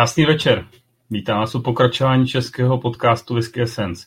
[0.00, 0.66] Krásný večer.
[1.10, 4.06] Vítám vás u pokračování českého podcastu Whisky Essence.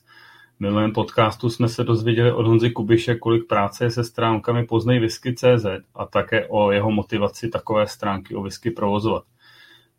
[0.58, 5.00] V minulém podcastu jsme se dozvěděli od Honzy Kubiše, kolik práce je se stránkami Poznej
[5.00, 5.66] Whisky.cz
[5.96, 9.24] a také o jeho motivaci takové stránky o whisky provozovat.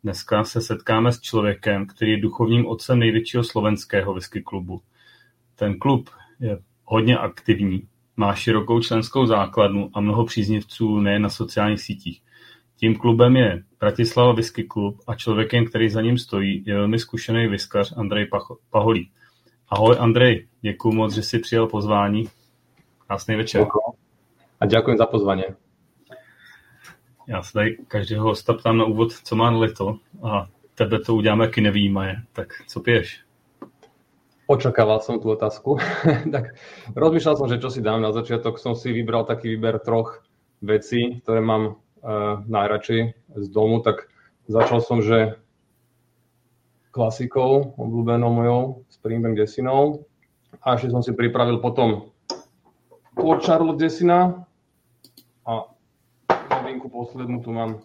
[0.03, 4.81] Dneska se setkáme s člověkem, který je duchovním otcem největšího slovenského whisky klubu.
[5.55, 11.81] Ten klub je hodně aktivní, má širokou členskou základnu a mnoho příznivců nejen na sociálních
[11.81, 12.21] sítích.
[12.77, 17.47] Tím klubem je Bratislava Whisky Klub a člověkem, který za ním stojí, je velmi zkušený
[17.47, 18.27] whiskař Andrej
[18.69, 19.11] Paholí.
[19.69, 22.29] Ahoj Andrej, děkuji moc, že jsi přijal pozvání.
[23.07, 23.67] Krásný večer.
[24.59, 25.43] A děkuji za pozvání.
[27.27, 31.45] Já se tady každého hosta ptám na úvod, co má leto a tebe to uděláme,
[31.45, 32.15] jaký nevýmaje.
[32.33, 33.25] Tak co piješ?
[34.45, 35.81] Očakával som tú otázku.
[36.35, 36.53] tak
[36.93, 37.97] rozmýšľal som, že čo si dám.
[37.97, 40.21] Na začiatok som si vybral taký výber troch
[40.61, 41.81] vecí, ktoré mám
[42.45, 43.01] najradšej
[43.35, 43.81] z domu.
[43.81, 44.07] Tak
[44.45, 45.41] začal som, že
[46.95, 50.07] klasikou, obľúbenou mojou, Springbank Desinou.
[50.63, 52.15] A ešte som si pripravil potom
[53.43, 54.47] Charlotte Desina
[55.43, 55.67] a
[56.31, 57.83] novinku poslednú tu mám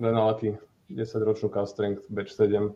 [0.00, 0.56] Venalati
[0.88, 2.72] 10-ročnú Cast Strength Batch 7.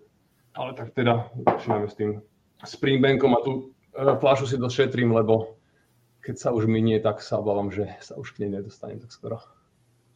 [0.54, 2.20] Ale tak teda začíname s tým
[2.62, 3.52] Springbankom a tú
[3.96, 5.56] uh, fľašu si došetrím, lebo
[6.24, 9.40] keď sa už minie, tak sa obávam, že sa už k nej nedostanem tak skoro.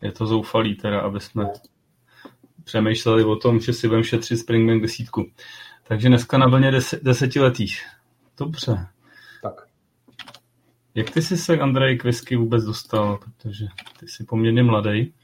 [0.03, 1.51] Je to zoufalý teda, aby jsme
[2.65, 5.31] přemýšleli o tom, že si budeme šetřit Springbank desítku.
[5.89, 7.87] Takže dneska na vlně des, desetiletých.
[8.39, 8.87] Dobře.
[9.43, 9.67] Tak.
[10.95, 13.19] Jak ty jsi se, Andrej, k whisky vůbec dostal?
[13.19, 13.67] Protože
[14.01, 15.15] ty jsi poměrně mladý.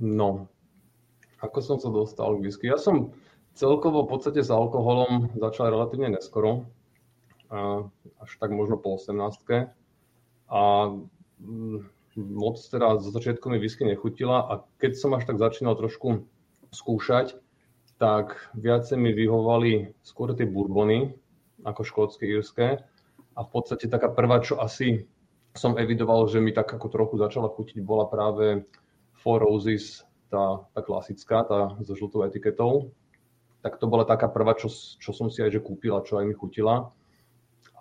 [0.00, 0.48] No,
[1.38, 2.66] ako som sa dostal k whisky?
[2.66, 3.14] Ja som
[3.52, 6.64] Celkovo v podstate s alkoholom začal relatívne neskoro,
[8.16, 9.68] až tak možno po 18.
[10.48, 10.88] A
[11.40, 11.84] mm,
[12.16, 16.28] moc teda zo začiatku mi whisky nechutila a keď som až tak začínal trošku
[16.72, 17.36] skúšať,
[17.96, 21.14] tak viacej mi vyhovali skôr tie bourbony,
[21.62, 22.82] ako škótske, írske.
[23.32, 25.08] A v podstate taká prvá, čo asi
[25.56, 28.66] som evidoval, že mi tak ako trochu začala chutiť, bola práve
[29.22, 32.92] Four Roses, tá, tá klasická, tá so žltou etiketou
[33.62, 34.66] tak to bola taká prvá, čo,
[34.98, 36.90] čo som si aj že kúpila, čo aj mi chutila.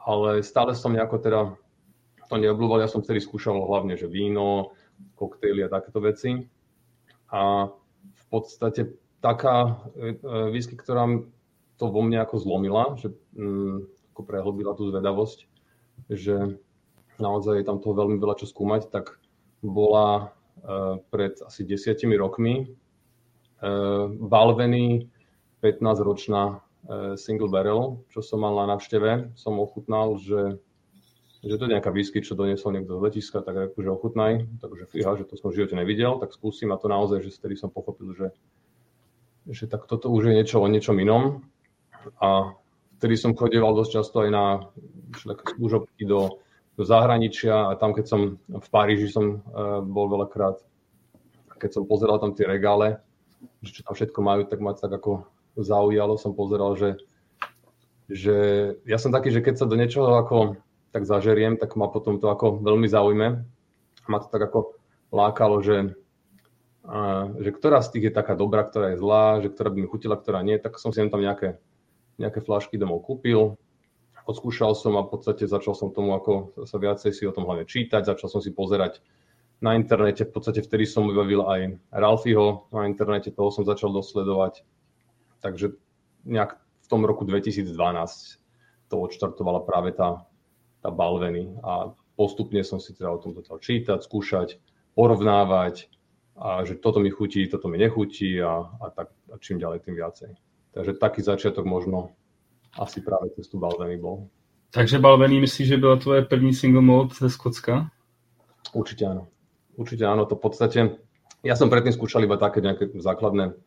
[0.06, 1.42] Ale stále som nejako teda
[2.32, 2.80] to neobľúval.
[2.80, 4.72] Ja som vtedy skúšal hlavne, že víno,
[5.20, 6.48] koktejly a takéto veci.
[7.28, 7.68] A
[8.00, 11.06] v podstate taká e, e whisky, ktorá
[11.76, 15.40] to vo mne ako zlomila, že mm, ako prehlbila tú zvedavosť,
[16.08, 16.56] že
[17.20, 19.20] naozaj je tam toho veľmi veľa čo skúmať, tak
[19.62, 20.24] bola e,
[21.14, 22.66] pred asi desiatimi rokmi e,
[24.18, 25.06] Balveny
[25.62, 26.56] 15-ročná e,
[27.18, 30.58] single barrel, čo som mal na návšteve, som ochutnal, že,
[31.42, 35.18] že to je nejaká whisky, čo doniesol niekto z letiska, tak akože ochutnaj, takže fíha,
[35.18, 36.70] že to som v živote nevidel, tak skúsim.
[36.70, 38.28] A to naozaj, že vtedy som pochopil, že,
[39.50, 41.42] že tak toto už je niečo o niečom inom.
[42.22, 42.54] A
[43.02, 44.46] vtedy som chodieval dosť často aj na
[45.58, 46.38] služobky do,
[46.78, 47.74] do zahraničia.
[47.74, 50.62] A tam, keď som v Paríži som uh, bol veľakrát,
[51.58, 53.02] keď som pozeral tam tie regále,
[53.66, 55.26] že čo tam všetko majú, tak ma tak ako
[55.58, 57.02] zaujalo, som pozeral, že,
[58.06, 58.38] že
[58.86, 60.62] ja som taký, že keď sa do niečoho ako
[60.92, 63.48] tak zažeriem, tak ma potom to ako veľmi zaujme.
[64.08, 64.76] Ma to tak ako
[65.12, 65.96] lákalo, že,
[67.40, 70.20] že ktorá z tých je taká dobrá, ktorá je zlá, že ktorá by mi chutila,
[70.20, 71.60] ktorá nie, tak som si tam nejaké,
[72.20, 73.56] nejaké flašky domov kúpil,
[74.28, 77.66] odskúšal som a v podstate začal som tomu ako sa viacej si o tom hlavne
[77.66, 79.00] čítať, začal som si pozerať
[79.62, 84.66] na internete, v podstate vtedy som objavil aj Ralfiho na internete, toho som začal dosledovať,
[85.42, 85.74] Takže
[86.24, 87.74] nejak v tom roku 2012
[88.88, 90.22] to odštartovala práve tá,
[90.82, 94.58] tá Balveny a postupne som si teda o tom začal čítať, skúšať,
[94.98, 95.88] porovnávať
[96.36, 99.96] a že toto mi chutí, toto mi nechutí a, a, tak, a čím ďalej, tým
[99.96, 100.32] viacej.
[100.74, 102.12] Takže taký začiatok možno
[102.80, 104.28] asi práve cez tú Balveny bol.
[104.72, 107.92] Takže Balveny myslíš, že byla tvoje první single malt ze Skotska?
[108.74, 109.28] Určite áno.
[109.76, 110.80] Určite áno, to v podstate...
[111.42, 113.58] Ja som predtým skúšal iba také nejaké základné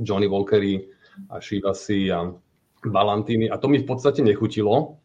[0.00, 0.88] Johnny Walkery,
[1.28, 2.32] a Shivasi a
[2.86, 4.96] Balantiny a to mi v podstate nechutilo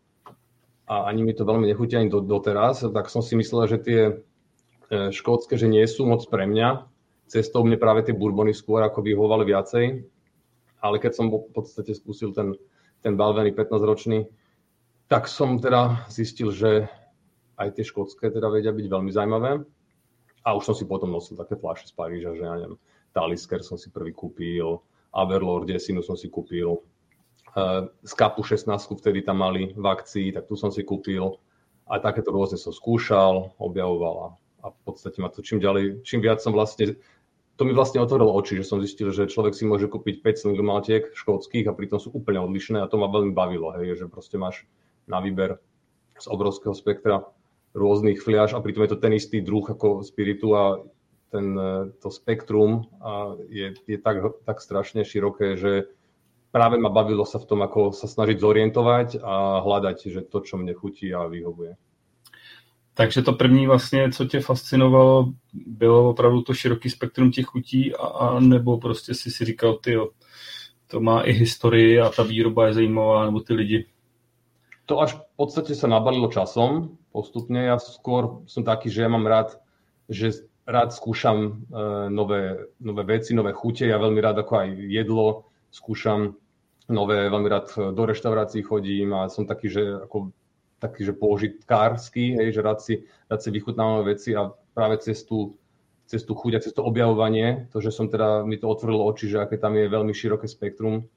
[0.85, 4.01] a ani mi to veľmi nechutí ani do, doteraz, tak som si myslel, že tie
[4.09, 4.13] e,
[5.09, 6.85] škótske, že nie sú moc pre mňa.
[7.25, 9.85] Cestou mne práve tie bourbony skôr ako vyhovovali viacej,
[10.77, 12.53] ale keď som v podstate spustil ten,
[13.01, 14.29] ten Balveny 15-ročný,
[15.09, 16.85] tak som teda zistil, že
[17.57, 19.65] aj tie škótske teda vedia byť veľmi zaujímavé.
[20.45, 22.77] A už som si potom nosil také fľaše z Paríža, že ja neviem,
[23.09, 24.77] Talisker som si prvý kúpil,
[25.09, 26.77] Averlord Desinu som si kúpil.
[28.03, 28.67] Z kapu 16
[28.99, 31.39] vtedy tam mali v akcii, tak tu som si kúpil.
[31.87, 34.35] A takéto rôzne som skúšal, objavoval
[34.65, 36.97] a v podstate ma to čím ďalej, čím viac som vlastne
[37.55, 40.65] to mi vlastne otvorilo oči, že som zistil, že človek si môže kúpiť 5 single
[40.65, 44.35] maltiek škótskych a pritom sú úplne odlišné a to ma veľmi bavilo, hej, že proste
[44.35, 44.67] máš
[45.07, 45.55] na výber
[46.19, 47.23] z obrovského spektra
[47.71, 50.83] rôznych fliaž a pritom je to ten istý druh ako spiritu a
[51.31, 51.71] ten, e,
[52.03, 52.91] to spektrum
[53.47, 55.91] je, je tak, tak strašne široké, že
[56.55, 60.55] práve ma bavilo sa v tom, ako sa snažiť zorientovať a hľadať, že to, čo
[60.55, 61.75] mne chutí a vyhovuje.
[62.95, 68.07] Takže to první vlastně, co tě fascinovalo, bylo opravdu to široký spektrum těch chutí a,
[68.07, 69.97] a nebo prostě si si říkal, ty
[70.87, 73.85] to má i historii a ta výroba je zajímavá, nebo ty lidi?
[74.85, 77.57] To až v podstate sa nabalilo časom postupne.
[77.57, 79.57] Ja skôr som taký, že ja mám rád,
[80.07, 81.51] že rád skúšam e,
[82.13, 83.89] nové, nové veci, nové chute.
[83.89, 86.37] Ja veľmi rád ako aj jedlo skúšam
[86.89, 90.33] nové, veľmi rád do reštaurácií chodím a som taký, že ako
[90.79, 92.93] taký, že použitkársky, hej, že rád si,
[93.31, 95.55] rád si vychutnávam veci a práve cez tú,
[96.05, 99.31] cez tú chuť a cez to objavovanie, to, že som teda, mi to otvorilo oči,
[99.31, 101.07] že aké tam je veľmi široké spektrum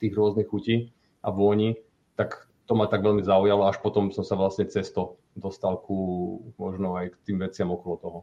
[0.00, 0.92] tých rôznych chutí
[1.22, 1.78] a vôni,
[2.16, 6.40] tak to ma tak veľmi zaujalo, až potom som sa vlastne cez to dostal ku
[6.58, 8.18] možno aj k tým veciam okolo toho.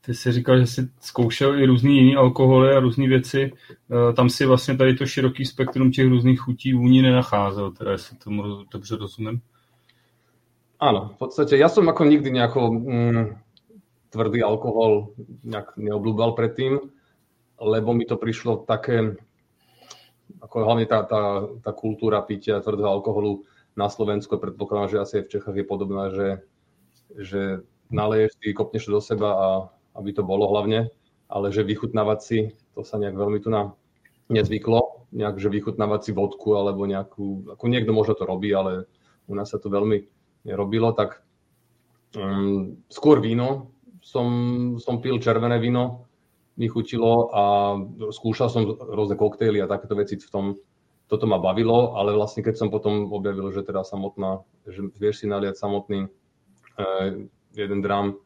[0.00, 3.52] Ty jsi říkal, že jsi zkoušel i různý jiný alkoholy a různé věci.
[3.90, 8.16] E, tam si vlastně tady to široký spektrum těch různých chutí vůní nenacházel, teda jestli
[8.16, 9.40] tomu dobře rozumím.
[10.78, 13.24] Áno, v podstate ja som ako nikdy nejako mm,
[14.14, 15.10] tvrdý alkohol
[15.42, 16.78] nejak neobľúbal predtým,
[17.58, 19.18] lebo mi to prišlo také,
[20.38, 23.42] ako hlavne tá, tá, tá kultúra pitia tvrdého alkoholu
[23.74, 26.28] na Slovensku, predpokladám, že asi aj v Čechách je podobná, že,
[27.18, 27.42] že
[27.90, 29.48] naleješ si, kopneš do seba a
[29.98, 30.88] aby to bolo hlavne,
[31.28, 32.38] ale že vychutnávať si,
[32.72, 33.74] to sa nejak veľmi tu nám
[34.30, 38.86] nezvyklo, nejak, že vychutnávať si vodku alebo nejakú, ako niekto možno to robí, ale
[39.28, 40.04] u nás sa to veľmi
[40.48, 41.20] nerobilo, tak
[42.16, 43.74] um, skôr víno.
[44.00, 44.28] Som,
[44.80, 46.08] som pil červené víno,
[46.56, 47.76] mi chutilo a
[48.08, 50.46] skúšal som rôzne koktejly a takéto veci v tom.
[51.08, 55.26] Toto ma bavilo, ale vlastne keď som potom objavil, že teda samotná, že vieš si
[55.28, 57.08] naliať samotný eh,
[57.52, 58.16] jeden dram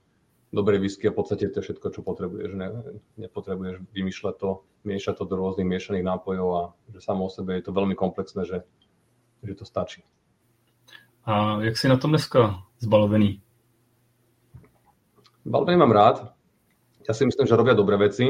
[0.52, 2.52] dobrej whisky a v podstate to je všetko, čo potrebuješ.
[2.52, 2.68] Ne,
[3.16, 4.50] nepotrebuješ vymýšľať to,
[4.84, 8.44] miešať to do rôznych miešaných nápojov a že samo o sebe je to veľmi komplexné,
[8.44, 8.68] že,
[9.40, 10.04] že to stačí.
[11.24, 13.40] A jak si na tom dneska zbalovený?
[15.42, 16.36] Balvenie mám rád.
[17.08, 18.28] Ja si myslím, že robia dobré veci,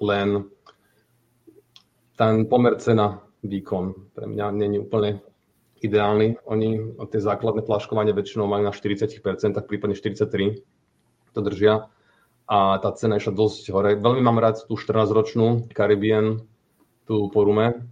[0.00, 0.28] len
[2.16, 5.20] ten pomer cena výkon pre mňa není úplne
[5.84, 6.40] ideálny.
[6.48, 9.20] Oni tie základné flaškovanie väčšinou majú na 40%,
[9.68, 10.75] prípadne 43%
[11.36, 11.92] to držia.
[12.48, 13.98] A tá cena išla dosť hore.
[13.98, 16.46] Veľmi mám rád tú 14-ročnú Caribbean,
[17.04, 17.84] tú porume,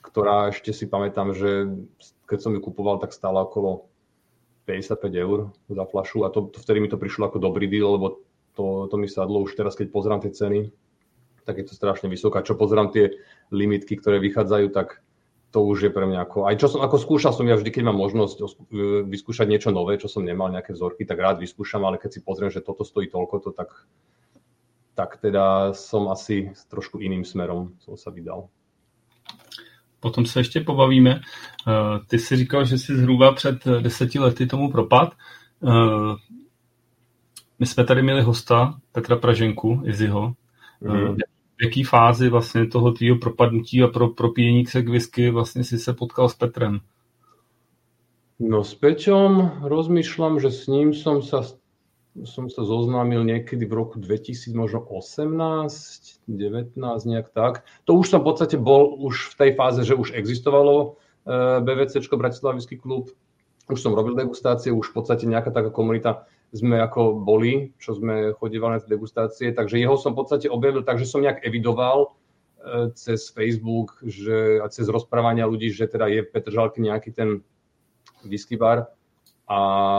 [0.00, 1.68] ktorá ešte si pamätám, že
[2.24, 3.90] keď som ju kupoval, tak stála okolo
[4.64, 8.24] 55 eur za flašu a to, to vtedy mi to prišlo ako dobrý deal, lebo
[8.56, 10.70] to, to mi sadlo už teraz, keď pozerám tie ceny,
[11.44, 12.40] tak je to strašne vysoká.
[12.40, 13.12] Čo pozerám tie
[13.52, 15.04] limitky, ktoré vychádzajú, tak
[15.54, 16.50] to už je pre mňa ako...
[16.50, 18.44] Aj čo som, ako skúšal som ja vždy, keď mám možnosť e,
[19.06, 22.50] vyskúšať niečo nové, čo som nemal, nejaké vzorky, tak rád vyskúšam, ale keď si pozriem,
[22.50, 23.70] že toto stojí toľko, to tak,
[24.98, 28.50] tak teda som asi trošku iným smerom som sa vydal
[30.04, 31.20] potom se ještě pobavíme.
[31.20, 35.12] Eh, ty si říkal, že jsi zhruba před eh, deseti lety tomu propad.
[37.58, 40.34] My jsme tady měli hosta Petra Praženku, Izzyho.
[40.80, 41.16] Mm.
[41.60, 45.78] V jaký fázi vlastně toho tvýho propadnutí a pro propíjení se k whisky vlastně si
[45.78, 46.80] se potkal s Petrem?
[48.40, 51.46] No s Peťom rozmýšľam, že s ním som sa
[52.22, 55.34] som sa zoznámil niekedy v roku 2000, možno 18,
[56.30, 56.78] 19,
[57.10, 57.66] nejak tak.
[57.90, 60.94] To už som v podstate bol už v tej fáze, že už existovalo
[61.26, 63.10] eh, BVC, Bratislavský klub.
[63.66, 68.30] Už som robil degustácie, už v podstate nejaká taká komunita sme ako boli, čo sme
[68.38, 72.14] chodívali na degustácie, takže jeho som v podstate objavil tak, že som nejak evidoval
[72.62, 77.42] eh, cez Facebook že, a cez rozprávania ľudí, že teda je v Petržalke nejaký ten
[78.22, 78.94] whisky bar.
[79.44, 79.58] A,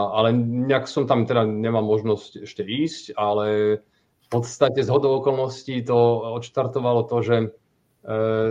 [0.09, 3.77] ale nejak som tam teda nemal možnosť ešte ísť, ale
[4.25, 5.93] v podstate z hodou okolností to
[6.41, 7.47] odštartovalo to, že e,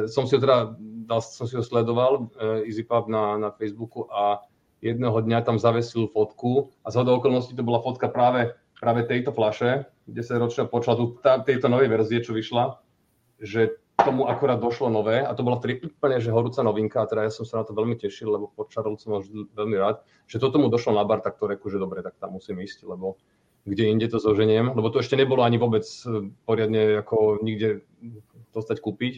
[0.07, 4.47] som si ho teda, dal, som si ho sledoval, e, EasyPub na, na Facebooku a
[4.85, 9.89] jedného dňa tam zavesil fotku a z okolností to bola fotka práve, práve tejto flaše,
[10.05, 12.85] 10 ročného počladu, tejto novej verzie, čo vyšla,
[13.41, 17.25] že tomu akorát došlo nové a to bola vtedy úplne že horúca novinka a teda
[17.25, 19.21] ja som sa na to veľmi tešil, lebo počaral som ho
[19.55, 22.37] veľmi rád, že to tomu došlo na bar, tak to reku, že dobre, tak tam
[22.37, 23.17] musím ísť, lebo
[23.65, 27.81] kde inde to zoženiem, lebo to ešte nebolo ani vôbec e, poriadne ako nikde
[28.53, 29.13] dostať kúpiť,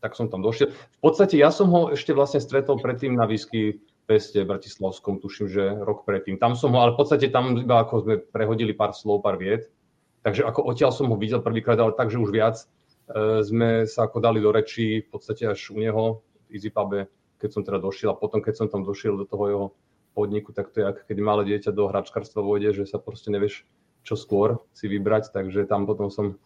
[0.00, 0.72] tak som tam došiel.
[0.72, 5.52] V podstate ja som ho ešte vlastne stretol predtým na whisky Peste v Bratislavskom, tuším,
[5.52, 6.40] že rok predtým.
[6.40, 9.68] Tam som ho, ale v podstate tam iba ako sme prehodili pár slov, pár viet,
[10.22, 12.66] Takže ako odtiaľ som ho videl prvýkrát, ale tak, už viac e,
[13.40, 17.06] sme sa ako dali do rečí v podstate až u neho v EasyPube,
[17.38, 18.12] keď som teda došiel.
[18.12, 19.66] A potom, keď som tam došiel do toho jeho
[20.12, 23.62] podniku, tak to je ako keď malé dieťa do hračkarstva vôjde, že sa proste nevieš
[24.02, 26.40] čo skôr si vybrať, takže tam potom som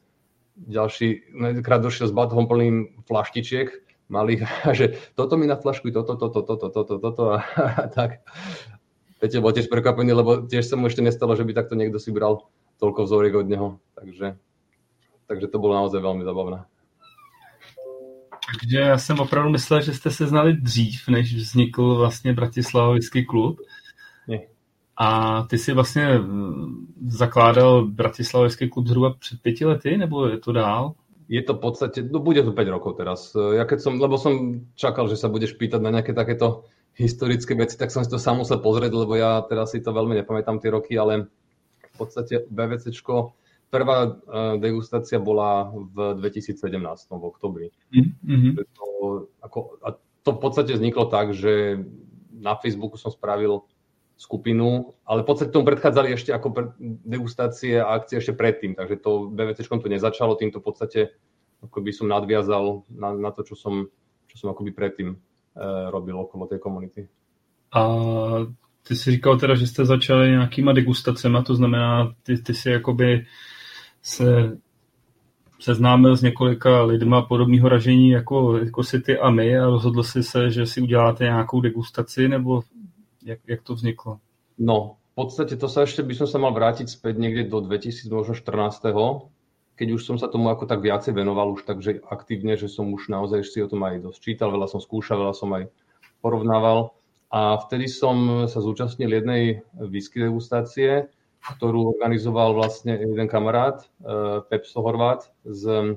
[0.58, 3.70] ďalší, krát došiel s batom plným flaštičiek
[4.12, 4.44] malých
[4.78, 8.20] že toto mi na flašku, toto, toto, toto, toto, toto a, a tak.
[9.22, 12.10] Viete, bol tiež prekvapený, lebo tiež sa mu ešte nestalo, že by takto niekto si
[12.10, 12.42] bral
[12.82, 13.68] toľko vzoriek od neho.
[13.94, 14.34] Takže,
[15.30, 16.66] takže to bolo naozaj veľmi zabavné.
[18.52, 23.60] Takže já jsem opravdu myslel, že jste se znali dřív, než vznikl vlastně Bratislavovský klub.
[24.28, 24.40] Nie.
[24.96, 26.20] A ty si vlastně
[27.06, 30.92] zakládal Bratislavovský klub zhruba před pěti lety, nebo je to dál?
[31.30, 33.34] Je to v podstate, no bude to 5 rokov teraz.
[33.34, 36.66] Ja keď som, lebo som čakal, že sa budeš pýtať na nejaké takéto
[36.98, 40.18] historické veci, tak som si to sám musel pozrieť, lebo ja teraz si to veľmi
[40.18, 41.30] nepamätám tie roky, ale
[41.80, 43.32] v podstate BVCčko,
[43.72, 44.20] prvá
[44.60, 46.68] degustácia bola v 2017,
[47.08, 47.66] v oktobri.
[47.96, 48.52] Mm-hmm.
[48.76, 48.84] To,
[49.40, 51.80] ako, a to v podstate vzniklo tak, že
[52.32, 53.64] na Facebooku som spravil
[54.22, 59.34] skupinu, ale v podstate tomu predchádzali ešte ako degustácie a akcie ešte predtým, takže to
[59.34, 61.00] BVCčkom to nezačalo, týmto v podstate
[61.58, 63.90] akoby som nadviazal na, na to, čo som,
[64.30, 65.16] čo som akoby predtým e,
[65.90, 67.10] robil okolo tej komunity.
[67.74, 67.82] A
[68.86, 73.26] ty si říkal teda, že jste začali nějakýma degustacemi, to znamená, ty, ty si jakoby
[74.02, 74.58] se
[75.60, 80.22] seznámil s několika lidma podobného ražení jako, jako si ty a my a rozhodl si
[80.22, 82.62] se, že si uděláte nějakou degustaci, nebo
[83.22, 84.20] jak, jak to vzniklo?
[84.58, 88.08] No, v podstate to sa ešte by som sa mal vrátiť späť niekde do 2014.
[89.72, 93.08] Keď už som sa tomu ako tak viacej venoval už takže aktívne, že som už
[93.08, 95.72] naozaj si o tom aj dosť čítal, veľa som skúšal, veľa som aj
[96.20, 96.96] porovnával.
[97.32, 101.08] A vtedy som sa zúčastnil jednej whisky degustácie,
[101.42, 105.96] ktorú organizoval vlastne jeden kamarát, uh, Pepso Horvát z,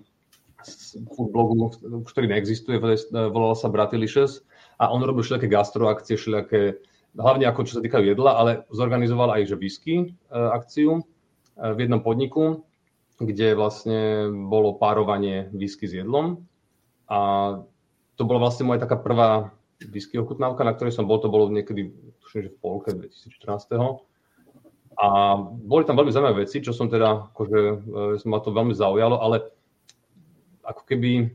[0.64, 1.76] z blogu,
[2.08, 2.80] ktorý neexistuje,
[3.12, 4.42] volal sa Bratilicious
[4.80, 6.82] a on robil všelijaké gastroakcie, všelijaké
[7.16, 11.02] hlavne ako čo sa týka jedla, ale zorganizoval aj že whisky e, akciu e,
[11.60, 12.64] v jednom podniku,
[13.20, 16.44] kde vlastne bolo párovanie whisky s jedlom.
[17.08, 17.18] A
[18.20, 21.92] to bola vlastne moja taká prvá whisky ochutnávka, na ktorej som bol, to bolo niekedy,
[22.24, 24.04] tuším, že v polke 2014.
[24.96, 25.08] A
[25.44, 27.60] boli tam veľmi zaujímavé veci, čo som teda, akože
[28.20, 29.52] e, ma to veľmi zaujalo, ale
[30.64, 31.32] ako keby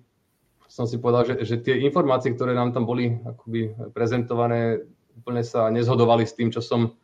[0.71, 4.87] som si povedal, že, že tie informácie, ktoré nám tam boli akoby prezentované,
[5.21, 6.97] úplne sa nezhodovali s tým, čo som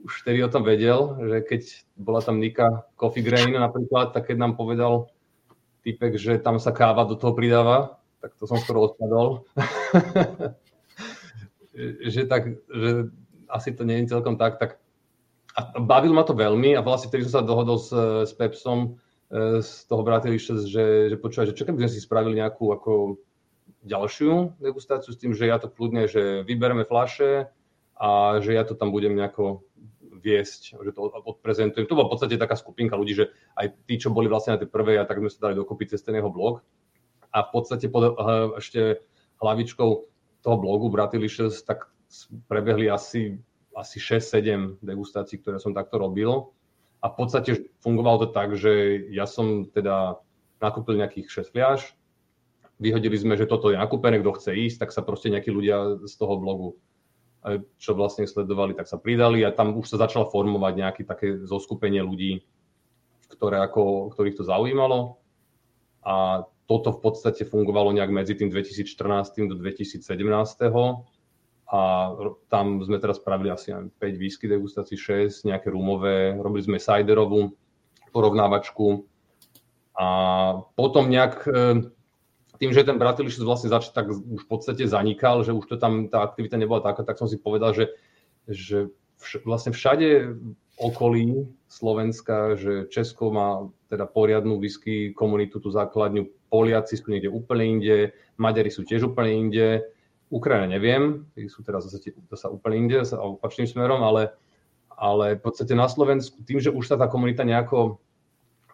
[0.00, 1.60] už vtedy o tom vedel, že keď
[2.00, 5.12] bola tam Nika Coffee Grain napríklad, tak keď nám povedal
[5.84, 9.44] typek, že tam sa káva do toho pridáva, tak to som skoro odpadol.
[12.12, 13.12] že tak, že
[13.48, 14.80] asi to nie je celkom tak, tak
[15.50, 17.90] a bavilo ma to veľmi a vlastne vtedy som sa dohodol s,
[18.30, 18.96] s Pepsom
[19.28, 23.18] e, z toho Bratieliše, že, že počúva, že čo keby sme si spravili nejakú ako
[23.84, 27.48] ďalšiu degustáciu s tým, že ja to kľudne, že vybereme flaše
[27.96, 29.64] a že ja to tam budem nejako
[30.20, 31.88] viesť, že to odprezentujem.
[31.88, 34.68] To bola v podstate taká skupinka ľudí, že aj tí, čo boli vlastne na tej
[34.68, 36.60] prvej, a tak sme sa dali dokopy cez ten jeho blog.
[37.32, 38.20] A v podstate pod
[38.60, 39.00] ešte
[39.40, 39.90] hlavičkou
[40.44, 41.88] toho blogu Bratilicious, tak
[42.50, 43.40] prebehli asi,
[43.72, 46.52] asi 6-7 degustácií, ktoré som takto robil.
[47.00, 50.20] A v podstate fungovalo to tak, že ja som teda
[50.60, 51.96] nakúpil nejakých 6 fliaž,
[52.80, 56.14] vyhodili sme, že toto je nakúpené, kto chce ísť, tak sa proste nejakí ľudia z
[56.16, 56.68] toho blogu,
[57.76, 62.00] čo vlastne sledovali, tak sa pridali a tam už sa začalo formovať nejaké také zoskupenie
[62.00, 62.44] ľudí,
[63.28, 65.20] ktoré ako, ktorých to zaujímalo.
[66.00, 70.00] A toto v podstate fungovalo nejak medzi tým 2014 do 2017.
[71.70, 71.80] A
[72.50, 77.54] tam sme teraz spravili asi 5 whisky degustácií, 6, nejaké rumové, robili sme ciderovú
[78.10, 79.06] porovnávačku.
[79.94, 80.06] A
[80.74, 81.46] potom nejak
[82.60, 86.12] tým, že ten Bratilis vlastne začal, tak už v podstate zanikal, že už to tam,
[86.12, 87.96] tá aktivita nebola taká, tak som si povedal, že,
[88.44, 90.36] že vš, vlastne všade
[90.76, 97.80] okolí Slovenska, že Česko má teda poriadnu whisky komunitu, tú základňu, Poliaci sú niekde úplne
[97.80, 99.86] inde, Maďari sú tiež úplne inde,
[100.28, 104.36] Ukrajina neviem, sú teraz zase, zase úplne inde, zase opačným smerom, ale,
[104.92, 107.98] ale v podstate na Slovensku, tým, že už sa tá komunita nejako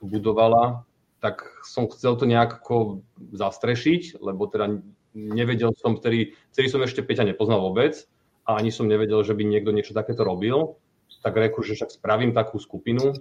[0.02, 0.83] budovala,
[1.21, 3.01] tak som chcel to nejako
[3.33, 4.81] zastrešiť, lebo teda
[5.17, 7.97] nevedel som, vtedy, vtedy som ešte Peťa nepoznal vôbec
[8.45, 10.77] a ani som nevedel, že by niekto niečo takéto robil.
[11.25, 13.17] Tak reku, že však spravím takú skupinu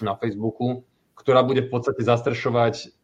[0.00, 0.86] na Facebooku,
[1.18, 2.94] ktorá bude v podstate zastrešovať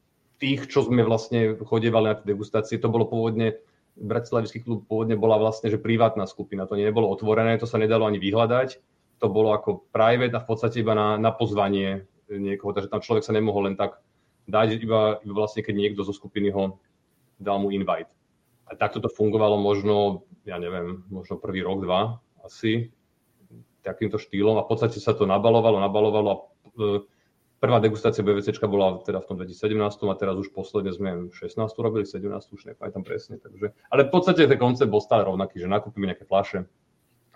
[0.41, 2.81] tých, čo sme vlastne chodievali na tie degustácie.
[2.81, 3.61] To bolo pôvodne,
[3.93, 8.17] Bratislavský klub pôvodne bola vlastne, že privátna skupina, to nebolo otvorené, to sa nedalo ani
[8.17, 8.81] vyhľadať,
[9.21, 13.21] to bolo ako private a v podstate iba na, na pozvanie niekoho, takže tam človek
[13.23, 14.01] sa nemohol len tak
[14.49, 16.79] dať, iba, iba vlastne keď niekto zo skupiny ho
[17.39, 18.11] dal mu invite.
[18.71, 22.91] A takto to fungovalo možno, ja neviem, možno prvý rok, dva asi,
[23.83, 26.37] takýmto štýlom a v podstate sa to nabalovalo, nabalovalo a
[26.79, 27.03] e,
[27.63, 29.79] Prvá degustácia BVC bola teda v tom 2017
[30.11, 32.27] a teraz už posledne sme 16 robili, 17
[32.59, 33.39] už nepamätám presne.
[33.39, 36.67] Takže, ale v podstate ten koncept bol stále rovnaký, že nakúpime nejaké flaše,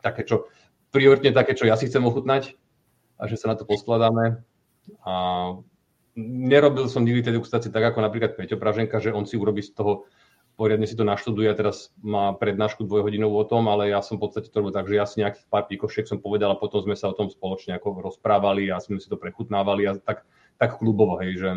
[0.02, 0.50] také čo,
[0.90, 2.58] prioritne také, čo ja si chcem ochutnať
[3.22, 4.42] a že sa na to poskladáme.
[5.06, 5.14] A
[6.16, 10.08] nerobil som tie degustácie tak ako napríklad Peťo Praženka, že on si urobí z toho
[10.56, 14.24] poriadne si to naštuduje a teraz má prednášku dvojhodinovú o tom, ale ja som v
[14.24, 16.96] podstate to robil tak, že ja si nejakých pár pikošiek som povedal a potom sme
[16.96, 20.24] sa o tom spoločne ako rozprávali a sme si to prechutnávali a tak,
[20.56, 21.50] tak klubovo, hej, že,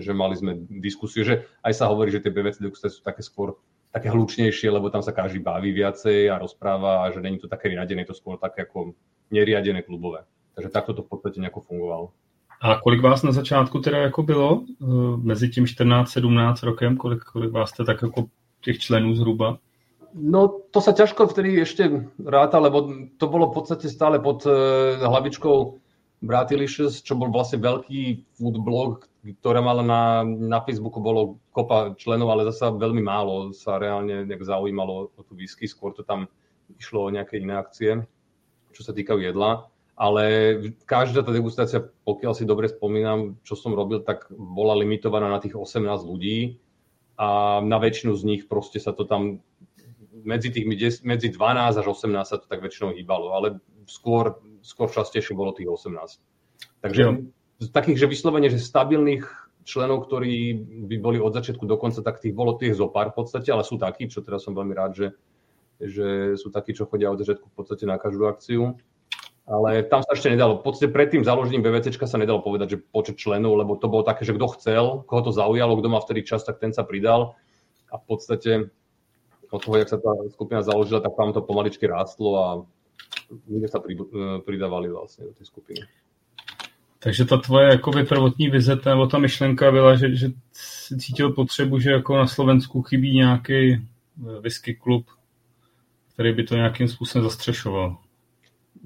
[0.00, 3.60] že mali sme diskusiu, že aj sa hovorí, že tie BVC degustácie sú také skôr
[3.92, 7.72] také hlučnejšie, lebo tam sa každý baví viacej a rozpráva a že není to také
[7.72, 8.96] riadené, to skôr také ako
[9.28, 10.24] neriadené klubové.
[10.56, 12.06] Takže takto to v podstate nejako fungovalo.
[12.60, 17.52] A kolik vás na začátku teda jako bylo eh, mezi tím 14-17 rokem, kolik, kolik
[17.52, 18.24] vás to tak jako
[18.60, 19.58] těch členů zhruba?
[20.16, 22.88] No to sa ťažko vtedy ešte ráta, lebo
[23.20, 25.76] to bolo v podstate stále pod eh, hlavičkou
[26.24, 29.04] Bratylicious, čo bol vlastne veľký food blog,
[29.44, 34.40] ktoré mala na, na Facebooku bolo kopa členov, ale zasa veľmi málo sa reálne nejak
[34.40, 36.24] zaujímalo o tú whisky, skôr to tam
[36.80, 38.00] išlo o nejaké iné akcie,
[38.72, 40.24] čo sa týkajú jedla ale
[40.84, 45.56] každá tá degustácia, pokiaľ si dobre spomínam, čo som robil, tak bola limitovaná na tých
[45.56, 46.60] 18 ľudí
[47.16, 49.40] a na väčšinu z nich proste sa to tam
[50.20, 50.68] medzi, tých,
[51.00, 53.56] medzi 12 až 18 sa to tak väčšinou hýbalo, ale
[53.88, 56.20] skôr, skôr častejšie bolo tých 18.
[56.84, 59.24] Takže z takých, že vyslovene, že stabilných
[59.64, 60.60] členov, ktorí
[60.92, 63.64] by boli od začiatku do konca, tak tých bolo tých zo pár v podstate, ale
[63.64, 65.08] sú takí, čo teraz som veľmi rád, že,
[65.80, 68.76] že sú takí, čo chodia od začiatku v podstate na každú akciu
[69.46, 70.58] ale tam sa ešte nedalo.
[70.58, 74.02] V podstate pred tým založením BVC sa nedalo povedať, že počet členov, lebo to bolo
[74.02, 77.38] také, že kto chcel, koho to zaujalo, kto mal vtedy čas, tak ten sa pridal.
[77.94, 78.74] A v podstate
[79.46, 82.46] od toho, jak sa tá skupina založila, tak tam to pomaličky rástlo a
[83.46, 83.78] ľudia sa
[84.42, 85.86] pridávali vlastne do tej skupiny.
[86.98, 90.26] Takže ta tvoje jakoby prvotní vize, nebo ta myšlenka byla, že, že
[90.98, 95.06] cítil potřebu, že jako na Slovensku chybí nějaký eh, whisky klub,
[96.14, 97.96] který by to nějakým způsobem zastřešoval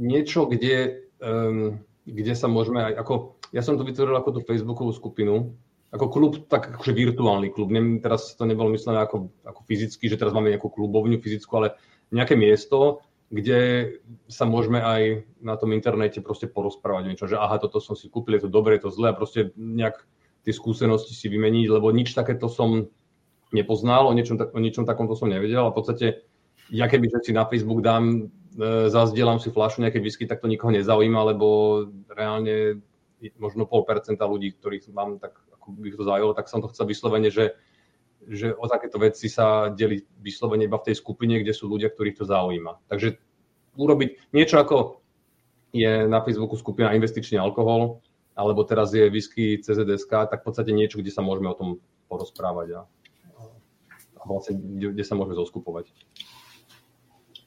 [0.01, 1.77] niečo, kde, um,
[2.09, 5.53] kde sa môžeme aj, ako, ja som to vytvoril ako tú Facebookovú skupinu,
[5.91, 7.69] ako klub, tak akože virtuálny klub.
[7.69, 11.69] Nem, teraz to nebolo myslené ako, ako fyzicky, že teraz máme nejakú klubovňu fyzickú, ale
[12.15, 13.95] nejaké miesto, kde
[14.27, 18.39] sa môžeme aj na tom internete proste porozprávať niečo, že aha, toto som si kúpil,
[18.39, 20.03] je to dobré, je to zlé a proste nejak
[20.43, 22.91] tie skúsenosti si vymeniť, lebo nič takéto som
[23.55, 26.07] nepoznal, o niečom, o ničom takomto som nevedel a v podstate
[26.71, 30.51] ja keby že si na Facebook dám E, zazdielam si flašu nejaké whisky, tak to
[30.51, 31.47] nikoho nezaujíma, lebo
[32.11, 32.83] reálne
[33.39, 36.89] možno pol percenta ľudí, ktorých mám, tak ako by to zaujalo, tak som to chcel
[36.91, 37.55] vyslovene, že,
[38.27, 42.19] že o takéto veci sa deli vyslovene iba v tej skupine, kde sú ľudia, ktorých
[42.19, 42.83] to zaujíma.
[42.91, 43.23] Takže
[43.79, 44.99] urobiť niečo ako
[45.71, 48.03] je na Facebooku skupina investičný alkohol,
[48.35, 51.71] alebo teraz je whisky CZSK, tak v podstate niečo, kde sa môžeme o tom
[52.11, 52.91] porozprávať a,
[54.19, 55.95] a vlastne, kde, kde sa môžeme zoskupovať.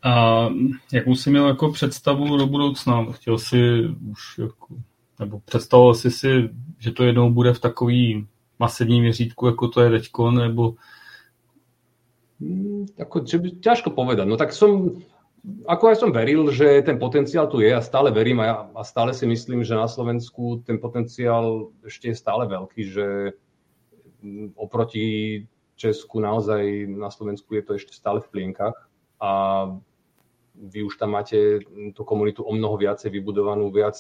[0.04, 0.50] A
[0.94, 3.06] jakou jsi měl jako představu do budoucna?
[3.12, 4.76] Chtěl si už jako,
[5.20, 8.28] nebo představoval jsi si, že to jednou bude v takový
[8.60, 10.74] masivní měřítku, ako to je teďko, nebo...
[12.42, 14.28] Hmm, ako, že by, ťažko povedať.
[14.28, 15.00] No tak som,
[15.68, 18.84] ako aj som veril, že ten potenciál tu je a stále verím a, ja, a
[18.84, 23.08] stále si myslím, že na Slovensku ten potenciál ešte je stále veľký, že
[24.56, 25.44] oproti
[25.76, 28.76] Česku naozaj na Slovensku je to ešte stále v plienkach
[29.20, 29.32] a
[30.54, 31.66] vy už tam máte
[31.98, 33.98] tú komunitu o mnoho viacej vybudovanú, viac,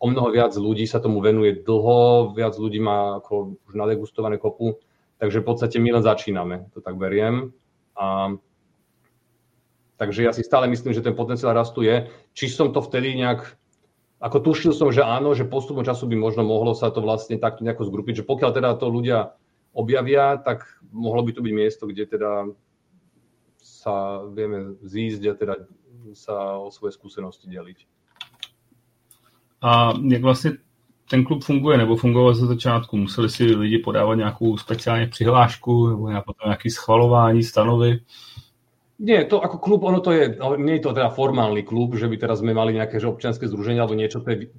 [0.00, 4.80] o mnoho viac ľudí sa tomu venuje dlho, viac ľudí má ako už nadegustované kopu,
[5.20, 7.52] takže v podstate my len začíname, to tak beriem.
[7.94, 8.32] A,
[10.00, 12.08] takže ja si stále myslím, že ten potenciál rastu je.
[12.32, 13.60] Či som to vtedy nejak
[14.20, 17.64] ako tušil som, že áno, že postupom času by možno mohlo sa to vlastne takto
[17.64, 19.32] nejako zgrupiť, že pokiaľ teda to ľudia
[19.72, 22.52] objavia, tak mohlo by to byť miesto, kde teda
[23.60, 25.54] sa vieme zísť a teda
[26.12, 27.86] sa o svoje skúsenosti deliť.
[29.62, 30.50] A jak vlastně
[31.10, 32.96] ten klub funguje, nebo fungoval ze začátku?
[32.96, 38.00] Museli si lidi podávat nějakou speciálně přihlášku, nebo nějaké schvalování, stanovy?
[39.00, 42.20] Nie, to ako klub, ono to je, nie je to teda formálny klub, že by
[42.20, 44.52] teraz sme mali nejaké že občianske združenie alebo niečo, to je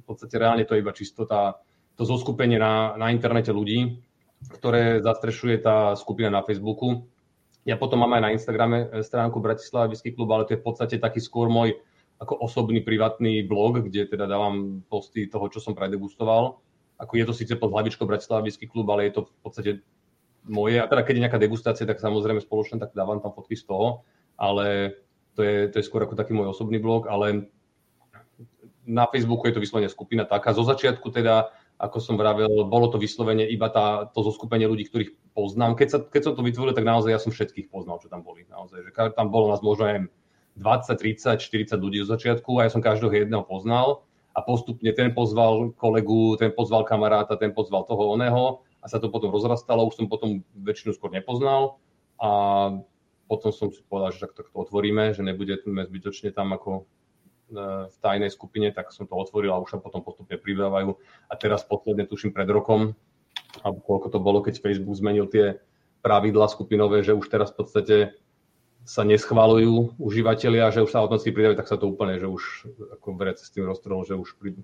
[0.00, 1.60] v podstate reálne to je iba čisto tá,
[1.92, 4.00] to zoskupenie na, na internete ľudí,
[4.48, 7.04] ktoré zastrešuje tá skupina na Facebooku
[7.66, 10.96] ja potom mám aj na Instagrame eh, stránku Bratislava Klub, ale to je v podstate
[11.02, 11.74] taký skôr môj
[12.16, 16.56] ako osobný privátny blog, kde teda dávam posty toho, čo som predegustoval.
[16.96, 19.70] Ako je to síce pod hlavičkou Bratislava klub, ale je to v podstate
[20.48, 20.80] moje.
[20.80, 24.08] A teda keď je nejaká degustácia, tak samozrejme spoločne, tak dávam tam fotky z toho.
[24.40, 24.96] Ale
[25.36, 27.52] to je, to je skôr ako taký môj osobný blog, ale
[28.88, 30.56] na Facebooku je to vyslovene skupina taká.
[30.56, 35.36] Zo začiatku teda, ako som vravel, bolo to vyslovene iba tá, to zoskupenie ľudí, ktorých
[35.36, 35.76] poznám.
[35.76, 38.48] Keď, sa, keď som to vytvoril, tak naozaj ja som všetkých poznal, čo tam boli.
[38.48, 39.96] Naozaj, že tam bolo nás možno aj
[40.56, 45.12] 20, 30, 40 ľudí zo začiatku a ja som každého jedného poznal a postupne ten
[45.12, 50.00] pozval kolegu, ten pozval kamaráta, ten pozval toho oného a sa to potom rozrastalo, už
[50.00, 51.76] som potom väčšinu skôr nepoznal
[52.16, 52.28] a
[53.28, 56.88] potom som si povedal, že tak to otvoríme, že nebudeme zbytočne tam ako
[57.46, 60.98] v tajnej skupine, tak som to otvoril a už sa potom postupne pridávajú.
[61.30, 62.98] A teraz posledne, tuším pred rokom,
[63.62, 65.62] alebo koľko to bolo, keď Facebook zmenil tie
[66.02, 67.96] pravidla skupinové, že už teraz v podstate
[68.86, 72.42] sa neschvalujú užívateľia, že už sa automaticky pridajú, tak sa to úplne, že už
[72.98, 74.54] ako verec s tým roztrhol, že už, pri,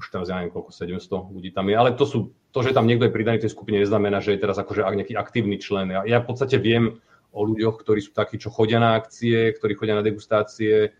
[0.00, 1.76] už teraz ja neviem koľko, 700 ľudí tam je.
[1.76, 2.18] Ale to, sú,
[2.52, 5.60] to, že tam niekto je pridaný tej skupine, neznamená, že je teraz akože nejaký aktívny
[5.60, 5.92] člen.
[5.92, 9.76] Ja, ja v podstate viem o ľuďoch, ktorí sú takí, čo chodia na akcie, ktorí
[9.76, 10.96] chodia na degustácie,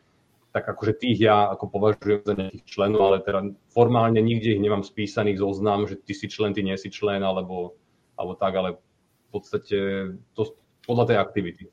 [0.52, 4.80] tak akože tých ja ako považujem za nejakých členov, ale teda formálne nikde ich nemám
[4.80, 7.76] spísaných zoznam, že ty si člen, ty nie si člen, alebo,
[8.16, 8.68] alebo tak, ale
[9.28, 9.76] v podstate
[10.32, 10.42] to
[10.88, 11.64] podľa tej aktivity.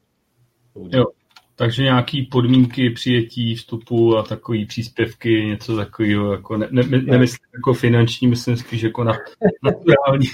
[0.76, 1.16] Jo.
[1.58, 7.74] Takže nějaký podmínky přijetí vstupu a takové příspěvky, něco takového, jako ne, ne, nemyslím jako
[7.74, 9.14] finanční, myslím spíš jako na,
[9.64, 10.28] naturální.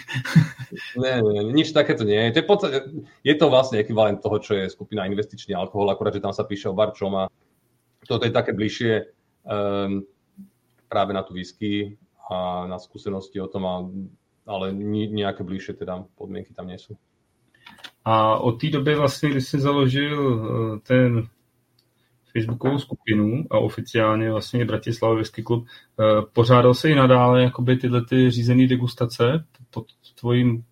[1.01, 2.31] ne, ne, nič takéto nie.
[2.31, 2.81] To je, podstate,
[3.23, 6.69] je to vlastne ekvivalent toho, čo je skupina investičný alkohol, akorát, že tam sa píše
[6.69, 7.29] o barčom a
[8.07, 9.05] toto je také bližšie
[9.45, 10.05] um,
[10.89, 11.97] práve na tú whisky
[12.31, 13.75] a na skúsenosti o tom, a,
[14.47, 14.73] ale
[15.11, 16.97] nejaké bližšie teda podmienky tam nie sú.
[18.05, 21.27] A od té doby vlastně, když jsi založil eh, ten
[22.33, 28.05] Facebookovou skupinu a oficiálně vlastně Bratislava Whisky Club, eh, pořádal se i nadále jakoby tyhle
[28.05, 29.85] ty řízené degustace pod
[30.19, 30.63] tvojím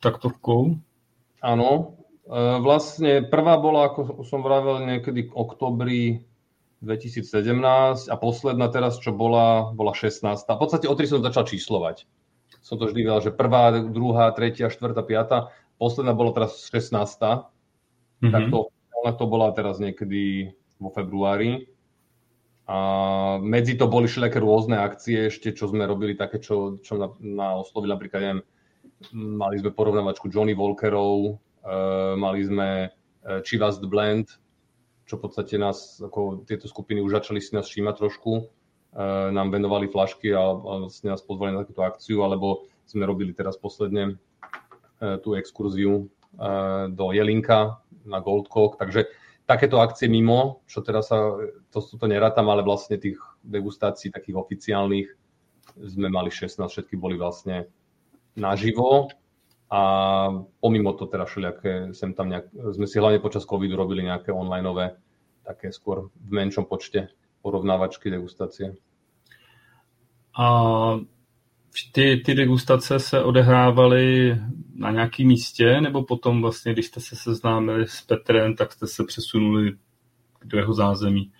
[0.00, 0.76] taktovkou?
[1.42, 1.96] Áno,
[2.28, 6.00] eh, vlastne prvá bola, ako som vravel, niekedy v oktobri
[6.80, 10.24] 2017 a posledná teraz, čo bola, bola 16.
[10.24, 12.08] V podstate o tri som začal číslovať.
[12.64, 16.92] Som to vždy vedel, že prvá, druhá, tretia, štvrtá, piata posledná bola teraz 16.
[16.92, 18.28] Mm-hmm.
[18.28, 18.58] Tak to,
[19.16, 21.72] to bola teraz niekedy vo februári.
[22.70, 22.76] A
[23.42, 27.48] medzi to boli všelijaké rôzne akcie ešte, čo sme robili také, čo, čo na, na
[27.58, 28.42] oslovili napríklad, neviem,
[29.16, 34.38] mali sme porovnávačku Johnny Walkerov, uh, mali sme uh, Chivas Blend,
[35.10, 39.50] čo v podstate nás, ako tieto skupiny už začali si nás všímať trošku, uh, nám
[39.50, 44.22] venovali flašky a, a vlastne nás pozvali na takúto akciu, alebo sme robili teraz posledne
[45.00, 46.06] E, tú exkurziu e,
[46.92, 49.08] do Jelinka na Goldcock, takže
[49.48, 51.40] takéto akcie mimo, čo teraz sa,
[51.72, 55.08] to, to nerátam, ale vlastne tých degustácií takých oficiálnych
[55.80, 57.64] sme mali 16, všetky boli vlastne
[58.36, 59.08] naživo
[59.70, 59.80] a
[60.60, 64.98] pomimo to teda všelijaké, sem tam nejak, sme si hlavne počas covidu robili nejaké onlineové,
[65.46, 68.74] také skôr v menšom počte porovnávačky, degustácie.
[70.38, 70.46] A
[71.92, 74.36] ty, ty degustace se odehrávaly
[74.74, 79.04] na nějakém místě, nebo potom vlastně, když jste se seznámili s Petrem, tak jste se
[79.04, 79.72] přesunuli
[80.44, 81.32] do jeho zázemí?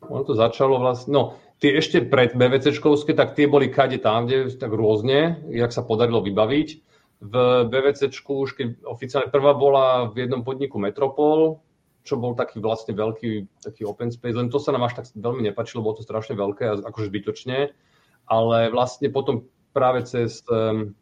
[0.00, 4.54] Ono to začalo vlastne, no, tie ešte pred BVCčkovské, tak tie boli kade tam, kde
[4.54, 6.85] tak rôzne, jak sa podarilo vybaviť.
[7.16, 7.34] V
[7.72, 11.64] BVCčku už keď oficiálne prvá bola v jednom podniku Metropol,
[12.06, 15.42] čo bol taký vlastne veľký taký open space, len to sa nám až tak veľmi
[15.48, 17.74] nepačilo, bolo to strašne veľké a akože zbytočne.
[18.30, 20.94] Ale vlastne potom práve cez um,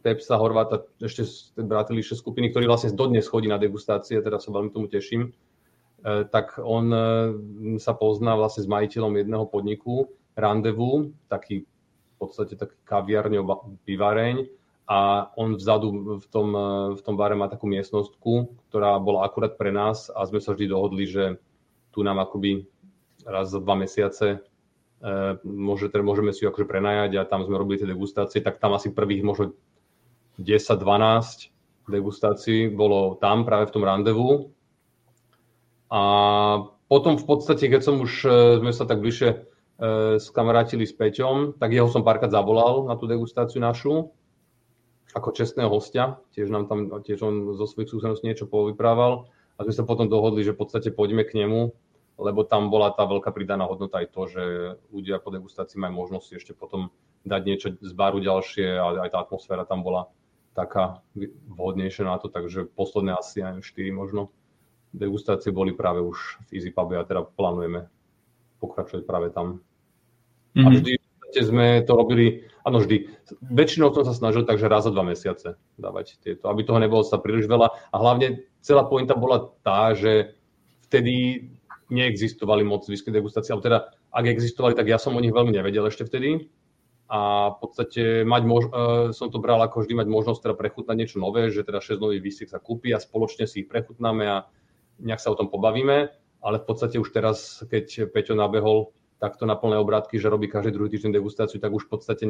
[0.00, 4.86] Pepsa, Horváta, ešte ešte skupiny, ktorí vlastne dodnes chodí na degustácie, teda sa veľmi tomu
[4.86, 5.30] teším, e,
[6.30, 7.02] tak on e,
[7.82, 10.06] sa pozná vlastne s majiteľom jedného podniku,
[10.38, 14.57] Randevu, taký v podstate taký kaviarňov, pivareň
[14.88, 19.60] a on vzadu v tom, e, v tom bare má takú miestnostku, ktorá bola akurát
[19.60, 21.36] pre nás a sme sa vždy dohodli, že
[21.92, 22.64] tu nám akoby
[23.28, 24.40] raz za dva mesiace
[24.98, 28.58] E, môže, teda môžeme si ju akože prenajať a tam sme robili tie degustácie, tak
[28.58, 29.54] tam asi prvých možno
[30.42, 31.54] 10-12
[31.86, 34.50] degustácií bolo tam práve v tom randevu.
[35.88, 36.02] A
[36.90, 39.46] potom v podstate, keď som už, e, sme sa tak bližšie
[40.18, 44.10] skamarátili s Peťom, tak jeho som párkrát zavolal na tú degustáciu našu
[45.16, 46.20] ako čestného hostia.
[46.36, 50.44] Tiež nám tam, tiež on zo svojich skúseností niečo povyprával a sme sa potom dohodli,
[50.44, 51.72] že v podstate poďme k nemu
[52.18, 54.42] lebo tam bola tá veľká pridaná hodnota aj to, že
[54.90, 56.90] ľudia po degustácii majú možnosť ešte potom
[57.22, 60.10] dať niečo z baru ďalšie a aj tá atmosféra tam bola
[60.58, 60.98] taká
[61.54, 64.34] vhodnejšia na to, takže posledné asi aj 4 možno
[64.90, 67.86] degustácie boli práve už v Easy Pube a teda plánujeme
[68.58, 69.62] pokračovať práve tam.
[70.58, 70.66] Mm-hmm.
[70.66, 70.74] A mhm.
[70.74, 73.10] vždy sme to robili, áno vždy,
[73.42, 77.20] väčšinou som sa snažil takže raz za dva mesiace dávať tieto, aby toho nebolo sa
[77.20, 77.68] príliš veľa.
[77.92, 80.38] A hlavne celá pointa bola tá, že
[80.88, 81.46] vtedy
[81.88, 83.78] neexistovali moc whisky degustácie, alebo teda
[84.12, 86.48] ak existovali, tak ja som o nich veľmi nevedel ešte vtedy.
[87.08, 90.96] A v podstate mať mož- uh, som to bral ako vždy mať možnosť teda prechutnať
[90.96, 94.36] niečo nové, že teda 6 nových výsiek sa kúpi a spoločne si ich prechutnáme a
[95.00, 96.12] nejak sa o tom pobavíme,
[96.44, 100.74] ale v podstate už teraz, keď Peťo nabehol takto na plné obrátky, že robí každý
[100.74, 102.24] druhý týždeň degustáciu, tak už v podstate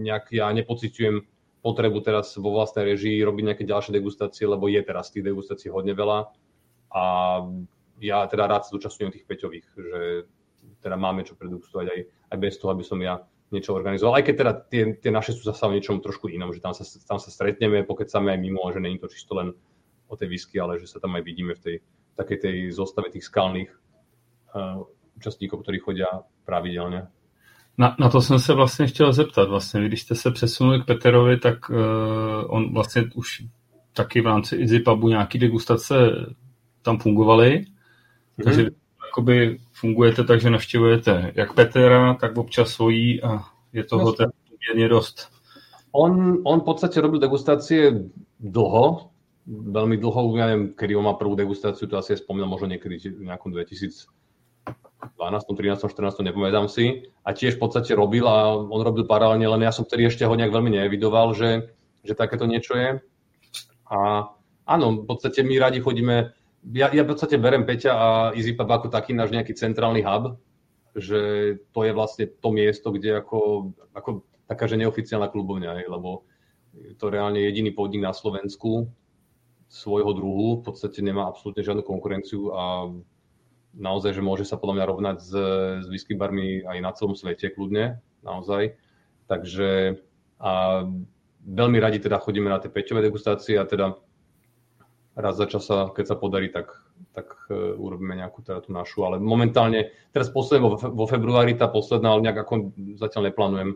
[0.00, 1.24] nejak ja nepociťujem
[1.60, 5.92] potrebu teraz vo vlastnej režii robiť nejaké ďalšie degustácie, lebo je teraz tých degustácií hodne
[5.92, 6.32] veľa
[6.96, 7.04] a
[8.00, 10.00] ja teda rád sa zúčastňujem tých Peťových, že
[10.80, 12.00] teda máme čo predegustovať aj,
[12.32, 13.20] aj bez toho, aby som ja
[13.52, 14.16] niečo organizoval.
[14.16, 16.86] Aj keď teda tie, tie naše sú zase o niečom trošku inom, že tam sa,
[17.04, 19.52] tam sa stretneme, pokecame aj mimo, že není to čisto len
[20.08, 21.76] o tej whisky, ale že sa tam aj vidíme v tej
[22.16, 23.70] takej tej zostave tých skalných
[24.52, 24.84] uh,
[25.16, 26.06] účastníkov, ktorí chodia
[26.44, 27.06] pravidelně.
[27.78, 29.48] Na, na to jsem se vlastně chtěl zeptat.
[29.48, 31.76] Vlastně, když jste se přesunuli k Peterovi, tak uh,
[32.48, 33.42] on vlastně už
[33.92, 35.94] taky v rámci Easy Pubu nějaký degustace
[36.82, 37.50] tam fungovaly.
[37.50, 38.44] Mm-hmm.
[38.44, 38.66] Takže
[39.06, 44.88] jakoby fungujete tak, že navštěvujete jak Petera, tak občas svojí a je toho no, poměrně
[44.88, 45.28] dost.
[45.92, 48.06] On, on v podstate robil degustácie
[48.40, 49.10] dlho,
[49.50, 53.02] veľmi dlho, ja neviem, kedy on má prvú degustáciu, to asi je spomínal možno niekedy
[53.10, 53.50] v nejakom
[55.00, 57.08] 2012, 13, 14, nepamätám si.
[57.24, 60.34] A tiež v podstate robil a on robil paralelne, len ja som vtedy ešte ho
[60.36, 61.72] nejak veľmi nevidoval, že,
[62.04, 63.00] že takéto niečo je.
[63.88, 64.28] A
[64.68, 66.36] áno, v podstate my radi chodíme
[66.68, 70.36] ja, ja v podstate berem Peťa a EasyPub ako taký náš nejaký centrálny hub,
[70.92, 71.20] že
[71.72, 76.28] to je vlastne to miesto, kde ako, ako taká, že neoficiálna klubovňa, lebo
[76.76, 78.92] je to reálne jediný podnik na Slovensku
[79.70, 82.90] svojho druhu, v podstate nemá absolútne žiadnu konkurenciu a
[83.76, 85.32] naozaj, že môže sa podľa mňa rovnať s,
[85.82, 88.74] s whisky barmi aj na celom svete kľudne, naozaj.
[89.30, 90.02] Takže
[90.40, 90.82] a
[91.44, 93.92] veľmi radi teda chodíme na tie peťové degustácie a teda
[95.14, 96.72] raz za čas, keď sa podarí, tak,
[97.12, 99.04] tak uh, urobíme nejakú teda tú našu.
[99.04, 103.70] Ale momentálne, teraz posledne vo, vo februári tá posledná, ale nejak ako zatiaľ neplánujem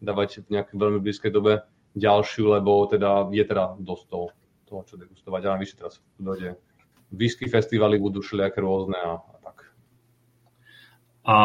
[0.00, 4.26] dávať v nejakej veľmi blízkej dobe ďalšiu, lebo teda je teda dosť toho,
[4.68, 5.40] toho čo degustovať.
[5.44, 6.56] A navyše teraz dojde
[7.12, 9.12] whisky festivaly budú všelijaké rôzne a.
[11.26, 11.36] A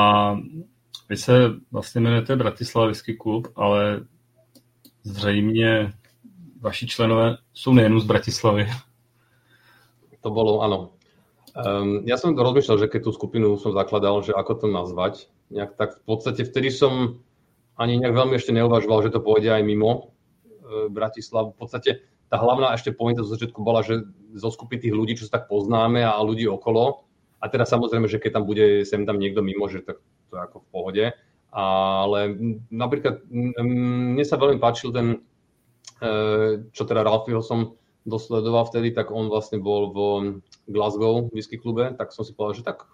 [1.09, 4.05] vy se vlastně jmenujete Bratislava Whisky Klub, ale
[5.03, 5.93] zřejmě
[6.61, 8.67] vaši členové jsou nejen z Bratislavy
[10.21, 10.93] to bolo, áno.
[11.51, 15.75] Um, ja som rozmýšľal, že keď tú skupinu som zakladal, že ako to nazvať, nejak,
[15.75, 17.19] tak v podstate vtedy som
[17.75, 21.51] ani nejak veľmi ešte neuvažoval, že to pôjde aj mimo e, Bratislavu.
[21.51, 25.27] V podstate tá hlavná ešte pointa zo začiatku bola, že zo skupy tých ľudí, čo
[25.27, 27.03] sa tak poznáme a ľudí okolo,
[27.41, 29.97] a teda samozrejme, že keď tam bude sem tam niekto mimo, že tak
[30.29, 31.05] to je ako v pohode.
[31.51, 32.19] Ale
[32.71, 35.07] napríklad mne sa veľmi páčil ten,
[35.99, 36.07] e,
[36.71, 37.75] čo teda Ralfiho som
[38.07, 39.99] dosledoval vtedy, tak on vlastne bol v
[40.69, 42.87] Glasgow whisky klube, tak som si povedal, že tak,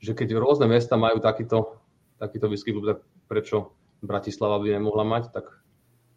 [0.00, 1.78] že keď rôzne mesta majú takýto,
[2.18, 5.46] takýto whisky klub, tak prečo Bratislava by nemohla mať, tak,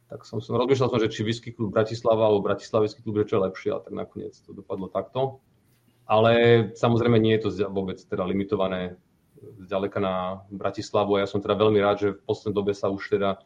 [0.09, 3.33] tak som, som rozmýšľal som, že či whisky klub Bratislava alebo Bratislava whisky klub, že
[3.33, 5.41] čo je lepšie, ale tak nakoniec to dopadlo takto.
[6.11, 6.31] Ale
[6.75, 8.99] samozrejme nie je to vôbec teda limitované
[9.63, 13.15] zďaleka na Bratislavu a ja som teda veľmi rád, že v poslednej dobe sa už
[13.15, 13.39] teda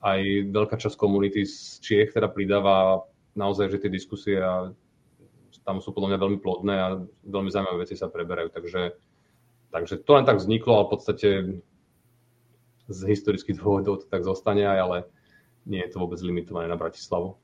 [0.00, 3.04] aj veľká časť komunity z Čiech teda pridáva
[3.36, 4.72] naozaj, že tie diskusie a
[5.66, 6.88] tam sú podľa mňa veľmi plodné a
[7.26, 8.54] veľmi zaujímavé veci sa preberajú.
[8.54, 8.82] Takže,
[9.74, 11.28] takže to len tak vzniklo, ale v podstate
[12.86, 14.98] z historických dôvodov to tak zostane aj, ale
[15.66, 17.34] nie je to vôbec limitované na Bratislavu.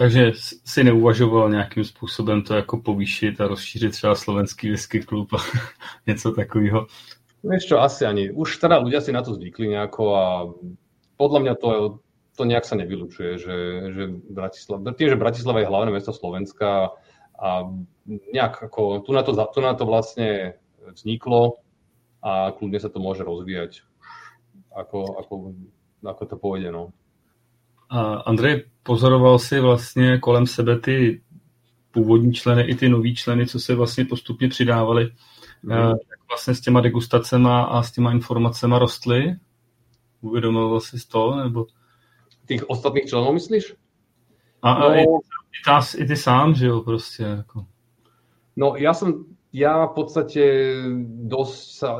[0.00, 0.32] Takže
[0.64, 5.36] si neuvažoval nějakým způsobem to jako povýšit a rozšířit třeba slovenský whisky klub a
[6.06, 6.86] něco takového?
[7.44, 8.30] Vieš čo, asi ani.
[8.32, 10.24] Už teda ľudia si na to zvykli nejako a
[11.16, 11.68] podľa mňa to
[12.36, 13.56] to nejak sa nevylučuje, že,
[13.92, 16.96] že Bratislava, tým, že Bratislava je hlavné mesto Slovenska
[17.36, 17.48] a
[18.08, 20.56] nejak ako, tu na to, tu na to vlastne
[20.96, 21.60] vzniklo
[22.24, 23.84] a kľudne sa to môže rozvíjať
[24.72, 25.34] ako, ako,
[26.00, 26.72] ako to pôjde.
[26.72, 26.96] No.
[27.90, 31.22] A Andrej, pozoroval si vlastně kolem sebe ty
[31.90, 35.12] původní členy i ty noví členy, co se vlastně postupně přidávali,
[35.62, 35.72] mm.
[35.72, 39.36] jak vlastně s těma degustacema a s těma informacemi rostly?
[40.20, 41.36] Uvědomoval si to?
[41.36, 41.66] Nebo...
[42.46, 43.74] Tých ostatných členov myslíš?
[44.62, 47.24] A, no, i, i, tá, i ty sám, že jo, proste.
[47.46, 47.64] Ako.
[48.56, 50.42] No ja som, ja v podstate
[51.26, 51.98] dosť sa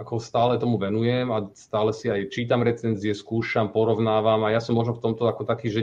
[0.00, 4.72] ako stále tomu venujem a stále si aj čítam recenzie, skúšam, porovnávam a ja som
[4.72, 5.80] možno v tomto ako taký, že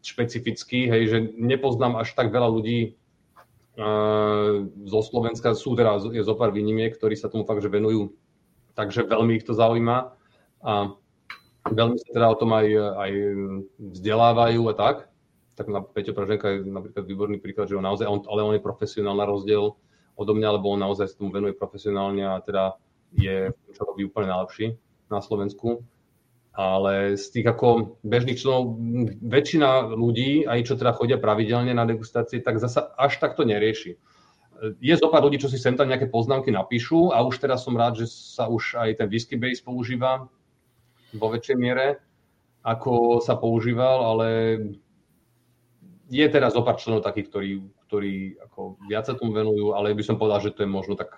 [0.00, 2.96] špecifický, hej, že nepoznám až tak veľa ľudí
[4.84, 8.12] zo Slovenska sú teda, je zo pár výnimiek, ktorí sa tomu fakt, že venujú,
[8.76, 10.12] takže veľmi ich to zaujíma
[10.64, 10.72] a
[11.68, 13.12] veľmi sa teda o tom aj, aj
[13.76, 14.96] vzdelávajú a tak.
[15.62, 18.66] Tak na Peťo Praženka je napríklad výborný príklad, že on naozaj, on, ale on je
[18.66, 19.78] profesionál na rozdiel
[20.18, 22.74] odo mňa, lebo on naozaj sa tomu venuje profesionálne a teda
[23.14, 24.74] je, čo robí úplne najlepší
[25.06, 25.86] na Slovensku
[26.52, 28.76] ale z tých ako bežných členov
[29.24, 33.96] väčšina ľudí, aj čo teda chodia pravidelne na degustácie, tak zasa až takto nerieši.
[34.78, 37.98] Je zo ľudí, čo si sem tam nejaké poznámky napíšu a už teraz som rád,
[38.04, 40.28] že sa už aj ten whisky base používa
[41.16, 41.98] vo väčšej miere,
[42.62, 44.26] ako sa používal, ale
[46.12, 47.50] je teraz zo pár členov takých, ktorí,
[47.88, 51.16] ktorí ako viac sa tomu venujú, ale by som povedal, že to je možno tak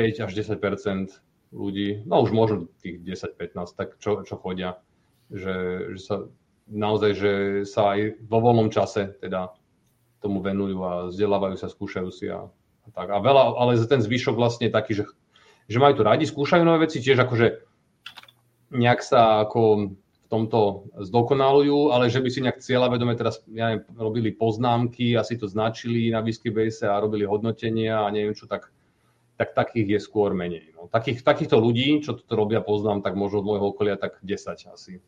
[0.00, 1.12] 5 až 10%
[1.52, 4.80] ľudí, no už možno tých 10-15, tak čo, čo chodia,
[5.28, 6.16] že, že sa
[6.68, 7.32] naozaj, že
[7.68, 9.52] sa aj vo voľnom čase teda
[10.24, 13.12] tomu venujú a vzdelávajú sa, skúšajú si a, a tak.
[13.12, 15.04] A veľa, ale ten zvyšok vlastne je taký, že,
[15.68, 17.64] že majú to radi, skúšajú nové veci, tiež akože
[18.72, 19.92] nejak sa ako
[20.28, 25.40] tomto zdokonalujú, ale že by si nejak cieľavedome teraz ja neviem, robili poznámky a si
[25.40, 28.68] to značili na whisky base a robili hodnotenia a neviem čo, tak
[29.38, 30.74] tak takých je skôr menej.
[30.74, 30.90] No.
[30.90, 34.98] Takých, takýchto ľudí, čo to robia, poznám, tak možno od môjho okolia tak 10 asi.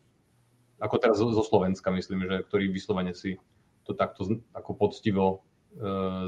[0.78, 3.42] Ako teraz zo Slovenska, myslím, že ktorí vyslovene si
[3.83, 5.37] to takto ako poctivo e,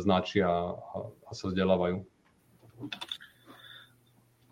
[0.03, 0.75] značia a,
[1.07, 2.03] a sa vzdelávajú.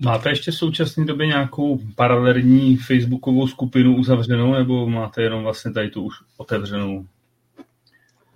[0.01, 5.91] Máte ještě v současné době nějakou paralelní facebookovou skupinu uzavřenou, nebo máte jenom vlastně tady
[5.91, 7.07] tu už otevřenou?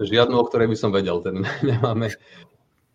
[0.01, 2.11] Žiadnu, o ktorej by som vedel, ten nemáme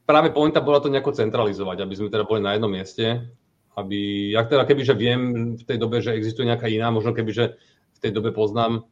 [0.09, 3.29] práve pointa bola to nejako centralizovať, aby sme teda boli na jednom mieste,
[3.77, 7.61] aby, ja teda kebyže viem v tej dobe, že existuje nejaká iná, možno kebyže
[7.93, 8.89] v tej dobe poznám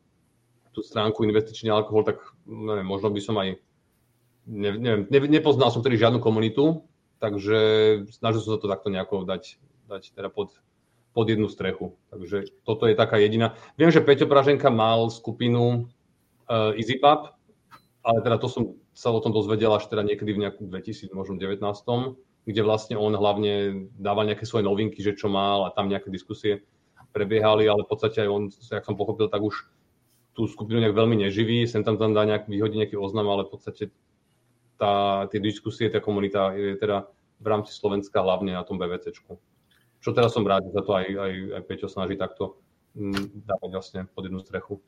[0.77, 3.57] tú stránku investičný alkohol, tak neviem, možno by som aj,
[4.45, 6.85] neviem, ne, nepoznal som tedy žiadnu komunitu,
[7.17, 7.57] takže
[8.13, 10.53] snažil som sa to takto nejako dať, dať teda pod,
[11.15, 11.95] pod jednu strechu.
[12.11, 13.55] Takže toto je taká jediná.
[13.79, 15.87] Viem, že Peťo Praženka mal skupinu
[16.47, 17.33] uh, EasyPub,
[18.03, 18.63] ale teda to som
[18.95, 21.11] sa o tom dozvedel až teda niekedy v nejakom 2019,
[22.47, 26.63] kde vlastne on hlavne dával nejaké svoje novinky, že čo mal a tam nejaké diskusie
[27.11, 29.67] prebiehali, ale v podstate aj on, jak som pochopil, tak už
[30.37, 33.57] tú skupinu nejak veľmi neživí, sem tam tam dá nejak, vyhodí nejaký oznam, ale v
[33.57, 33.83] podstate
[34.77, 37.09] tá, tie diskusie, tá komunita je teda
[37.41, 39.37] v rámci Slovenska hlavne na tom BVCčku.
[40.01, 42.61] Čo teraz som rád, že sa to aj, aj, aj Peťo snaží takto
[42.95, 44.81] mm, dávať vlastne pod jednu strechu.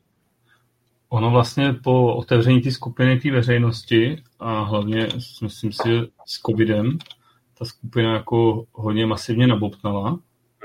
[1.12, 5.08] Ono vlastně po otevření té skupiny té veřejnosti a hlavně
[5.42, 6.98] myslím si, že s covidem
[7.58, 10.18] ta skupina jako hodně masivně nabobtnala.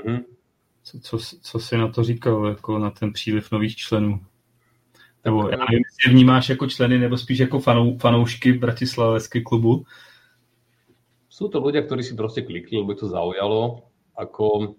[0.04, 0.24] Mm-hmm.
[0.82, 4.20] Co, co, co jsi na to říkal, jako na ten příliv nových členů?
[5.24, 9.84] Nebo já nevím, jestli vnímáš jako členy, nebo spíš jako fanou, fanoušky Bratislavského klubu?
[11.36, 13.84] Sú to ľudia, ktorí si proste klikli, lebo to zaujalo.
[14.16, 14.76] Ako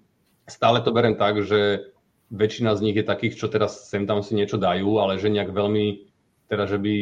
[0.50, 1.94] stále to berem tak, že
[2.34, 5.54] väčšina z nich je takých, čo teraz sem tam si niečo dajú, ale že nejak
[5.54, 6.08] veľmi,
[6.52, 6.96] teda že by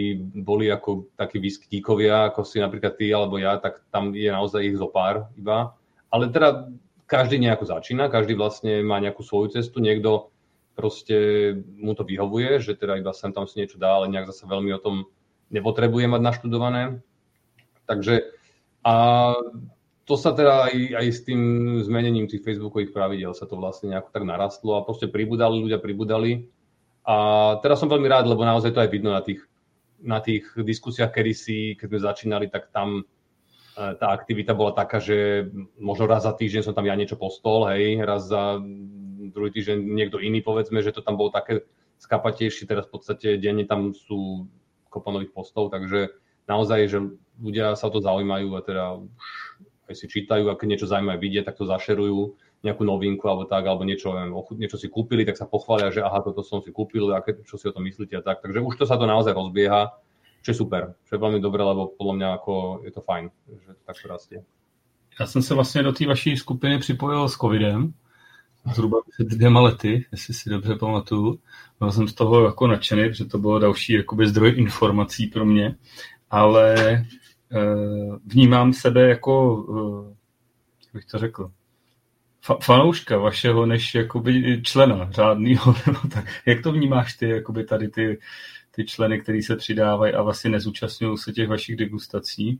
[0.45, 4.77] boli ako takí výskytíkovia, ako si napríklad ty alebo ja, tak tam je naozaj ich
[4.77, 5.73] zo pár iba.
[6.13, 6.69] Ale teda
[7.05, 10.33] každý nejako začína, každý vlastne má nejakú svoju cestu, niekto
[10.75, 11.17] proste
[11.79, 14.73] mu to vyhovuje, že teda iba sem tam si niečo dá, ale nejak zase veľmi
[14.75, 14.95] o tom
[15.53, 16.81] nepotrebuje mať naštudované.
[17.85, 18.33] Takže
[18.85, 18.93] a
[20.05, 21.41] to sa teda aj, aj s tým
[21.81, 26.45] zmenením tých facebookových pravidel sa to vlastne nejako tak narastlo a proste pribudali, ľudia pribudali.
[27.05, 27.15] A
[27.65, 29.41] teraz som veľmi rád, lebo naozaj to aj vidno na tých,
[30.01, 35.01] na tých diskusiách, kedy si, keď sme začínali, tak tam e, tá aktivita bola taká,
[35.01, 35.49] že
[35.81, 38.61] možno raz za týždeň som tam ja niečo postol, hej, raz za
[39.33, 41.65] druhý týždeň niekto iný, povedzme, že to tam bolo také
[41.97, 44.45] skapatejšie, teraz v podstate denne tam sú
[44.93, 46.13] kopa nových postov, takže
[46.45, 46.99] naozaj, že
[47.41, 49.25] ľudia sa o to zaujímajú a teda už
[49.89, 53.65] aj si čítajú a keď niečo zaujímavé vidie, tak to zašerujú, nejakú novinku alebo tak,
[53.69, 57.13] alebo niečo, neviem, niečo si kúpili, tak sa pochvália, že aha, toto som si kúpil,
[57.13, 58.41] a čo si o tom myslíte a tak.
[58.41, 59.93] Takže už to sa to naozaj rozbieha,
[60.41, 62.53] čo je super, čo je veľmi dobré, lebo podľa mňa ako
[62.85, 63.25] je to fajn,
[63.65, 64.41] že to takto rastie.
[65.19, 67.93] Já jsem se vlastně do té vaší skupiny připojil s covidem,
[68.73, 71.39] zhruba před dvěma lety, jestli si dobře pamatuju.
[71.79, 75.75] Byl jsem z toho jako nadšený, protože to bylo další jakoby zdroj informací pro mě,
[76.31, 76.75] ale
[78.25, 80.15] vnímám sebe jako, eh,
[80.85, 81.51] jak bych to řekl,
[82.47, 85.75] fa- fanouška vašeho, než jakoby člena řádného.
[86.45, 88.19] Jak to vnímáš ty, jakoby tady ty,
[88.71, 92.59] ty členy, kteří se přidávají a vlastně nezúčastňují se těch vašich degustací?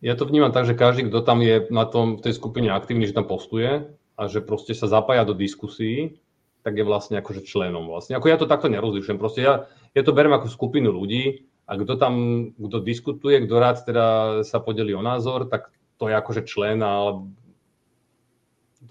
[0.00, 3.04] Ja to vnímam tak, že každý, kto tam je na tom, v tej skupine aktívny,
[3.04, 3.84] že tam postuje
[4.16, 6.16] a že proste sa zapája do diskusí,
[6.64, 8.16] tak je vlastne akože členom vlastne.
[8.16, 9.20] Ako ja to takto nerozlišujem.
[9.20, 12.14] Proste ja, ja to berem ako skupinu ľudí, a kto tam,
[12.58, 14.06] kto diskutuje, kto rád teda
[14.42, 15.70] sa podelí o názor, tak
[16.02, 16.82] to je akože člen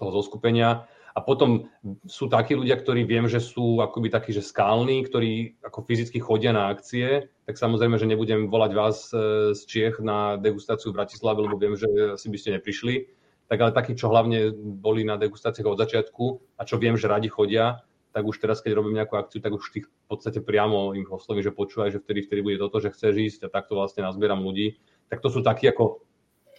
[0.00, 0.88] toho zoskupenia.
[1.10, 1.68] A potom
[2.06, 6.54] sú takí ľudia, ktorí viem, že sú akoby takí, že skálni, ktorí ako fyzicky chodia
[6.54, 11.42] na akcie, tak samozrejme, že nebudem volať vás e, z Čiech na degustáciu v Bratislave,
[11.42, 13.10] lebo viem, že asi by ste neprišli.
[13.50, 16.24] Tak ale takí, čo hlavne boli na degustáciách od začiatku
[16.56, 19.70] a čo viem, že radi chodia, tak už teraz, keď robím nejakú akciu, tak už
[19.70, 23.14] tých v podstate priamo im oslovím, že počúvaj, že vtedy, vtedy bude toto, že chceš
[23.14, 24.82] ísť a takto vlastne nazbieram ľudí.
[25.06, 26.02] Tak to sú takí ako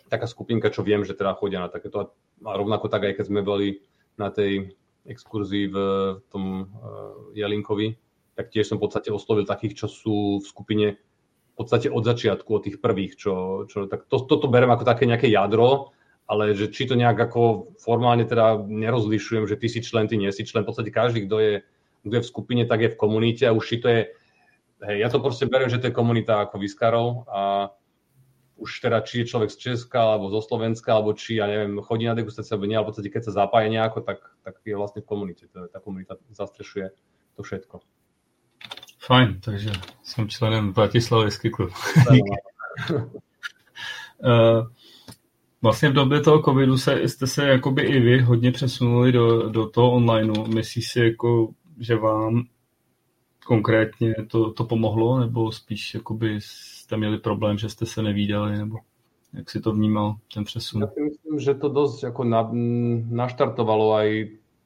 [0.07, 2.15] taká skupinka, čo viem, že teda chodia na takéto.
[2.43, 3.83] A rovnako tak aj keď sme boli
[4.15, 4.75] na tej
[5.07, 5.77] exkurzii v
[6.29, 7.95] tom uh, Jelinkovi,
[8.35, 10.87] tak tiež som v podstate oslovil takých, čo sú v skupine
[11.51, 15.03] v podstate od začiatku, od tých prvých, čo, čo tak to, toto berem ako také
[15.03, 15.91] nejaké jadro,
[16.31, 20.31] ale že či to nejak ako formálne teda nerozlišujem, že ty si člen, ty nie
[20.31, 21.53] si člen, v podstate každý, kto je,
[22.07, 24.01] kto je v skupine, tak je v komunite a už či to je,
[24.87, 27.75] hej, ja to proste beriem, že to je komunita ako Viskarov a
[28.55, 32.07] už teda či je človek z Česka alebo zo Slovenska, alebo či, ja neviem, chodí
[32.07, 35.03] na degustáciu alebo nie, ale v podstate keď sa zapája nejako, tak, tak je vlastne
[35.03, 35.51] v komunite.
[35.51, 36.95] To, tá komunita zastrešuje
[37.35, 37.83] to všetko.
[39.01, 39.75] Fajn, takže
[40.05, 41.75] som členem Bratislavský klub.
[44.23, 44.69] uh,
[45.61, 49.69] vlastně v době toho covidu se, jste se jakoby i vy hodně přesunuli do, do
[49.69, 50.47] toho onlineu.
[50.47, 51.49] Myslíš si, jako,
[51.79, 52.43] že vám
[53.45, 58.77] konkrétně to, to pomohlo, nebo spíš jakoby jste měli problém, že jste se nevídali, nebo
[59.33, 60.81] jak si to vnímal, ten přesun?
[60.81, 62.43] Ja si myslím, že to dosť ako na,
[63.07, 64.09] naštartovalo aj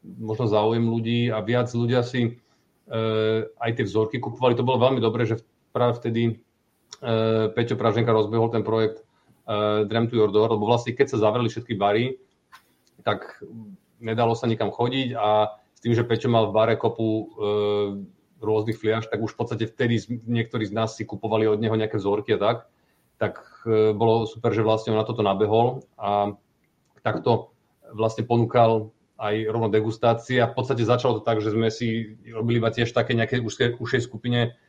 [0.01, 2.31] možno záujem ľudí a viac ľudia si e,
[3.45, 4.57] aj tie vzorky kupovali.
[4.57, 6.33] To bolo veľmi dobré, že práve vtedy e,
[7.53, 9.05] Peťo Praženka rozbehol ten projekt
[9.47, 12.17] e, Dram to Your Door, lebo vlastne keď sa zavreli všetky bary,
[13.05, 13.41] tak
[14.01, 17.25] nedalo sa nikam chodiť a s tým, že Peťo mal v bare kopu e,
[18.41, 21.97] rôznych fliaž, tak už v podstate vtedy niektorí z nás si kupovali od neho nejaké
[21.97, 22.57] vzorky a tak,
[23.21, 26.35] tak e, bolo super, že vlastne on na toto nabehol a
[27.05, 27.53] takto
[27.93, 32.59] vlastne ponúkal aj rovno degustácie a v podstate začalo to tak, že sme si robili
[32.59, 34.59] iba tiež také nejaké užšej, skupine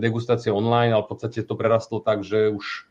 [0.00, 2.87] degustácie online, ale v podstate to prerastlo tak, že už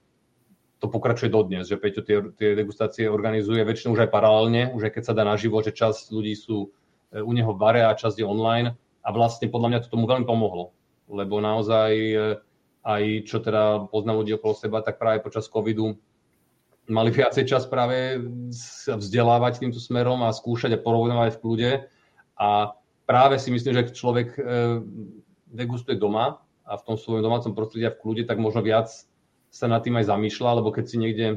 [0.78, 4.92] to pokračuje dodnes, že Peťo tie, tie degustácie organizuje väčšinou už aj paralelne, už aj
[5.00, 8.22] keď sa dá naživo, že časť ľudí sú e, u neho v bare a časť
[8.22, 10.76] je online, a vlastne podľa mňa to tomu veľmi pomohlo,
[11.10, 12.16] lebo naozaj e,
[12.86, 15.98] aj čo teda poznám ľudí okolo seba, tak práve počas covidu
[16.88, 18.24] mali viacej čas práve
[18.56, 21.72] sa vzdelávať týmto smerom a skúšať a porovnávať v kľude.
[22.40, 22.72] A
[23.04, 24.42] práve si myslím, že keď človek e,
[25.52, 28.88] degustuje doma a v tom svojom domácom prostredí a v kľude, tak možno viac
[29.50, 31.28] sa nad tým aj zamýšľa, lebo keď si niekde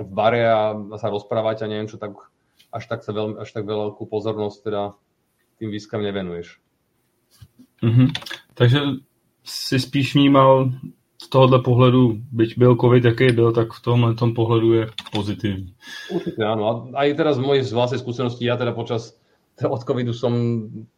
[0.00, 0.62] v bare a
[0.96, 2.16] sa rozprávať a neviem čo, tak
[2.70, 4.82] až tak, sa veľmi, až tak veľkú pozornosť teda
[5.58, 6.62] tým výskam nevenuješ.
[7.82, 8.08] Mm-hmm.
[8.54, 8.80] Takže
[9.44, 10.72] si spíš vnímal
[11.20, 15.74] z tohohle pohledu, byť byl COVID, jaký byl, tak v tomhle tom pohledu je pozitivní.
[16.10, 16.64] Určite áno.
[16.96, 19.20] A aj teraz z mojej vlastnej skúsenosti, ja teda počas
[19.60, 20.32] od covidu som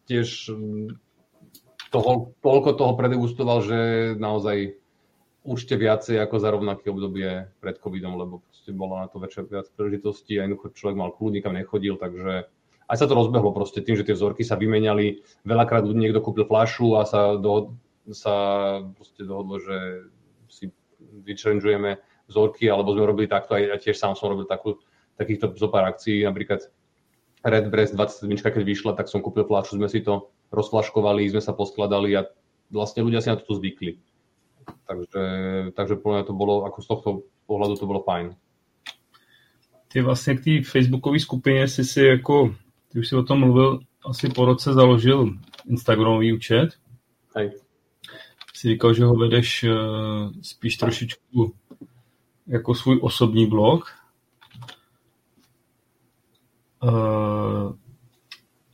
[0.07, 0.95] tiež mm,
[1.91, 3.79] toho, toľko toho predegustoval, že
[4.15, 4.79] naozaj
[5.43, 9.67] určite viacej ako za rovnaké obdobie pred covidom, lebo proste bolo na to väčšie, viac
[9.75, 12.47] príležitostí a jednoducho človek mal kľud, nikam nechodil, takže
[12.87, 15.23] aj sa to rozbehlo proste tým, že tie vzorky sa vymenali.
[15.43, 17.75] Veľakrát niekto kúpil flašu a sa, do,
[18.11, 18.35] sa
[18.95, 20.07] proste dohodlo, že
[20.47, 20.65] si
[20.99, 24.79] vyčerenžujeme vzorky, alebo sme robili takto, aj ja tiež sám som robil takú,
[25.19, 26.71] takýchto zopár akcií, napríklad
[27.43, 31.51] Red Breast 27, keď vyšla, tak som kúpil flašu, sme si to rozflaškovali, sme sa
[31.51, 32.23] poskladali a
[32.71, 33.99] vlastne ľudia si na to zvykli.
[34.87, 35.23] Takže,
[35.75, 37.09] takže podľa mňa to bolo, ako z tohto
[37.47, 38.35] pohľadu to bolo fajn.
[39.87, 42.55] Ty vlastně k té facebookové skupině si si jako
[42.91, 45.29] ty už si o tom mluvil, asi po roce založil
[45.65, 46.69] Instagramový účet.
[47.35, 47.51] Hej.
[48.53, 49.71] Jsi říkal, že ho vedeš uh,
[50.41, 51.53] spíš trošičku
[52.47, 53.85] jako svůj osobní blog.
[56.83, 57.73] Uh,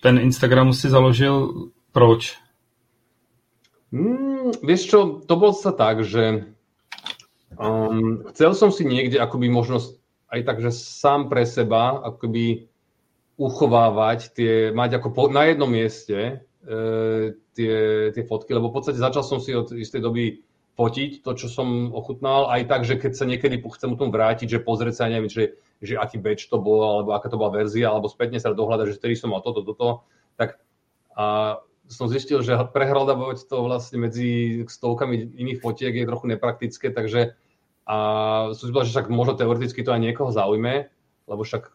[0.02, 1.54] ten Instagram si založil
[1.92, 2.38] proč?
[3.92, 6.50] Mm, vieš čo, to bolo sa tak, že
[7.58, 12.70] um, chcel som si niekde akoby možnosť aj tak, že sám pre seba akoby
[13.40, 17.76] uchovávať tie, mať ako po, na jednom mieste e, tie,
[18.12, 20.44] tie fotky, lebo v podstate začal som si od istej doby
[20.76, 24.64] fotiť to, čo som ochutnal, aj tak, že keď sa niekedy chcem tomu vrátiť, že
[24.64, 28.12] pozrieť sa, neviem, že, že aký batch to bol, alebo aká to bola verzia, alebo
[28.12, 30.04] spätne sa dohľadať, že vtedy som mal toto, toto,
[30.36, 30.60] tak
[31.20, 31.60] a
[31.90, 37.34] som zistil, že prehľadávať to vlastne medzi stovkami iných fotiek je trochu nepraktické, takže
[37.90, 37.96] a
[38.54, 40.94] som si povedal, že však možno teoreticky to aj niekoho zaujme,
[41.26, 41.74] lebo však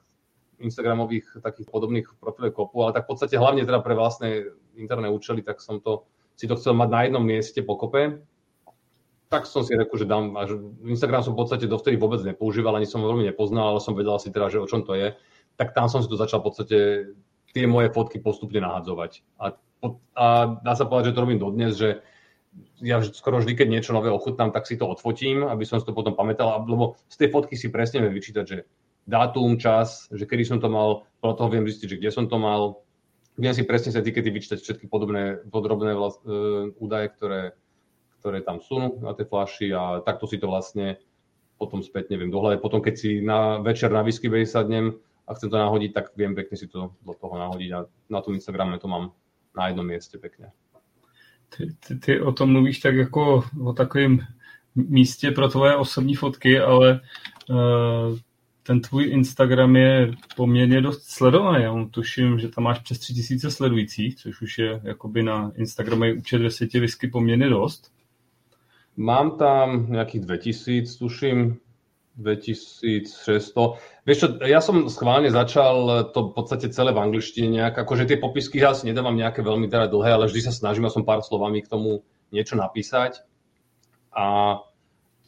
[0.62, 5.42] Instagramových takých podobných profilov kopu, ale tak v podstate hlavne teda pre vlastné interné účely,
[5.42, 6.06] tak som to,
[6.38, 8.22] si to chcel mať na jednom mieste pokope.
[9.26, 10.54] tak som si řekl, že dám, až
[10.86, 14.14] Instagram som v podstate dovtedy vôbec nepoužíval, ani som ho veľmi nepoznal, ale som vedel
[14.22, 15.18] si teda, že o čom to je.
[15.58, 16.78] Tak tam som si to začal v podstate
[17.54, 19.22] tie moje fotky postupne nahadzovať.
[19.38, 19.54] A,
[20.18, 20.26] a
[20.60, 22.02] dá sa povedať, že to robím dodnes, že
[22.82, 25.94] ja skoro vždy, keď niečo nové ochutnám, tak si to odfotím, aby som si to
[25.94, 28.66] potom pamätal, lebo z tej fotky si presne viem vyčítať, že
[29.06, 32.36] dátum, čas, že kedy som to mal, podľa toho viem zistiť, že kde som to
[32.38, 32.84] mal,
[33.38, 37.42] viem si presne z etikety vyčítať všetky podobné, podrobné vlast, uh, údaje, ktoré,
[38.22, 40.98] ktoré tam sú na tej flaši a takto si to vlastne
[41.58, 42.58] potom späť neviem dohľadať.
[42.58, 46.56] Potom, keď si na večer na whisky sadnem a chcem to nahodiť, tak viem pekne
[46.56, 47.78] si to do toho nahodiť a
[48.10, 49.12] na tom Instagrame to mám
[49.56, 50.52] na jednom mieste pekne.
[51.48, 54.20] Ty, ty, ty o tom mluvíš tak jako o takovém
[54.74, 57.00] místě pro tvoje osobní fotky, ale
[57.50, 58.18] uh,
[58.62, 61.62] ten tvůj Instagram je poměrně dost sledovaný.
[61.64, 66.42] Já tuším, že tam máš přes 3000 sledujících, což už je jakoby na Instagramu účet
[66.42, 67.92] ve světě whisky poměrně dost.
[68.96, 71.58] Mám tam nejakých 2000, tuším,
[72.16, 73.60] 2600.
[74.04, 78.20] Vieš čo, ja som schválne začal to v podstate celé v angličtine nejak, akože tie
[78.20, 81.64] popisky ja si nedávam nejaké veľmi teda dlhé, ale vždy sa snažím som pár slovami
[81.64, 83.24] k tomu niečo napísať.
[84.12, 84.60] A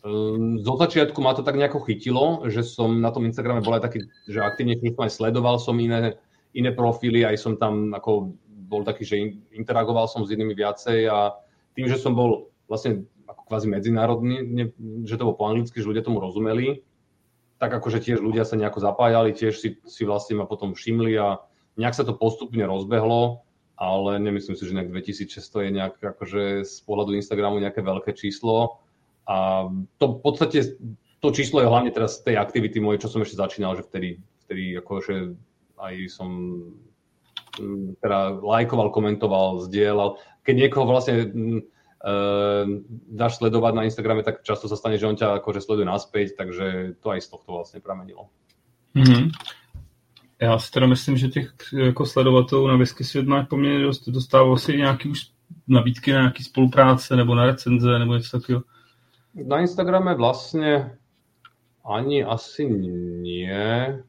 [0.05, 3.89] um, zo začiatku ma to tak nejako chytilo, že som na tom Instagrame bol aj
[3.89, 6.21] taký, že aktívne aj sledoval som iné,
[6.53, 8.37] iné profily, aj som tam ako
[8.69, 9.17] bol taký, že
[9.57, 11.33] interagoval som s inými viacej a
[11.73, 13.09] tým, že som bol vlastne
[13.47, 14.69] kvázi medzinárodný,
[15.07, 16.83] že to bolo po anglicky, že ľudia tomu rozumeli,
[17.57, 21.41] tak akože tiež ľudia sa nejako zapájali, tiež si, si vlastne ma potom všimli a
[21.81, 23.45] nejak sa to postupne rozbehlo,
[23.77, 28.81] ale nemyslím si, že nejak 2600 je nejak akože z pohľadu Instagramu nejaké veľké číslo.
[29.29, 29.69] A
[30.01, 30.81] to v podstate,
[31.21, 34.21] to číslo je hlavne teraz z tej aktivity mojej, čo som ešte začínal, že vtedy,
[34.49, 35.37] vtedy akože
[35.77, 36.31] aj som
[37.61, 40.21] mm, teda lajkoval, komentoval, zdieľal.
[40.45, 41.61] Keď niekoho vlastne mm,
[43.09, 46.97] dáš sledovať na Instagrame, tak často sa stane, že on ťa akože sleduje naspäť, takže
[47.01, 48.29] to aj z tohto vlastne pramenilo.
[48.97, 49.31] Mm-hmm.
[50.41, 54.09] Já si teda myslím, že těch jako sledovatelů na Whisky svět máš poměrně dost.
[54.09, 55.31] Dostával si nějaký už
[55.69, 58.63] nabídky na nějaký spolupráce nebo na recenze nebo něco takového?
[59.37, 60.97] Na Instagrame vlastne
[61.85, 64.01] ani asi nie.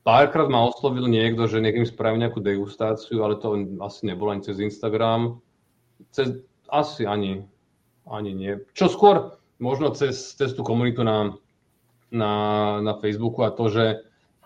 [0.00, 3.52] Párkrát ma oslovil niekto, že niekým spraví nejakú degustáciu, ale to
[3.84, 5.44] asi nebolo ani cez Instagram.
[6.10, 6.40] Cez,
[6.70, 7.44] asi ani,
[8.06, 8.52] ani nie.
[8.72, 11.36] Čo skôr možno cez, cez tú komunitu na,
[12.10, 12.32] na,
[12.80, 13.86] na Facebooku a to, že,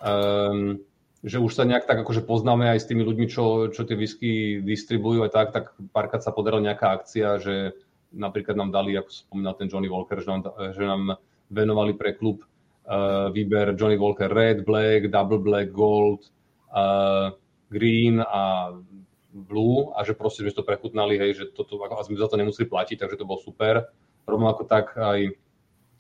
[0.03, 0.83] um,
[1.22, 4.61] že už sa nejak tak akože poznáme aj s tými ľuďmi, čo, čo tie whisky
[4.61, 7.55] distribujú a tak, tak párkrát sa podarila nejaká akcia, že
[8.11, 10.43] napríklad nám dali, ako spomínal ten Johnny Walker, že nám,
[10.75, 11.03] že nám
[11.51, 12.43] venovali pre klub
[12.87, 16.31] uh, výber Johnny Walker Red, Black, Double Black, Gold,
[16.75, 17.35] uh,
[17.70, 18.70] Green a
[19.35, 22.70] Blue a že proste sme to prechutnali, hej, že toto, a sme za to nemuseli
[22.70, 23.91] platiť, takže to bolo super.
[24.30, 25.35] Rovnako tak aj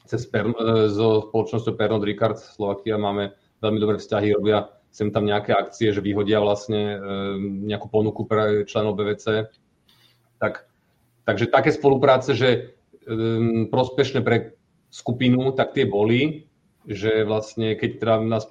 [0.06, 5.26] cez per, e, so spoločnosťou Pernod Ricard Slovakia máme veľmi dobré vzťahy, robia sem tam
[5.26, 6.98] nejaké akcie, že vyhodia vlastne e,
[7.66, 9.50] nejakú ponuku pre členov BVC.
[10.38, 10.70] Tak,
[11.26, 12.78] takže také spolupráce, že
[13.08, 14.54] um, prospešné pre
[14.94, 16.46] skupinu, tak tie boli,
[16.86, 18.44] že vlastne keď teda nás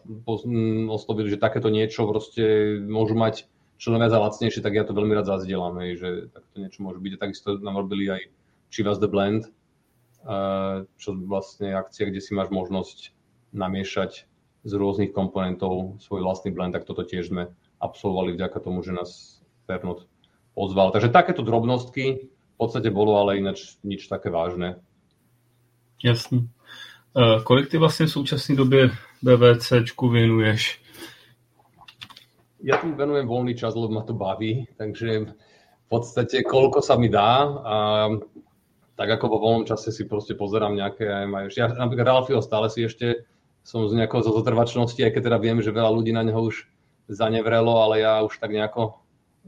[0.89, 3.47] oslovili, že takéto niečo proste môžu mať
[3.84, 7.11] členovia za lacnejšie, tak ja to veľmi rád zazdielam, hej, že takto niečo môže byť.
[7.19, 8.21] A takisto nám robili aj
[8.71, 9.51] Chivas the Blend,
[10.95, 13.11] čo vlastne akcia, kde si máš možnosť
[13.51, 14.23] namiešať
[14.63, 17.51] z rôznych komponentov svoj vlastný blend, tak toto tiež sme
[17.84, 20.07] absolvovali vďaka tomu, že nás Pernod
[20.55, 20.95] pozval.
[20.95, 24.79] Takže takéto drobnostky v podstate bolo, ale ináč nič také vážne.
[25.99, 26.47] Jasný.
[27.13, 30.82] Uh, kolik ty vlastně v současné době BVCčku věnuješ?
[32.64, 37.11] Ja tu venujem voľný čas, lebo ma to baví, takže v podstate koľko sa mi
[37.11, 37.76] dá a
[38.95, 42.88] tak ako vo voľnom čase si proste pozerám nejaké, aj ja napríklad Ralfio stále si
[42.88, 43.28] ešte
[43.64, 46.68] som z nejakého zo zotrvačnosti, aj keď teda viem, že veľa ľudí na neho už
[47.07, 48.99] zanevrelo, ale ja už tak nejako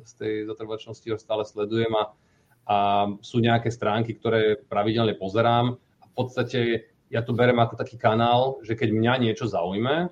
[0.03, 2.03] z tej zotrvačnosti ho stále sledujem a,
[2.68, 2.76] a
[3.24, 5.80] sú nejaké stránky, ktoré pravidelne pozerám.
[6.03, 6.59] A v podstate
[7.11, 10.11] ja to berem ako taký kanál, že keď mňa niečo zaujme,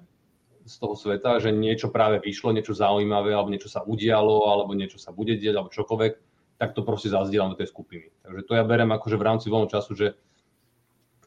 [0.64, 4.96] z toho sveta, že niečo práve vyšlo, niečo zaujímavé, alebo niečo sa udialo, alebo niečo
[4.96, 6.14] sa bude diať, alebo čokoľvek,
[6.58, 8.16] tak to proste zazdielam do tej skupiny.
[8.24, 10.08] Takže to ja berem akože v rámci voľného času, že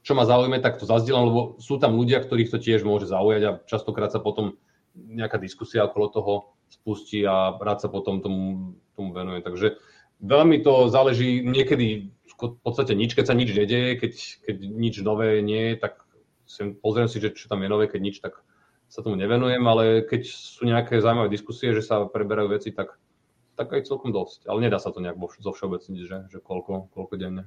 [0.07, 3.43] čo ma zaujíma, tak to zazdielam, lebo sú tam ľudia, ktorých to tiež môže zaujať
[3.43, 4.57] a častokrát sa potom
[4.97, 6.35] nejaká diskusia okolo toho
[6.71, 9.43] spustí a rád sa potom tomu, tomu venuje.
[9.43, 9.77] Takže
[10.23, 14.13] veľmi to záleží, niekedy v podstate nič, keď sa nič nedeje, keď,
[14.47, 16.07] keď nič nové nie je, tak
[16.81, 18.41] pozriem si, že čo tam je nové, keď nič, tak
[18.89, 22.97] sa tomu nevenujem, ale keď sú nejaké zaujímavé diskusie, že sa preberajú veci, tak,
[23.59, 24.47] tak aj celkom dosť.
[24.47, 27.45] Ale nedá sa to nejak zo všeobecniť, že, že koľko, koľko denne.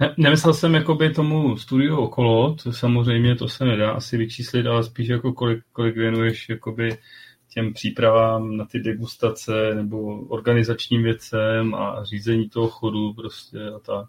[0.00, 4.84] Ne, nemyslel jsem jakoby tomu studiu okolo, to samozřejmě to se nedá asi vyčíslit, ale
[4.84, 6.98] spíš jako kolik, kolik věnuješ jakoby
[7.54, 14.06] těm přípravám na ty degustace nebo organizačním věcem a řízení toho chodu prostě a tak.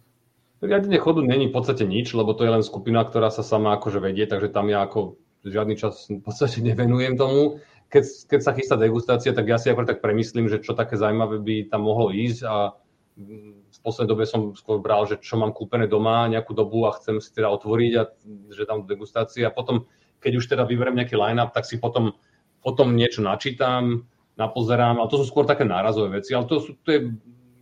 [0.61, 3.99] Riadenie chodu není v podstate nič, lebo to je len skupina, ktorá sa sama akože
[3.99, 7.59] vedie, takže tam ja ako žiadny čas v podstate nevenujem tomu.
[7.91, 11.37] Keď, keď sa chystá degustácia, tak ja si ako tak premyslím, že čo také zaujímavé
[11.43, 12.73] by tam mohlo ísť a
[13.13, 17.21] v poslednej dobe som skôr bral, že čo mám kúpené doma nejakú dobu a chcem
[17.21, 18.03] si teda otvoriť a
[18.49, 19.85] že tam degustácia a potom,
[20.17, 22.17] keď už teda vyberiem nejaký line-up, tak si potom
[22.65, 26.73] o tom niečo načítam, napozerám, ale to sú skôr také nárazové veci, ale to, sú,
[26.81, 26.99] to je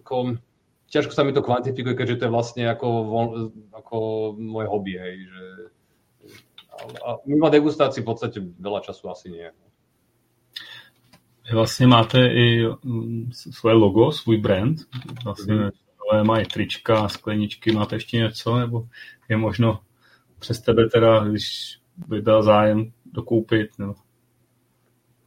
[0.08, 0.40] ako,
[0.88, 2.88] ťažko sa mi to kvantifikuje, keďže to je vlastne ako,
[3.76, 3.98] ako
[4.40, 5.44] moje hobby, hej, že
[7.06, 9.52] a mimo degustácii v podstate veľa času asi nie.
[11.54, 14.78] Vlastně máte i mm, svoje logo, svůj brand,
[15.24, 15.72] vlastně mm.
[16.28, 18.88] mají trička, skleničky, máte ještě něco, nebo
[19.30, 19.80] je možno
[20.40, 23.96] přes tebe teda, když by byl zájem dokoupit, nebo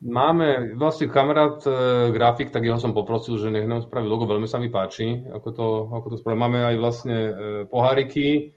[0.04, 1.72] Máme vlastne kamarát e,
[2.12, 5.48] grafik, tak jeho som poprosil, že nech nám spraví logo, veľmi sa mi páči, ako
[5.48, 5.66] to,
[5.96, 6.36] ako to spraví.
[6.36, 7.32] Máme aj vlastne e,
[7.64, 8.52] poháriky,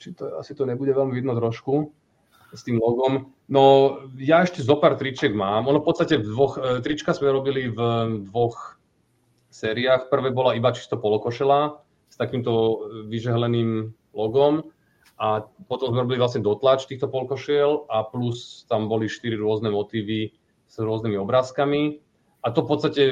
[0.00, 1.92] či to, asi to nebude veľmi vidno trošku
[2.50, 3.30] s tým logom.
[3.46, 3.62] No
[4.18, 5.70] ja ešte zo pár triček mám.
[5.70, 7.78] Ono v podstate v dvoch, e, trička sme robili v
[8.26, 8.80] dvoch
[9.52, 10.10] sériách.
[10.10, 11.78] Prvé bola iba čisto polokošela
[12.10, 14.66] s takýmto vyžehleným logom
[15.20, 20.32] a potom sme robili vlastne dotlač týchto polkošiel a plus tam boli štyri rôzne motívy
[20.66, 22.00] s rôznymi obrázkami.
[22.40, 23.02] A to v podstate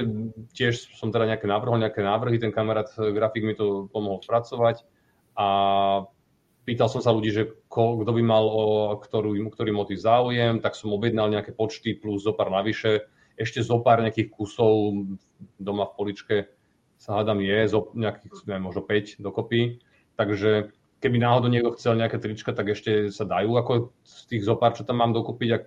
[0.56, 4.88] tiež som teda nejaké navrhol, nejaké návrhy, ten kamarát eh, grafik mi to pomohol spracovať
[5.36, 5.46] a
[6.68, 10.76] pýtal som sa ľudí, že ko, kto by mal o ktorú, ktorý motív záujem, tak
[10.76, 13.08] som objednal nejaké počty plus zo pár navyše.
[13.40, 14.92] Ešte zo pár nejakých kusov
[15.56, 16.36] doma v poličke
[17.00, 19.80] sa hádam je, zo nejakých, neviem, možno 5 dokopy.
[20.20, 23.72] Takže keby náhodou niekto chcel nejaké trička, tak ešte sa dajú ako
[24.04, 25.48] z tých zopár, čo tam mám dokúpiť.
[25.54, 25.58] A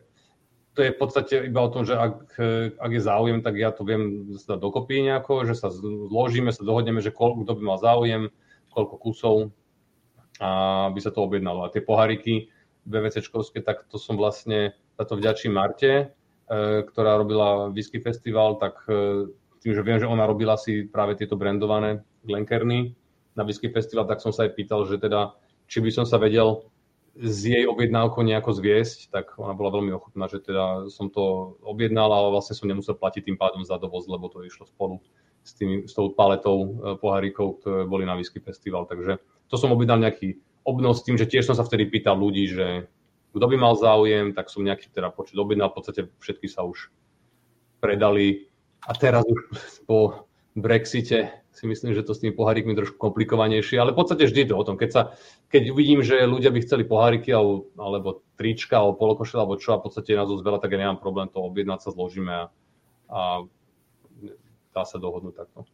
[0.78, 2.38] to je v podstate iba o tom, že ak,
[2.78, 7.02] ak je záujem, tak ja to viem sa dokopy nejako, že sa zložíme, sa dohodneme,
[7.02, 8.32] že koľko, kto by mal záujem,
[8.72, 9.36] koľko kusov
[10.42, 11.64] a by sa to objednalo.
[11.64, 12.50] A tie pohariky
[12.90, 16.06] BVCčkovské, tak to som vlastne za to vďačím Marte, e,
[16.82, 19.30] ktorá robila Whisky Festival, tak e,
[19.62, 22.98] tým, že viem, že ona robila si práve tieto brandované Glenkerny
[23.38, 25.38] na Whisky Festival, tak som sa aj pýtal, že teda,
[25.70, 26.66] či by som sa vedel
[27.12, 32.08] s jej objednávkou nejako zviesť, tak ona bola veľmi ochotná, že teda som to objednal,
[32.10, 35.04] ale vlastne som nemusel platiť tým pádom za dovoz, lebo to išlo spolu
[35.44, 36.68] s, tým, s tou paletou e,
[36.98, 38.88] pohárikov, ktoré boli na Whisky Festival.
[38.88, 39.20] Takže
[39.52, 42.88] to som objednal nejaký obnos s tým, že tiež som sa vtedy pýtal ľudí, že
[43.36, 46.88] kto by mal záujem, tak som nejaký teda počet objednal, v podstate všetky sa už
[47.84, 48.48] predali
[48.88, 49.40] a teraz už
[49.84, 54.52] po Brexite si myslím, že to s tými pohárikmi trošku komplikovanejšie, ale v podstate vždy
[54.52, 54.76] to o tom.
[54.76, 55.02] Keď, sa,
[55.48, 59.80] keď uvidím, že ľudia by chceli poháriky alebo, alebo trička, alebo polokošel, alebo čo a
[59.80, 62.46] v podstate nás veľa, tak ja nemám problém to objednať sa, zložíme a,
[63.12, 63.20] a
[64.76, 65.68] dá sa dohodnúť takto.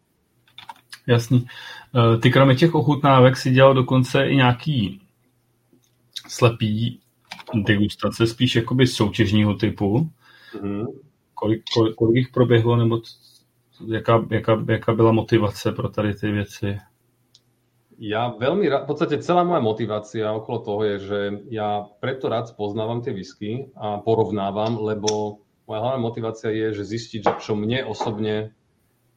[1.07, 1.47] Jasný.
[1.95, 5.01] E, ty kromě těch ochutnávek si dělal dokonce i nějaký
[6.27, 6.99] slepý
[7.53, 10.09] degustace, spíš jakoby soutěžního typu.
[10.53, 10.85] Mm-hmm.
[11.33, 13.01] Kolik, kolik, kolik jich proběhlo, nebo
[13.87, 16.77] jaká, jaká, jaká byla motivace pro tady ty věci?
[17.97, 22.53] Ja veľmi rád, v podstate celá moja motivácia okolo toho je, že ja preto rád
[22.53, 27.89] spoznávam tie whisky a porovnávam, lebo moja hlavná motivácia je, že zistiť, že čo mne
[27.89, 28.53] osobne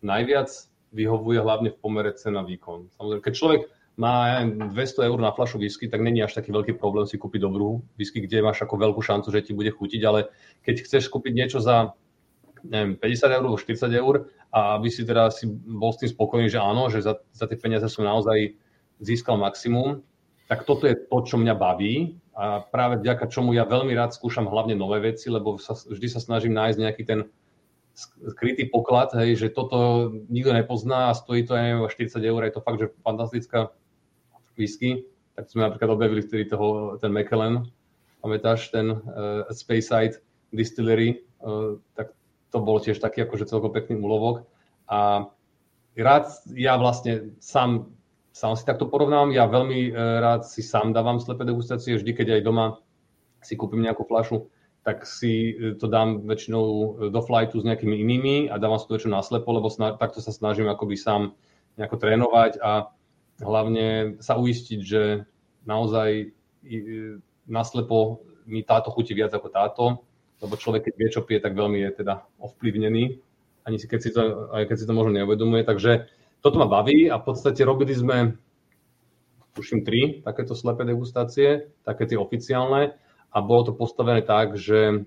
[0.01, 0.49] najviac
[0.91, 2.91] vyhovuje hlavne v pomere cena výkon.
[2.99, 3.61] Samozrejme, keď človek
[4.01, 7.85] má 200 eur na flašu whisky, tak není až taký veľký problém si kúpiť dobrú
[8.01, 10.33] whisky, kde máš ako veľkú šancu, že ti bude chutiť, ale
[10.65, 11.93] keď chceš kúpiť niečo za
[12.65, 14.15] neviem, 50 eur alebo 40 eur
[14.51, 17.57] a aby si teda si bol s tým spokojný, že áno, že za, za tie
[17.57, 18.57] peniaze som naozaj
[19.01, 20.05] získal maximum,
[20.51, 24.49] tak toto je to, čo mňa baví a práve vďaka čomu ja veľmi rád skúšam
[24.49, 27.21] hlavne nové veci, lebo sa, vždy sa snažím nájsť nejaký ten
[28.01, 32.65] skrytý poklad, hej, že toto nikto nepozná a stojí to, aj 40 eur, je to
[32.65, 33.75] fakt, že fantastická
[34.57, 35.05] whisky.
[35.37, 37.69] Tak sme napríklad objavili vtedy toho, ten Macallan,
[38.21, 40.21] pamätáš, ten uh, Speyside
[40.53, 42.17] Distillery, uh, tak
[42.51, 44.45] to bol tiež taký akože celko pekný úlovok.
[44.91, 45.31] A
[45.95, 47.95] rád ja vlastne sám,
[48.35, 52.29] sám si takto porovnávam, ja veľmi e, rád si sám dávam slepé degustácie, vždy keď
[52.39, 52.67] aj doma
[53.41, 54.51] si kúpim nejakú flašu,
[54.81, 58.89] tak si e, to dám väčšinou e, do flightu s nejakými inými a dávam si
[58.89, 61.37] to väčšinou naslepo, lebo sna- takto sa snažím akoby sám
[61.77, 62.89] nejako trénovať a
[63.41, 65.25] hlavne sa uistiť, že
[65.65, 66.33] naozaj
[67.49, 69.85] naslepo mi táto chutí viac ako táto
[70.41, 73.21] lebo človek, keď vie, čo pije, tak veľmi je teda ovplyvnený,
[73.69, 75.63] ani si, keď si to, aj keď si to možno neuvedomuje.
[75.69, 76.09] Takže
[76.41, 78.41] toto ma baví a v podstate robili sme
[79.53, 82.97] tuším tri takéto slepé degustácie, také tie oficiálne
[83.31, 85.07] a bolo to postavené tak, že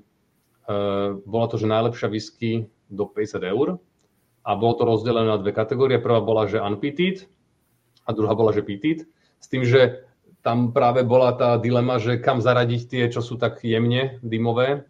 [0.67, 2.51] uh, bola to, že najlepšia whisky
[2.87, 3.67] do 50 eur
[4.43, 5.99] a bolo to rozdelené na dve kategórie.
[5.99, 7.27] Prvá bola, že unpeated
[8.03, 9.07] a druhá bola, že peated.
[9.39, 10.03] S tým, že
[10.43, 14.83] tam práve bola tá dilema, že kam zaradiť tie, čo sú tak jemne dymové,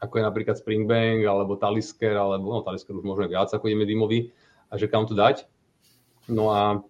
[0.00, 4.32] ako je napríklad Springbank alebo Talisker, alebo no, Talisker už možno viac ako jemne dymový,
[4.72, 5.44] a že kam to dať.
[6.32, 6.80] No a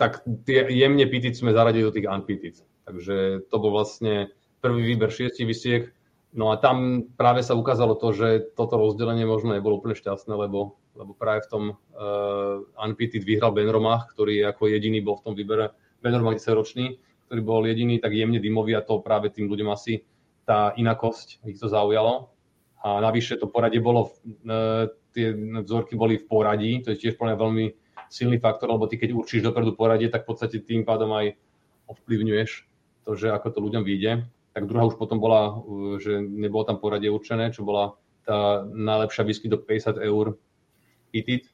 [0.00, 2.56] tak tie jemne pitit sme zaradili do tých unpitit.
[2.88, 4.32] Takže to bol vlastne
[4.64, 5.92] prvý výber šiestich vysiek.
[6.32, 10.80] No a tam práve sa ukázalo to, že toto rozdelenie možno nebolo úplne šťastné, lebo,
[10.96, 15.34] lebo práve v tom uh, unpitit vyhral Ben Romach, ktorý ako jediný bol v tom
[15.36, 16.96] výbere, Ben Romach 10 ročný,
[17.28, 20.02] ktorý bol jediný tak jemne dymový a to práve tým ľuďom asi
[20.42, 22.34] tá inakosť ich to zaujalo.
[22.84, 24.10] A navyše to poradie bolo,
[24.48, 25.30] uh, tie
[25.62, 27.70] vzorky boli v poradí, to je tiež veľmi
[28.10, 31.38] silný faktor, lebo ty keď určíš dopredu poradie, tak v podstate tým pádom aj
[31.86, 32.50] ovplyvňuješ
[33.06, 34.26] to, že ako to ľuďom vyjde.
[34.54, 39.26] Tak druhá už potom bola, uh, že nebolo tam poradie určené, čo bola tá najlepšia
[39.26, 40.38] whisky do 50 eur
[41.12, 41.50] pitit,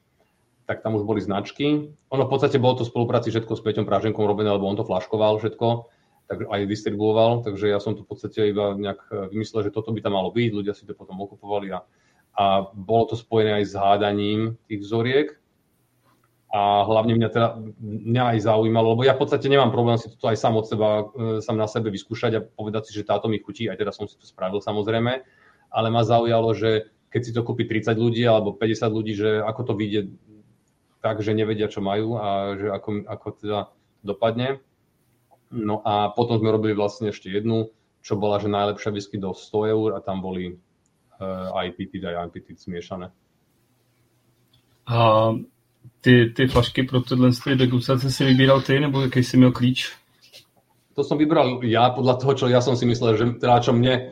[0.69, 1.91] tak tam už boli značky.
[2.13, 4.87] Ono v podstate bolo to v spolupráci všetko s Peťom Práženkom robené, lebo on to
[4.87, 5.91] flaškoval všetko,
[6.31, 9.91] tak aj distribuoval, takže ja som to v podstate iba nejak uh, vymyslel, že toto
[9.91, 11.83] by tam malo byť, ľudia si to potom okupovali a,
[12.37, 15.40] a bolo to spojené aj s hádaním tých vzoriek,
[16.51, 17.47] a hlavne mňa, teda,
[17.79, 21.07] mňa aj zaujímalo, lebo ja v podstate nemám problém si to aj sám od seba,
[21.15, 24.03] e, sám na sebe vyskúšať a povedať si, že táto mi chutí, aj teda som
[24.03, 25.23] si to spravil samozrejme,
[25.71, 29.61] ale ma zaujalo, že keď si to kúpi 30 ľudí alebo 50 ľudí, že ako
[29.71, 30.11] to vyjde
[30.99, 33.59] tak, že nevedia, čo majú a že ako, ako teda
[34.03, 34.59] dopadne.
[35.51, 37.71] No a potom sme robili vlastne ešte jednu,
[38.03, 42.27] čo bola, že najlepšia whisky do 100 eur a tam boli uh, aj pitid, aj
[42.27, 43.11] unpitid zmiešané.
[46.01, 49.91] Ty, ty flašky pro tyhle degustace si vybíral ty, nebo jaký jsi měl klíč?
[50.91, 54.11] To som vybral ja podľa toho, čo ja som si myslel, že teda čo mne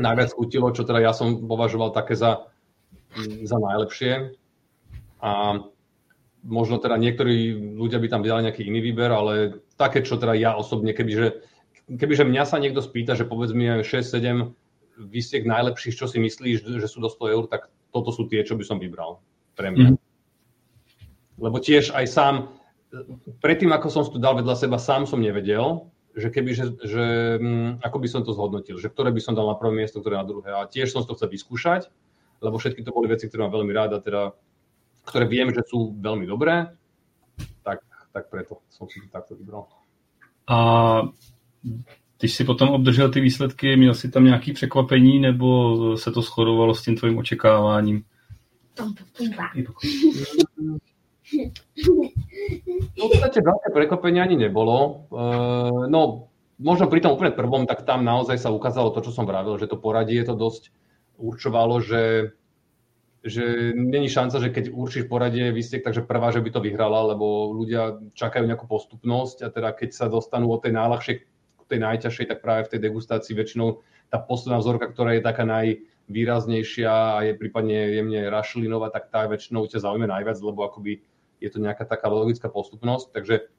[0.00, 2.48] najviac chutilo, čo teda ja som považoval také za,
[3.44, 4.32] za najlepšie.
[5.20, 5.60] A
[6.42, 10.56] možno teda niektorí ľudia by tam vydali nejaký iný výber, ale také, čo teda ja
[10.56, 11.44] osobne, kebyže,
[11.92, 14.56] kebyže mňa sa niekto spýta, že povedz mi 6-7
[14.96, 18.56] vysiek najlepších, čo si myslíš, že sú do 100 eur, tak toto sú tie, čo
[18.56, 19.20] by som vybral
[19.54, 19.88] pre mňa.
[19.92, 19.98] Mm.
[21.42, 22.34] Lebo tiež aj sám,
[23.42, 27.04] predtým ako som to dal vedľa seba, sám som nevedel, že keby, že, že
[27.42, 30.20] hm, ako by som to zhodnotil, že ktoré by som dal na prvé miesto, ktoré
[30.20, 30.54] na druhé.
[30.54, 31.90] A tiež som to chcel vyskúšať,
[32.38, 34.22] lebo všetky to boli veci, ktoré mám veľmi rád a teda,
[35.02, 36.70] ktoré viem, že sú veľmi dobré,
[37.66, 37.82] tak,
[38.14, 39.66] tak preto som si to takto vybral.
[40.46, 40.58] A
[42.18, 46.74] když si potom obdržel ty výsledky, měl si tam nějaký překvapení, nebo se to shodovalo
[46.74, 48.04] s tím tvojím očekáváním?
[51.22, 55.06] V podstate veľké prekvapenie ani nebolo.
[55.08, 59.26] Uh, no, možno pri tom úplne prvom, tak tam naozaj sa ukázalo to, čo som
[59.26, 60.74] vravil, že to poradie to dosť
[61.18, 62.34] určovalo, že,
[63.22, 67.54] že není šanca, že keď určíš poradie výstiek, takže prvá, že by to vyhrala, lebo
[67.54, 72.26] ľudia čakajú nejakú postupnosť a teda keď sa dostanú od tej najľahšej k tej najťažšej,
[72.28, 73.80] tak práve v tej degustácii väčšinou
[74.12, 79.64] tá posledná vzorka, ktorá je taká najvýraznejšia a je prípadne jemne rašlinová, tak tá väčšinou
[79.70, 81.00] ťa zaujme najviac, lebo akoby
[81.42, 83.50] je to nejaká taká logická postupnosť, takže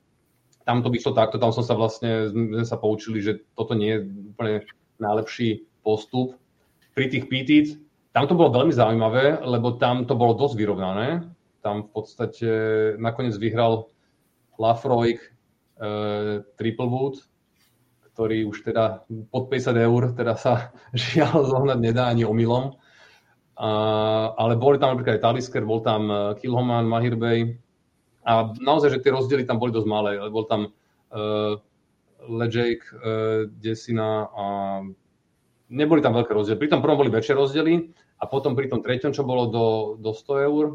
[0.64, 4.00] tam to vyšlo takto, tam som sa vlastne, sme sa poučili, že toto nie je
[4.32, 4.56] úplne
[4.98, 6.40] najlepší postup.
[6.96, 7.68] Pri tých PTIC,
[8.16, 11.28] tam to bolo veľmi zaujímavé, lebo tam to bolo dosť vyrovnané.
[11.60, 12.50] Tam v podstate
[12.96, 13.92] nakoniec vyhral
[14.56, 15.30] Lafroig e,
[16.56, 16.88] Triple
[18.14, 22.78] ktorý už teda pod 50 eur teda sa žiaľ zohnať nedá ani omylom.
[23.54, 23.70] A,
[24.38, 26.10] ale boli tam napríklad aj Talisker, bol tam
[26.42, 27.58] Kilhoman, Mahir Bey,
[28.24, 30.16] a naozaj, že tie rozdiely tam boli dosť malé.
[30.32, 31.60] Bol tam uh,
[32.24, 34.46] Lejake, uh, Desina a
[35.68, 36.60] neboli tam veľké rozdiely.
[36.60, 39.66] Pri tom prvom boli väčšie rozdiely a potom pri tom treťom, čo bolo do,
[40.00, 40.66] do 100 eur,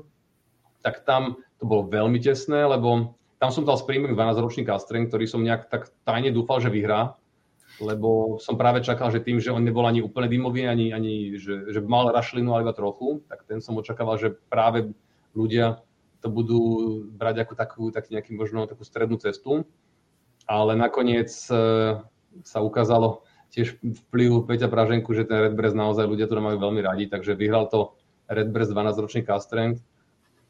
[0.85, 5.43] tak tam to bolo veľmi tesné, lebo tam som dal Springbank 12-ročný Castren, ktorý som
[5.43, 7.15] nejak tak tajne dúfal, že vyhrá,
[7.79, 11.71] lebo som práve čakal, že tým, že on nebol ani úplne dymový, ani, ani že,
[11.71, 14.91] že mal rašlinu, ale iba trochu, tak ten som očakával, že práve
[15.39, 15.79] ľudia
[16.21, 16.61] to budú
[17.15, 19.67] brať ako takú, taký nejaký možno takú strednú cestu.
[20.49, 21.55] Ale nakoniec e,
[22.43, 27.09] sa ukázalo tiež vplyv Peťa Praženku, že ten Redbreast naozaj ľudia to majú veľmi radi,
[27.09, 27.97] takže vyhral to
[28.29, 29.81] Redbreast 12-ročný Castreng,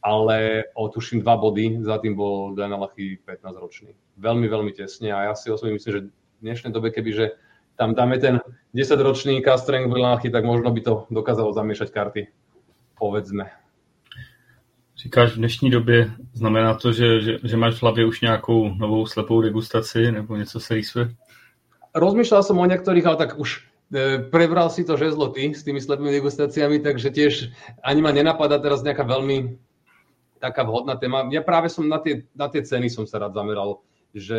[0.03, 3.95] ale o tuším dva body, za tým bol Daniel Lachy 15-ročný.
[4.19, 7.39] Veľmi, veľmi tesne a ja si osobne myslím, že v dnešnej dobe, kebyže
[7.79, 8.43] tam dáme ten
[8.75, 12.23] 10-ročný Castreng Lachy, tak možno by to dokázalo zamiešať karty,
[12.99, 13.51] povedzme.
[14.99, 19.07] Říkáš v dnešní době, znamená to, že, že, že máš v hlavě už nějakou novou
[19.07, 21.15] slepou degustaci nebo něco se rýsuje?
[21.95, 23.63] Rozmýšľal som o niektorých, ale tak už
[23.95, 27.55] e, prebral si to žezlo ty s tými slepými degustáciami, takže tiež
[27.87, 29.55] ani ma nenapadá teraz nejaká veľmi
[30.43, 31.31] taká vhodná téma.
[31.31, 34.39] Ja práve som na tie, na tie ceny som sa rád zameral, že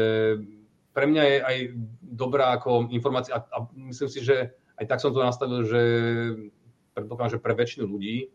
[0.91, 1.57] pre mňa je aj
[2.03, 3.57] dobrá ako informácia a, a
[3.87, 5.81] myslím si, že aj tak som to nastavil, že
[6.99, 8.27] predpokladám, že pre väčšinu ľudí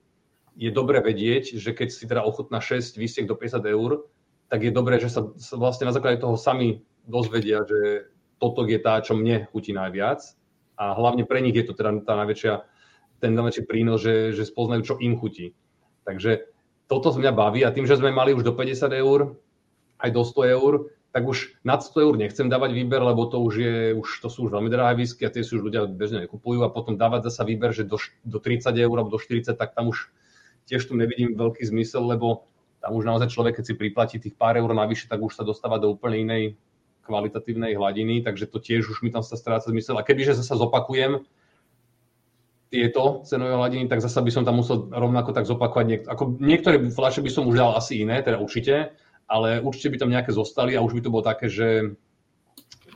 [0.55, 4.07] je dobre vedieť, že keď si teda ochutná 6 výstiek do 50 eur,
[4.49, 5.27] tak je dobré, že sa,
[5.57, 10.23] vlastne na základe toho sami dozvedia, že toto je tá, čo mne chutí najviac
[10.79, 12.55] a hlavne pre nich je to teda tá najväčšia,
[13.23, 15.55] ten najväčší prínos, že, že spoznajú, čo im chutí.
[16.05, 16.51] Takže
[16.87, 19.39] toto mňa baví a tým, že sme mali už do 50 eur,
[20.03, 20.73] aj do 100 eur,
[21.15, 24.51] tak už nad 100 eur nechcem dávať výber, lebo to už, je, už, to sú
[24.51, 27.47] už veľmi drahé whisky a tie si už ľudia bežne nekupujú a potom dávať zasa
[27.47, 30.11] výber, že do, do 30 eur alebo do 40, tak tam už
[30.65, 32.49] tiež tu nevidím veľký zmysel, lebo
[32.85, 35.81] tam už naozaj človek, keď si priplatí tých pár eur navyše, tak už sa dostáva
[35.81, 36.43] do úplne inej
[37.05, 39.97] kvalitatívnej hladiny, takže to tiež už mi tam sa stráca zmysel.
[39.97, 41.25] A kebyže zasa zopakujem
[42.73, 45.87] tieto cenové hladiny, tak zasa by som tam musel rovnako tak zopakovať.
[45.87, 48.97] Niek- ako niektoré fľaše by som už dal asi iné, teda určite,
[49.29, 51.97] ale určite by tam nejaké zostali a už by to bolo také, že,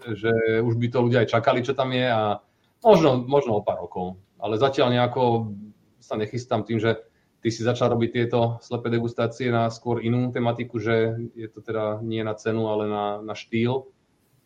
[0.05, 2.43] že už by to ľudia aj čakali, čo tam je a
[2.85, 4.21] možno, možno o pár rokov.
[4.37, 5.53] Ale zatiaľ nejako
[5.99, 7.08] sa nechystám tým, že
[7.41, 12.03] ty si začal robiť tieto slepé degustácie na skôr inú tematiku, že je to teda
[12.03, 13.86] nie na cenu, ale na, na štýl,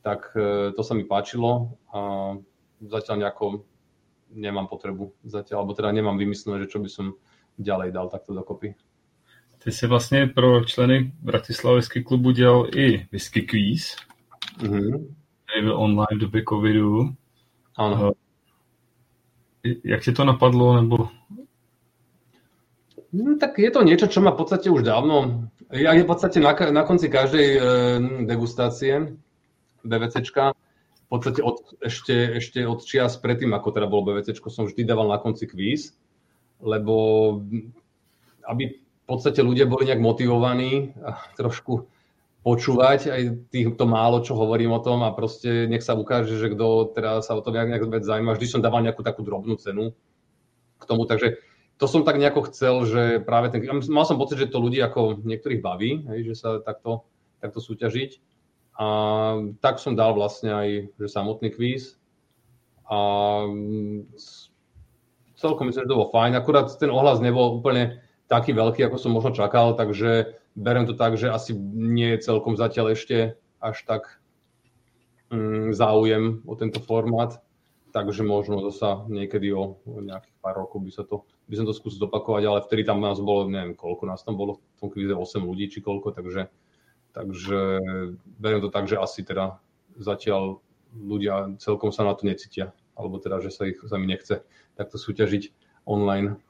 [0.03, 2.33] tak e, to sa mi páčilo a
[2.83, 3.65] zatiaľ nejako
[4.35, 7.07] nemám potrebu zatiaľ, alebo teda nemám vymyslené, že čo by som
[7.59, 8.75] ďalej dal takto dokopy.
[9.65, 13.97] Ty jsi vlastně pro členy Bratislavského klubu dělal i whisky quiz,
[14.59, 15.15] mm-hmm.
[15.45, 17.09] který byl online v době covidu.
[17.77, 18.13] Ano.
[19.85, 21.09] Jak ti to napadlo, nebo
[23.13, 26.57] No, tak je to niečo, čo má v podstate už dávno, je v podstate na,
[26.73, 27.61] na konci každej e,
[28.25, 29.21] degustácie
[29.85, 34.89] BVCčka, v podstate od, ešte, ešte od čias predtým, ako teda bolo BVCčko, som vždy
[34.89, 35.93] dával na konci kvíz,
[36.65, 37.37] lebo
[38.49, 38.83] aby
[39.13, 41.85] podstate ľudia boli nejak motivovaní a trošku
[42.43, 43.23] počúvať aj
[43.55, 47.39] týchto málo, čo hovorím o tom a proste nech sa ukáže, že kto teda sa
[47.39, 48.35] o to nejak, nejak zaujíma.
[48.35, 49.95] Vždy som dával nejakú takú drobnú cenu
[50.81, 51.39] k tomu, takže
[51.83, 53.59] to som tak nejako chcel, že práve ten,
[53.91, 57.11] mal som pocit, že to ľudí ako niektorých baví, hej, že sa takto,
[57.43, 58.23] takto súťažiť.
[58.79, 58.87] A
[59.59, 61.99] tak som dal vlastne aj že samotný kvíz.
[62.87, 62.99] A
[65.35, 66.39] celkom myslím, že to bolo fajn.
[66.39, 67.99] Akurát ten ohlas nebol úplne
[68.31, 72.55] taký veľký, ako som možno čakal, takže berem to tak, že asi nie je celkom
[72.55, 74.23] zatiaľ ešte až tak
[75.35, 77.43] mm, záujem o tento formát,
[77.91, 81.77] takže možno zasa niekedy o, o nejakých pár rokov by, sa to, by som to
[81.77, 85.13] skúsil zopakovať, ale vtedy tam nás bolo, neviem koľko nás tam bolo, v tom kvíze
[85.13, 86.49] 8 ľudí či koľko, takže,
[87.13, 87.61] takže
[88.41, 89.61] beriem to tak, že asi teda
[90.01, 90.65] zatiaľ
[90.97, 94.41] ľudia celkom sa na to necítia, alebo teda, že sa ich sa mi nechce
[94.81, 95.53] takto súťažiť
[95.85, 96.41] online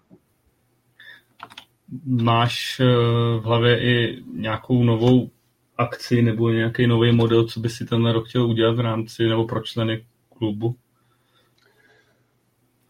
[2.07, 2.87] máš eh,
[3.41, 5.31] v hlavě i nějakou novou
[5.77, 9.47] akci nebo nějaký nový model, co by si ten rok chtěl udělat v rámci nebo
[9.47, 10.05] pro členy
[10.39, 10.77] klubu?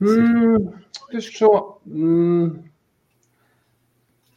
[0.03, 0.83] Hmm,
[1.15, 2.67] vieš čo, hmm,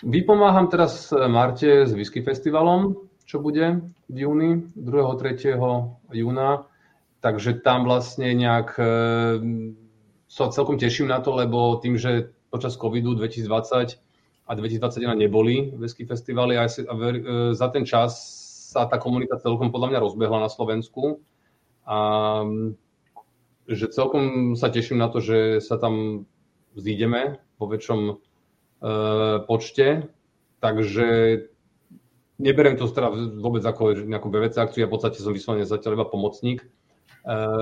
[0.05, 5.17] vypomáham teraz Marte s Whisky festivalom, čo bude v júni, 2.
[5.17, 5.57] 3.
[6.13, 6.69] júna,
[7.25, 9.41] takže tam vlastne nejak eh,
[10.29, 13.97] sa celkom teším na to, lebo tým, že počas covidu 2020
[14.45, 17.23] a 2021 neboli whisky festivaly a, a ver, e,
[17.57, 18.13] za ten čas
[18.71, 21.19] sa tá komunita celkom podľa mňa rozbehla na Slovensku
[21.87, 21.97] a
[23.65, 26.25] že celkom sa teším na to, že sa tam
[26.77, 28.13] zídeme vo väčšom e,
[29.49, 30.11] počte,
[30.61, 31.07] takže
[32.37, 33.09] neberiem to teda
[33.39, 36.67] vôbec ako nejakú BVC akciu, ja v podstate som vyslovene zatiaľ iba pomocník e,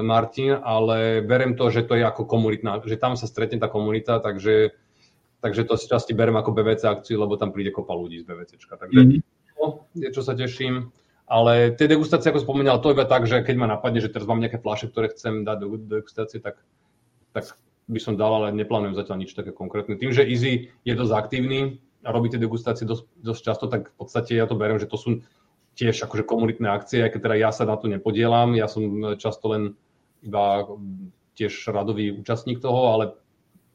[0.03, 4.19] Martin, ale berem to, že to je ako komunitná, že tam sa stretne tá komunita,
[4.19, 4.75] takže
[5.43, 8.79] takže to si časti berem ako BVC akciu, lebo tam príde kopa ľudí z BVCčka.
[8.79, 9.19] Takže mm-hmm.
[9.59, 9.63] to
[9.99, 10.87] je, čo sa teším.
[11.23, 14.43] Ale tie degustácie, ako spomínal, to iba tak, že keď ma napadne, že teraz mám
[14.43, 16.59] nejaké fľaše, ktoré chcem dať do degustácie, tak,
[17.31, 17.55] tak
[17.87, 19.95] by som dal, ale neplánujem zatiaľ nič také konkrétne.
[19.95, 23.95] Tým, že Easy je dosť aktívny a robí tie degustácie dosť, dosť často, tak v
[23.95, 25.23] podstate ja to beriem, že to sú
[25.73, 29.49] tiež akože komunitné akcie, aj keď teda ja sa na to nepodielam, ja som často
[29.49, 29.63] len
[30.21, 30.69] iba
[31.33, 33.05] tiež radový účastník toho, ale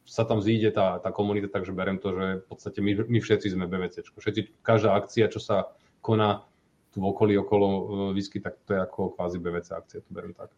[0.08, 3.52] sa tam zíde tá, tá komunita, takže berem to, že v podstate my, my všetci
[3.52, 4.08] sme BVC.
[4.08, 6.48] Všetci, každá akcia, čo sa koná
[6.94, 10.34] tu v okolí okolo e, whisky, tak to je ako kvázi BVC akcia, to berem
[10.34, 10.50] tak.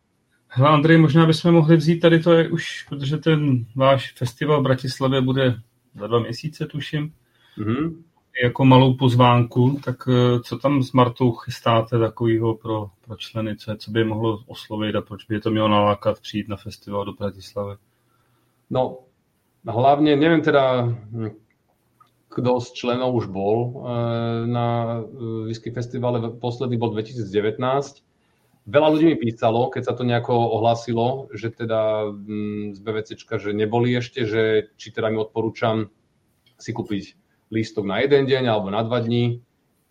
[0.49, 4.65] Hele Andrej, možná bychom mohli vzít tady to je už, protože ten váš festival v
[4.65, 5.61] Bratislavě bude
[5.95, 7.13] za dva měsíce, tuším.
[7.59, 8.03] Mm-hmm.
[8.43, 13.77] jako malou pozvánku, tak eh, co tam s Martou chystáte takového pro, pro členy, co,
[13.77, 17.77] co by mohlo oslovit a proč by to mělo nalákat přijít na festival do Bratislavy?
[18.71, 18.99] No,
[19.67, 20.95] hlavne, neviem teda,
[22.31, 24.67] kto z členov už bol eh, na
[25.03, 27.27] eh, Whisky festivale, posledný bol 2019.
[28.71, 33.51] Veľa ľudí mi písalo, keď sa to nejako ohlasilo, že teda hm, z BVCčka, že
[33.51, 35.91] neboli ešte, že či teda mi odporúčam
[36.55, 37.19] si kúpiť
[37.51, 39.43] lístok na jeden deň alebo na dva dní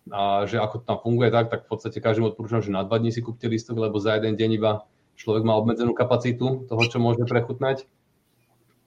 [0.08, 2.96] a že ako to tam funguje tak, tak v podstate každému odporúčam, že na dva
[2.96, 4.88] dní si kúpte lístok, lebo za jeden deň iba
[5.20, 7.84] človek má obmedzenú kapacitu toho, čo môže prechutnať.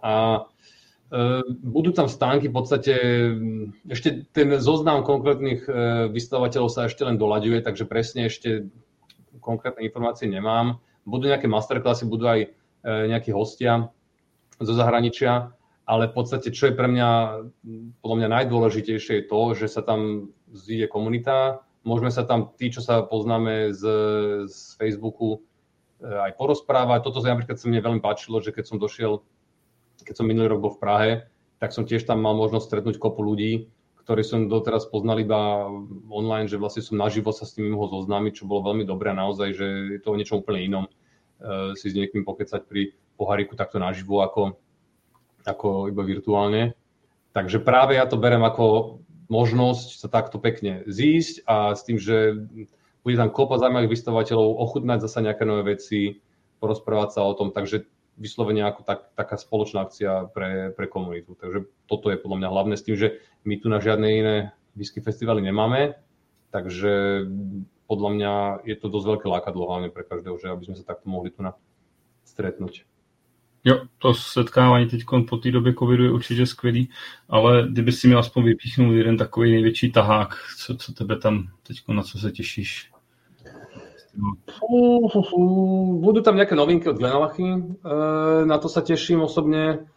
[0.01, 0.52] A e,
[1.61, 2.93] budú tam stánky v podstate,
[3.85, 5.71] ešte ten zoznam konkrétnych e,
[6.09, 8.65] vystavovateľov sa ešte len doľaďuje, takže presne ešte
[9.37, 10.81] konkrétne informácie nemám.
[11.05, 12.47] Budú nejaké masterklasy, budú aj e,
[13.13, 13.93] nejakí hostia
[14.57, 15.53] zo zahraničia
[15.83, 17.09] ale v podstate, čo je pre mňa,
[17.99, 22.79] podľa mňa najdôležitejšie je to, že sa tam zíde komunita, môžeme sa tam, tí, čo
[22.79, 23.83] sa poznáme z,
[24.47, 25.43] z Facebooku,
[25.99, 27.03] aj porozprávať.
[27.03, 29.23] Toto sa napríklad sa mne veľmi páčilo, že keď som došiel,
[30.01, 31.11] keď som minulý rok bol v Prahe,
[31.61, 33.69] tak som tiež tam mal možnosť stretnúť kopu ľudí,
[34.03, 35.71] ktorí som doteraz poznal iba
[36.11, 39.19] online, že vlastne som naživo sa s tým mohol zoznámiť, čo bolo veľmi dobré a
[39.19, 43.55] naozaj, že je to o niečom úplne inom uh, si s niekým pokecať pri poháriku
[43.55, 44.59] takto naživo, ako,
[45.47, 46.75] ako iba virtuálne.
[47.31, 48.99] Takže práve ja to berem ako
[49.31, 52.43] možnosť sa takto pekne zísť a s tým, že
[53.07, 56.19] bude tam kopa zaujímavých vystavovateľov, ochutnať zasa nejaké nové veci,
[56.59, 57.87] porozprávať sa o tom, takže
[58.17, 61.33] vyslovene ako tak, taká spoločná akcia pre, pre komunitu.
[61.33, 64.35] Takže toto je podľa mňa hlavné s tým, že my tu na žiadne iné
[64.75, 65.97] whisky festivaly nemáme,
[66.49, 67.25] takže
[67.87, 68.33] podľa mňa
[68.65, 71.41] je to dosť veľké lákadlo hlavne pre každého, že aby sme sa takto mohli tu
[71.41, 71.53] na
[72.25, 72.85] stretnúť.
[73.65, 76.89] Jo, to setkávání teď po té době covidu je určitě skvělý,
[77.29, 81.77] ale kdyby si měl aspoň vypíchnout jeden takový největší tahák, co, co tebe tam teď,
[81.87, 82.92] na co se těšíš?
[84.13, 85.41] Fú, fú, fú.
[85.97, 87.59] Budú tam nejaké novinky od Glenalachy, e,
[88.45, 89.89] na to sa teším osobne.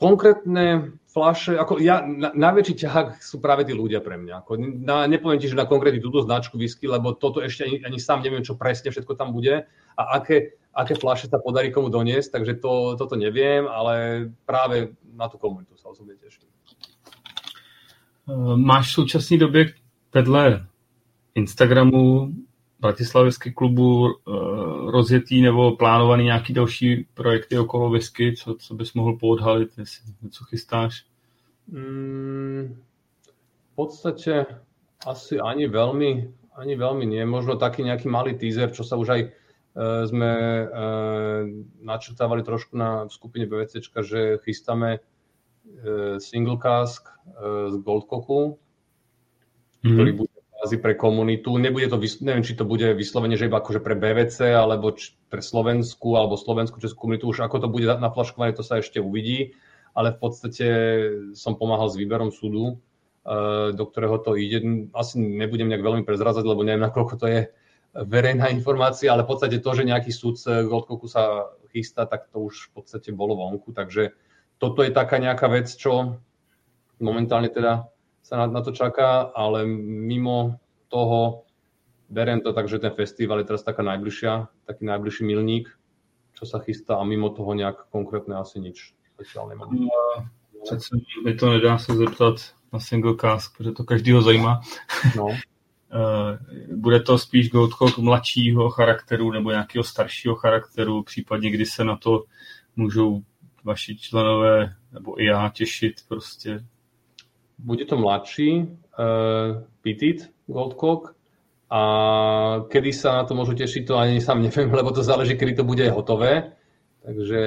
[0.00, 4.34] Konkrétne flaše, ako ja, na, najväčší ťahák sú práve tí ľudia pre mňa.
[4.42, 7.98] Ako, na, nepoviem ti, že na konkrétne túto značku whisky, lebo toto ešte ani, ani
[8.00, 12.32] sám neviem, čo presne všetko tam bude a aké aké flaše sa podarí komu doniesť,
[12.32, 16.48] takže to, toto neviem, ale práve na tú komunitu sa osobne teším.
[18.56, 19.74] Máš v současné době
[20.14, 20.66] vedle
[21.34, 22.32] Instagramu
[22.82, 24.32] Bratislavský klubu eh,
[24.90, 30.44] rozjetý nebo plánovaný nějaký další projekty okolo whisky, co, co bys mohl poodhalit, jestli něco
[30.44, 31.04] chystáš?
[31.70, 32.82] Mm,
[33.72, 34.46] v podstate
[35.06, 36.28] asi ani veľmi,
[36.58, 37.22] ani veľmi nie.
[37.26, 39.22] Možno taký nejaký malý teaser, čo sa už aj
[39.72, 41.40] Eh, sme eh,
[41.80, 47.08] načrtávali trošku na skupine BVC, že chystáme eh, single cask
[47.72, 49.92] z Goldcocku, mm-hmm.
[49.96, 50.31] ktorý bude
[50.62, 51.58] kvázi pre komunitu.
[51.58, 54.94] Nebude to, neviem, či to bude vyslovene, že iba akože pre BVC, alebo
[55.26, 57.34] pre Slovensku, alebo Slovensku českú komunitu.
[57.34, 59.58] Už ako to bude naflaškované, to sa ešte uvidí.
[59.90, 60.66] Ale v podstate
[61.34, 62.78] som pomáhal s výberom súdu,
[63.74, 64.62] do ktorého to ide.
[64.94, 67.40] Asi nebudem nejak veľmi prezrazať, lebo neviem, nakoľko to je
[67.92, 72.70] verejná informácia, ale v podstate to, že nejaký súd Goldkoku sa chystá, tak to už
[72.70, 73.74] v podstate bolo vonku.
[73.74, 74.14] Takže
[74.62, 76.22] toto je taká nejaká vec, čo
[77.02, 77.91] momentálne teda
[78.32, 80.56] sa na, na to čaká, ale mimo
[80.88, 81.44] toho
[82.08, 85.68] beriem to tak, že ten festival je teraz taká najbližšia, taký najbližší milník,
[86.32, 89.68] čo sa chystá a mimo toho nejak konkrétne asi nič speciálne mám.
[89.68, 90.24] No,
[90.64, 92.34] přece mi to nedá se zeptat
[92.72, 94.60] na single cask, protože to každýho zajímá.
[95.16, 95.28] No.
[95.94, 96.38] Eh,
[96.76, 102.24] bude to spíš Goldcock mladšího charakteru nebo nějakého staršího charakteru, případně kdy se na to
[102.76, 103.22] můžou
[103.64, 106.64] vaši členové nebo i já těšit prostě?
[107.58, 111.14] Bude to mladší, uh, Petit Goldcock
[111.72, 111.82] a
[112.68, 115.64] kedy sa na to môžu tešiť, to ani sám neviem, lebo to záleží, kedy to
[115.64, 116.52] bude hotové.
[117.02, 117.40] Takže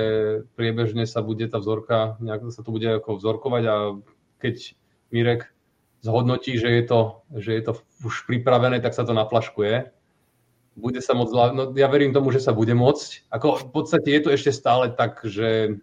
[0.59, 3.75] priebežne sa bude tá vzorka, nejak sa to bude ako vzorkovať a
[4.43, 4.75] keď
[5.15, 5.47] Mirek
[6.03, 7.01] zhodnotí, že je to,
[7.39, 7.71] že je to
[8.03, 9.95] už pripravené, tak sa to naplaškuje.
[10.75, 13.31] Bude sa môcť, no ja verím tomu, že sa bude môcť.
[13.31, 15.79] Ako v podstate je to ešte stále tak, že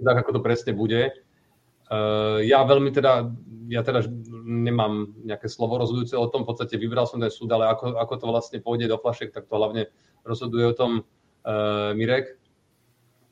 [0.00, 1.12] tak, ako to presne bude.
[1.92, 3.28] Uh, ja veľmi teda,
[3.68, 4.08] ja teda
[4.48, 8.14] nemám nejaké slovo rozhodujúce o tom, v podstate vybral som ten súd, ale ako, ako
[8.16, 9.92] to vlastne pôjde do flašek, tak to hlavne
[10.24, 11.04] rozhoduje o tom
[11.44, 12.40] uh, Mirek.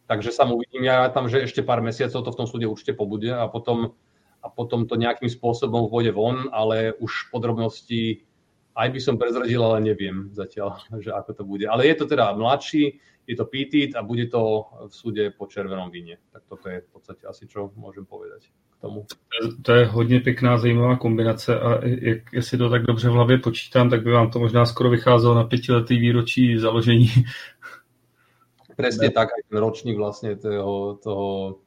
[0.04, 3.32] Takže sa uvidím, ja tam, že ešte pár mesiacov to v tom súde určite pobude
[3.32, 3.96] a potom
[4.40, 8.24] a potom to nejakým spôsobom vôjde von, ale už podrobnosti
[8.72, 11.66] aj by som prezradil, ale neviem zatiaľ, že ako to bude.
[11.68, 12.96] Ale je to teda mladší,
[13.26, 16.18] je to pítit a bude to v súde po červenom víne.
[16.32, 19.06] Tak toto je v podstate asi, čo môžem povedať k tomu.
[19.62, 23.90] To je hodně pěkná, zajímavá kombinace a jak, jestli to tak dobře v hlavě počítám,
[23.90, 27.08] tak by vám to možná skoro vycházelo na pětiletý výročí založení.
[28.76, 29.12] Presne ne.
[29.12, 31.60] tak, aj ten ročník vlastne toho, toho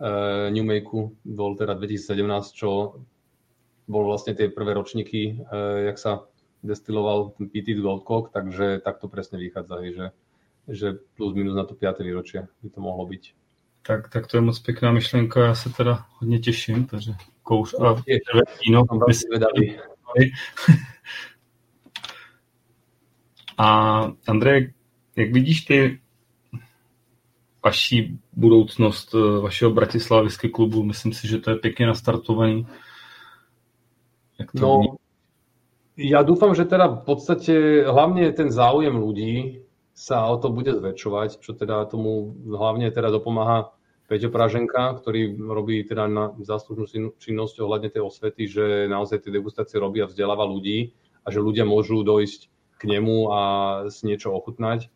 [0.00, 3.04] uh, New Makeu bol teda 2017, čo
[3.84, 6.24] bol vlastne tie prvé ročníky, uh, jak sa
[6.64, 10.06] destiloval ten PT Gold Cock, takže takto presne vychádza, že,
[10.68, 11.98] že plus minus na to 5.
[11.98, 13.34] výročie by to mohlo byť.
[13.82, 17.12] Tak, tak to je moc pěkná myšlenka, já se teda hodně těším, takže
[17.42, 18.02] kouř a
[18.66, 18.84] víno.
[23.58, 24.72] A Andrej,
[25.16, 26.00] jak vidíš ty
[27.64, 30.82] vaší budoucnost eh, vašeho Bratislavského klubu?
[30.82, 32.66] Myslím si, že to je pěkně nastartovaný.
[34.38, 34.96] Jak to no,
[35.94, 37.54] ja dúfam, že teda v podstate
[37.86, 39.62] hlavne ten záujem ľudí
[39.94, 43.70] sa o to bude zväčšovať, čo teda tomu hlavne teda dopomáha
[44.04, 49.80] Peťo Praženka, ktorý robí teda na záslužnú činnosť ohľadne tej osvety, že naozaj tie degustácie
[49.80, 50.92] robí a vzdeláva ľudí
[51.24, 53.40] a že ľudia môžu dojsť k nemu a
[53.88, 54.92] si niečo ochutnať.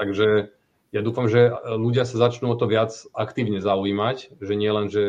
[0.00, 0.56] Takže
[0.94, 5.04] ja dúfam, že ľudia sa začnú o to viac aktívne zaujímať, že nie len, že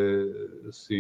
[0.76, 1.00] si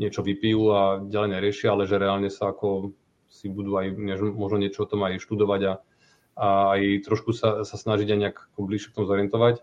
[0.00, 2.96] niečo vypijú a ďalej neriešia, ale že reálne sa ako
[3.28, 3.92] si budú aj
[4.32, 5.72] možno niečo o tom aj študovať a,
[6.36, 9.60] a aj trošku sa, sa snažiť aj nejak bližšie k tomu zorientovať.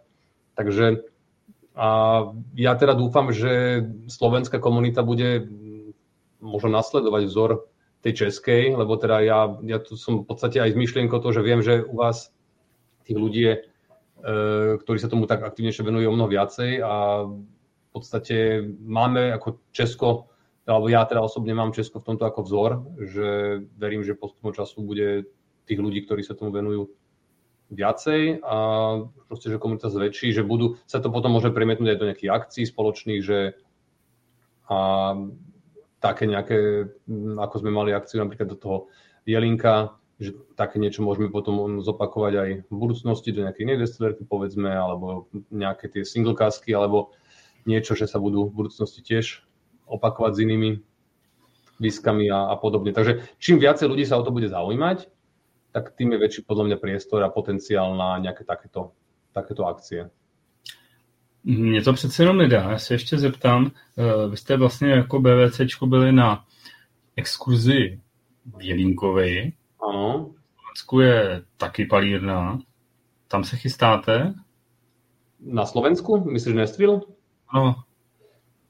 [0.53, 1.09] Takže
[1.79, 1.87] a
[2.59, 5.47] ja teda dúfam, že slovenská komunita bude
[6.43, 7.51] možno nasledovať vzor
[8.03, 11.63] tej českej, lebo teda ja, ja tu som v podstate aj z myšlienkou že viem,
[11.63, 12.31] že u vás
[13.03, 13.61] tých ľudí je, e,
[14.79, 20.31] ktorí sa tomu tak aktívnejšie venujú o mnoho viacej a v podstate máme ako Česko,
[20.67, 22.71] alebo ja teda osobne mám Česko v tomto ako vzor,
[23.03, 23.27] že
[23.75, 25.31] verím, že postupom času bude
[25.69, 26.89] tých ľudí, ktorí sa tomu venujú
[27.69, 28.55] viacej a
[29.29, 32.63] proste, že komunita zväčší, že budú, sa to potom môže premietnúť aj do nejakých akcií
[32.65, 33.53] spoločných, že
[34.69, 34.77] a
[35.97, 36.89] také nejaké,
[37.37, 38.77] ako sme mali akciu napríklad do toho
[39.25, 44.69] Jelinka, že také niečo môžeme potom zopakovať aj v budúcnosti do nejakej inej destilerky, povedzme,
[44.69, 47.15] alebo nejaké tie single casky, alebo
[47.65, 49.47] niečo, že sa budú v budúcnosti tiež
[49.89, 50.69] opakovať s inými
[51.79, 52.91] výskami a, a podobne.
[52.91, 55.07] Takže čím viacej ľudí sa o to bude zaujímať,
[55.71, 58.91] tak tým je väčší podľa mňa priestor a potenciál na nejaké takéto,
[59.33, 60.09] takéto akcie.
[61.43, 62.71] Mně to přece jenom nedá.
[62.71, 63.71] Já se ještě zeptám,
[64.29, 66.45] vy jste vlastně jako BVC byli na
[67.15, 68.01] exkurzi
[68.57, 69.53] v Jelínkovi.
[69.89, 70.31] Ano.
[70.89, 72.59] V je taky palírna.
[73.27, 74.33] Tam se chystáte?
[75.39, 76.31] Na Slovensku?
[76.31, 77.01] Myslíš Nestville?
[77.53, 77.75] No.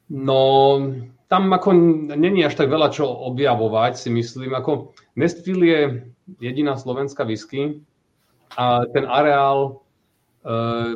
[0.10, 0.80] No,
[1.28, 1.74] tam ako
[2.18, 4.58] není až tak veľa čo objavovať, si myslím.
[4.58, 5.82] Ako Nestville je
[6.38, 7.82] jediná slovenská whisky
[8.54, 9.82] a ten areál
[10.46, 10.94] uh,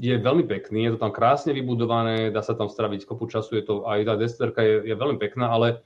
[0.00, 3.64] je veľmi pekný, je to tam krásne vybudované, dá sa tam straviť kopu času, je
[3.68, 5.84] to, aj tá desterka je, je veľmi pekná, ale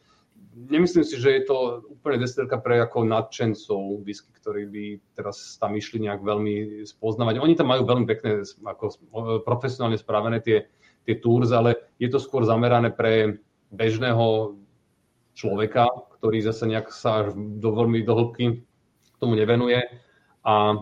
[0.55, 1.57] nemyslím si, že je to
[1.91, 4.85] úplne desterka pre ako nadšencov whisky, ktorí by
[5.19, 7.43] teraz tam išli nejak veľmi spoznávať.
[7.43, 8.95] Oni tam majú veľmi pekné, ako
[9.43, 10.71] profesionálne spravené tie
[11.05, 13.39] tie tours, ale je to skôr zamerané pre
[13.69, 14.57] bežného
[15.37, 15.89] človeka,
[16.19, 18.65] ktorý zase nejak sa až do veľmi do hĺbky
[19.25, 19.81] tomu nevenuje.
[20.45, 20.77] A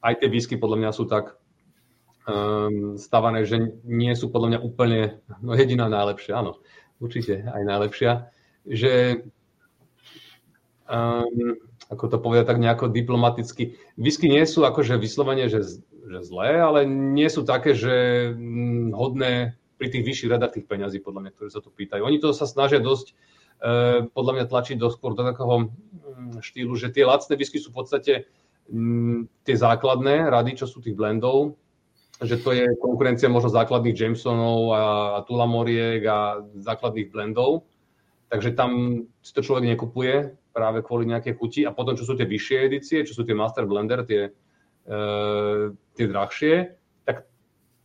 [0.00, 1.36] aj tie výsky podľa mňa sú tak
[2.24, 6.56] um, stavané, že nie sú podľa mňa úplne, no jediná najlepšia, áno,
[6.96, 8.12] určite aj najlepšia,
[8.64, 9.22] že
[10.88, 11.60] um,
[11.92, 16.88] ako to povedať tak nejako diplomaticky, whisky nie sú akože vyslovene, že že zlé, ale
[16.88, 21.48] nie sú také, že mm, hodné pri tých vyšších radách tých peňazí, podľa mňa, ktoré
[21.52, 22.02] sa tu pýtajú.
[22.02, 23.14] Oni to sa snažia dosť,
[24.14, 27.78] podľa mňa, tlačiť do skôr do takého mm, štýlu, že tie lacné whisky sú v
[27.82, 28.12] podstate
[28.70, 31.58] mm, tie základné rady, čo sú tých blendov,
[32.22, 34.82] že to je konkurencia možno základných Jamesonov a,
[35.18, 37.66] a Tulamoriek a základných blendov.
[38.28, 41.60] Takže tam si to človek nekupuje práve kvôli nejakej chuti.
[41.64, 44.34] A potom, čo sú tie vyššie edície, čo sú tie Master Blender, tie,
[44.90, 46.74] uh, tie drahšie,
[47.06, 47.24] tak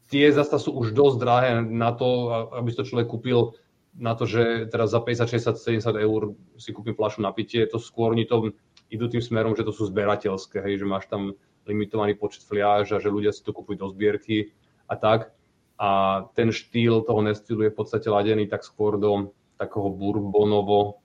[0.10, 3.56] tie zase sú už dosť drahé na to, aby si to človek kúpil
[3.94, 7.78] na to, že teraz za 50, 60, 70 eur si kúpim fľašu na pitie, to
[7.78, 8.54] skôr oni to
[8.90, 13.02] idú tým smerom, že to sú zberateľské, hej, že máš tam limitovaný počet fliaž a
[13.02, 14.54] že ľudia si to kúpujú do zbierky
[14.90, 15.32] a tak.
[15.78, 21.02] A ten štýl toho Nestilu je v podstate ladený tak skôr do takého bourbonovo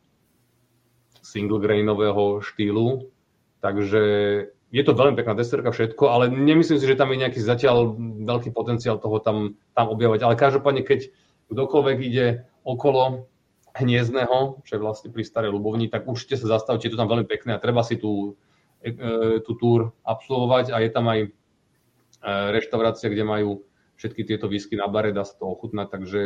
[1.24, 3.09] single grainového štýlu.
[3.59, 4.02] Takže
[4.69, 7.97] je to veľmi pekná deserka všetko, ale nemyslím si, že tam je nejaký zatiaľ
[8.28, 10.20] veľký potenciál toho tam, tam objavovať.
[10.23, 11.09] Ale každopádne, keď
[11.48, 13.24] kdokoľvek ide okolo
[13.81, 17.24] hniezdného, čo je vlastne pri Starej Ľubovni, tak určite sa zastavte, je to tam veľmi
[17.24, 18.36] pekné a treba si tú,
[18.85, 18.93] e,
[19.40, 21.28] tú túr absolvovať a je tam aj e,
[22.53, 23.51] reštaurácia, kde majú
[23.97, 26.20] všetky tieto výsky na bare, dá sa to ochutnať, takže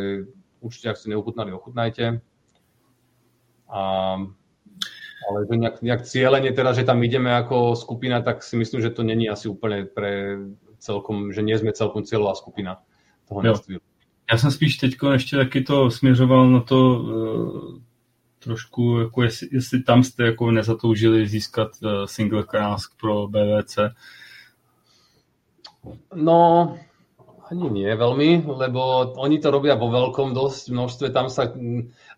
[0.60, 2.20] určite, ak ste neochutnali, ochutnajte.
[3.72, 3.80] A,
[5.22, 8.92] ale že nejak, nejak cieľenie teda, že tam ideme ako skupina, tak si myslím, že
[8.92, 10.42] to není asi úplne pre
[10.82, 12.82] celkom, že nie sme celkom cieľová skupina
[13.30, 13.91] toho nestvíru.
[14.32, 17.78] Já jsem spíš teď ještě taky to směřoval na to uh,
[18.38, 23.78] trošku, jako jestli, jestli tam jste jako nezatoužili získat uh, single cask pro BVC.
[26.14, 26.72] No,
[27.50, 31.52] ani nie veľmi, lebo oni to robia vo veľkom dosť množstve, tam sa,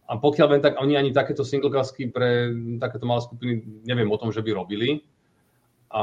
[0.06, 4.20] a pokiaľ viem, tak oni ani takéto single casky pre takéto malé skupiny neviem o
[4.20, 5.02] tom, že by robili.
[5.90, 6.02] A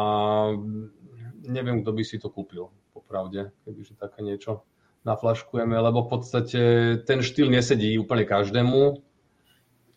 [1.48, 4.68] neviem, kto by si to kúpil, popravde, kebyže také niečo
[5.06, 6.62] naflaškujeme, lebo v podstate
[7.08, 9.02] ten štýl nesedí úplne každému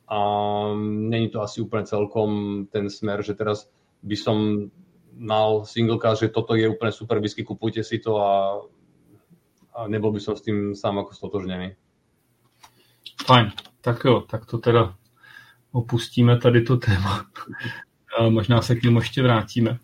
[0.09, 0.18] a
[0.85, 3.68] není to asi úplne celkom ten smer, že teraz
[4.05, 4.36] by som
[5.16, 8.32] mal single cast, že toto je úplne super whisky, kupujte si to a,
[9.76, 11.76] a nebol by som s tým sám ako stotožnený.
[13.24, 14.94] Fajn, tak jo, tak to teda
[15.72, 17.26] opustíme tady to téma.
[18.28, 19.78] Možná se k němu ještě vrátíme.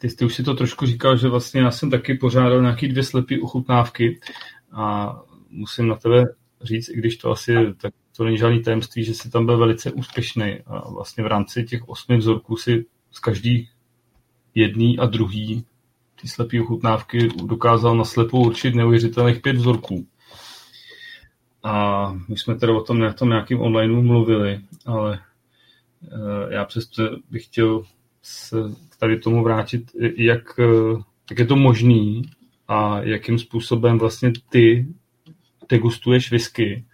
[0.00, 3.02] Ty jsi už si to trošku říkal, že vlastně já jsem taky pořádal nějaký dvě
[3.02, 4.20] slepé uchutnávky
[4.72, 5.16] a
[5.50, 6.24] musím na tebe
[6.62, 9.92] říct, i když to asi tak to není žádný tajemství, že jsi tam byl velice
[9.92, 13.68] úspěšný a vlastně v rámci těch osmi vzorků si z každý
[14.54, 15.64] jedný a druhý
[16.20, 20.06] ty slepé uchutnávky dokázal na slepou určit neuvěřitelných pět vzorků.
[21.62, 25.20] A my jsme teda o tom na tom nějakým online mluvili, ale
[26.04, 27.82] eh, já přesto bych chtěl
[28.22, 28.56] se
[29.00, 30.60] tady tomu vrátit, jak,
[31.30, 32.22] jak je to možný
[32.68, 34.86] a jakým způsobem vlastně ty
[35.68, 36.84] degustuješ whisky,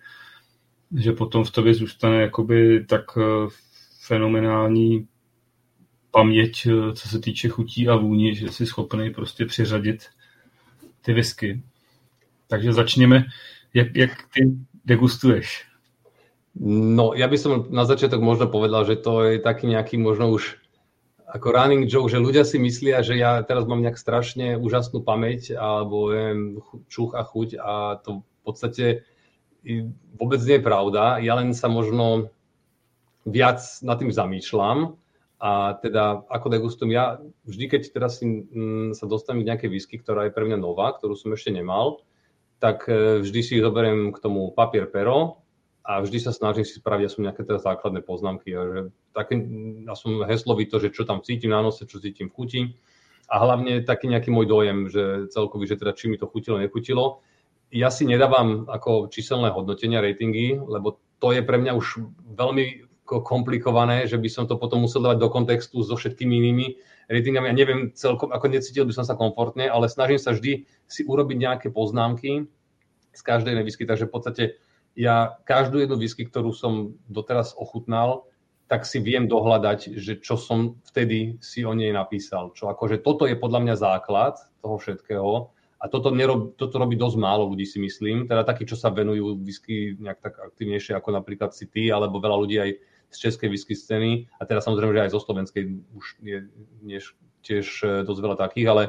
[0.95, 3.23] že potom v tobě zůstane jakoby tak eh,
[4.07, 5.09] fenomenální
[6.11, 10.07] paměť, eh, co se týče chutí a vůni, že jsi schopný prostě přiřadit
[11.03, 11.63] ty whisky.
[12.49, 13.25] Takže začněme,
[13.75, 14.41] jak, jak ty
[14.85, 15.67] degustuješ.
[16.65, 20.57] No, ja by som na začiatok možno povedal, že to je taký nejaký možno už
[21.37, 25.53] ako running joke, že ľudia si myslia, že ja teraz mám nejak strašne úžasnú pamäť
[25.53, 26.59] alebo viem,
[26.89, 28.85] čuch a chuť a to v podstate
[30.17, 31.21] vôbec nie je pravda.
[31.21, 32.33] Ja len sa možno
[33.29, 34.97] viac nad tým zamýšľam
[35.37, 39.97] a teda ako degustujem, ja vždy, keď teraz si, m, sa dostanem k nejakej whisky,
[40.01, 42.01] ktorá je pre mňa nová, ktorú som ešte nemal,
[42.57, 45.45] tak e, vždy si zoberiem k tomu papier pero
[45.87, 48.51] a vždy sa snažím si spraviť aspoň nejaké teda základné poznámky.
[48.59, 48.81] A že
[49.15, 49.39] také,
[49.87, 52.61] ja som heslovito, že čo tam cítim na nose, čo cítim v chuti
[53.31, 57.23] a hlavne taký nejaký môj dojem, že celkový, že teda či mi to chutilo, nechutilo.
[57.71, 62.03] Ja si nedávam ako číselné hodnotenia, ratingy, lebo to je pre mňa už
[62.35, 66.67] veľmi komplikované, že by som to potom musel dávať do kontextu so všetkými inými
[67.07, 67.47] ratingami.
[67.51, 71.37] Ja neviem celkom, ako necítil by som sa komfortne, ale snažím sa vždy si urobiť
[71.39, 72.51] nejaké poznámky
[73.15, 74.43] z každej nevisky, takže v podstate
[74.97, 78.25] ja každú jednu whisky, ktorú som doteraz ochutnal,
[78.67, 82.51] tak si viem dohľadať, že čo som vtedy si o nej napísal.
[82.57, 87.21] Čo akože toto je podľa mňa základ toho všetkého a toto, nerob, toto robí dosť
[87.21, 88.27] málo ľudí, si myslím.
[88.27, 92.37] Teda takí, čo sa venujú whisky nejak tak aktivnejšie ako napríklad si ty, alebo veľa
[92.43, 92.71] ľudí aj
[93.07, 95.63] z českej whisky scény a teda samozrejme, že aj zo slovenskej
[95.95, 96.99] už je
[97.47, 97.67] tiež
[98.03, 98.83] dosť veľa takých, ale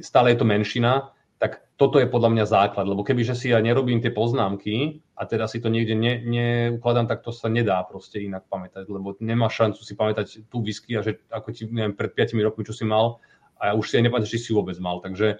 [0.00, 4.02] stále je to menšina tak toto je podľa mňa základ, lebo kebyže si ja nerobím
[4.02, 8.50] tie poznámky a teda si to niekde ne, neukladám, tak to sa nedá proste inak
[8.50, 12.34] pamätať, lebo nemá šancu si pamätať tú whisky a že ako ti, neviem, pred 5
[12.42, 13.22] rokmi, čo si mal
[13.62, 15.38] a ja už si aj nepamätám, či si vôbec mal, takže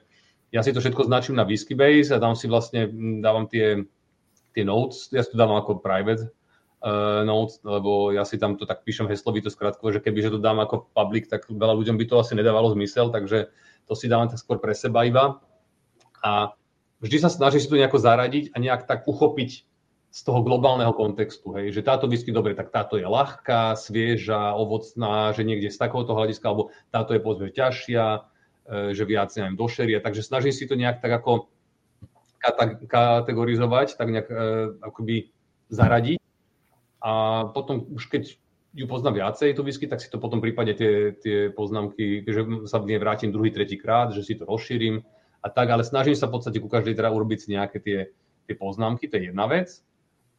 [0.55, 2.87] ja si to všetko značím na whisky base a tam si vlastne
[3.19, 3.83] dávam tie,
[4.55, 6.31] tie notes, ja si to dávam ako private
[6.87, 10.63] uh, notes, lebo ja si tam to tak píšem heslovito skratko, že kebyže to dám
[10.63, 13.51] ako public, tak veľa ľuďom by to asi nedávalo zmysel, takže
[13.91, 15.43] to si dávam tak skôr pre seba iba
[16.25, 16.55] a
[17.01, 19.69] vždy sa snaží si to nejako zaradiť a nejak tak uchopiť
[20.09, 25.37] z toho globálneho kontextu, hej, že táto whisky, dobre, tak táto je ľahká, svieža, ovocná,
[25.37, 28.21] že niekde z takéhoto hľadiska, alebo táto je povedzme ťažšia, e,
[28.97, 31.53] že viac, neviem, došeria, takže snažím si to nejak tak ako
[32.89, 34.37] kategorizovať, tak nejak e,
[34.81, 35.17] akoby
[35.69, 36.19] zaradiť.
[37.05, 38.41] A potom už keď
[38.75, 42.81] ju poznám viacej, tú whisky, tak si to potom prípade tie, tie poznámky, že sa
[42.81, 45.05] v nej vrátim druhý, tretí krát, že si to rozšírim,
[45.49, 47.99] a tak, ale snažím sa v podstate ku každej teda urobiť si nejaké tie,
[48.45, 49.81] tie poznámky, to je jedna vec.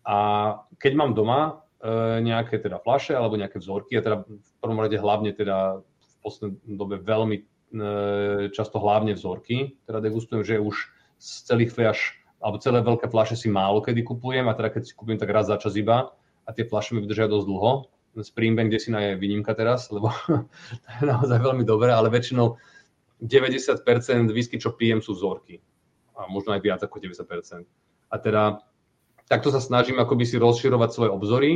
[0.06, 0.18] A
[0.78, 5.02] keď mám doma e, nejaké teda flaše alebo nejaké vzorky, a teda v prvom rade
[5.02, 7.44] hlavne teda v poslednej dobe veľmi e,
[8.54, 10.78] často hlavne vzorky, teda degustujem, že už
[11.18, 12.00] z celých fľaš
[12.40, 15.52] alebo celé veľké fľaše si málo kedy kupujem a teda keď si kúpujem tak raz
[15.52, 16.16] za čas iba
[16.48, 17.72] a tie fľaše mi vydržia dosť dlho.
[18.20, 20.10] Springbank, kde si na je výnimka teraz, lebo
[20.84, 22.58] to je naozaj veľmi dobré, ale väčšinou
[23.20, 23.84] 90%
[24.32, 25.60] whisky, čo pijem, sú vzorky.
[26.16, 27.68] A možno aj viac ako 90%.
[28.10, 28.64] A teda
[29.28, 31.52] takto sa snažím akoby si rozširovať svoje obzory,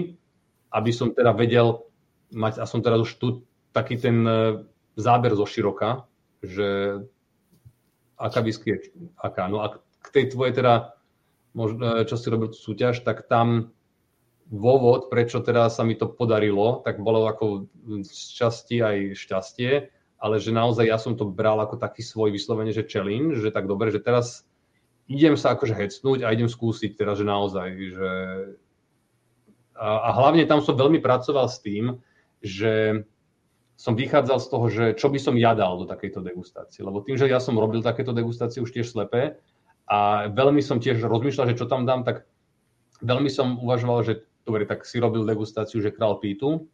[0.71, 1.87] aby som teda vedel
[2.33, 3.27] mať, a som teraz už tu
[3.73, 4.33] taký ten e,
[4.97, 6.05] záber zo široka,
[6.43, 7.01] že
[8.17, 8.77] aká whisky je
[9.17, 9.49] aká.
[9.49, 10.93] No a k tej tvojej teda,
[11.57, 13.73] možno, čo si robil súťaž, tak tam
[14.51, 17.71] dôvod, prečo teda sa mi to podarilo, tak bolo ako
[18.05, 19.71] šťastie aj šťastie,
[20.23, 23.67] ale že naozaj ja som to bral ako taký svoj vyslovene, že challenge, že tak
[23.67, 24.47] dobre, že teraz
[25.11, 28.11] idem sa akože hecnúť a idem skúsiť teraz, že naozaj, že
[29.75, 31.99] a, a hlavne tam som veľmi pracoval s tým,
[32.39, 33.03] že
[33.75, 36.87] som vychádzal z toho, že čo by som ja dal do takejto degustácie.
[36.87, 39.43] Lebo tým, že ja som robil takéto degustácie už tiež slepé
[39.91, 42.23] a veľmi som tiež rozmýšľal, že čo tam dám, tak
[43.03, 46.71] veľmi som uvažoval, že dobre, tak si robil degustáciu, že král pítu,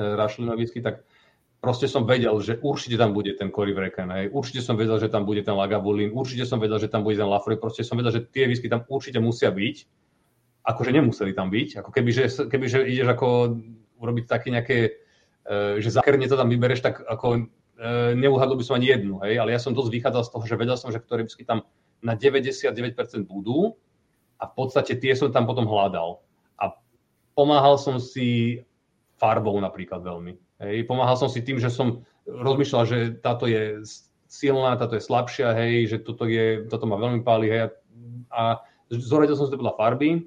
[0.00, 1.04] rašlinový tak
[1.64, 4.28] proste som vedel, že určite tam bude ten Cory Vrecken, hej.
[4.28, 7.24] určite som vedel, že tam bude ten Lagavulin, určite som vedel, že tam bude ten
[7.24, 9.76] Lafroy, proste som vedel, že tie whisky tam určite musia byť,
[10.68, 13.56] akože nemuseli tam byť, ako keby, že, keby, že ideš ako
[13.96, 14.78] urobiť také nejaké,
[15.48, 17.42] e, že zákerne to tam vybereš, tak ako e,
[18.20, 20.76] neuhadol by som ani jednu, hej, ale ja som dosť vychádzal z toho, že vedel
[20.76, 21.64] som, že ktoré whisky tam
[22.04, 22.76] na 99%
[23.24, 23.80] budú
[24.36, 26.20] a v podstate tie som tam potom hľadal.
[27.34, 28.62] Pomáhal som si
[29.18, 30.38] farbou napríklad veľmi.
[30.62, 30.86] Hej.
[30.86, 33.82] Pomáhal som si tým, že som rozmýšľal, že táto je
[34.28, 37.70] silná, táto je slabšia, hej, že toto, je, toto ma veľmi páli, hej,
[38.34, 38.58] a
[38.90, 40.26] zoradil som si to podľa farby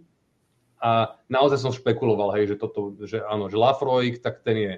[0.80, 4.74] a naozaj som špekuloval, hej, že toto, že áno, že Lafroig, tak ten je,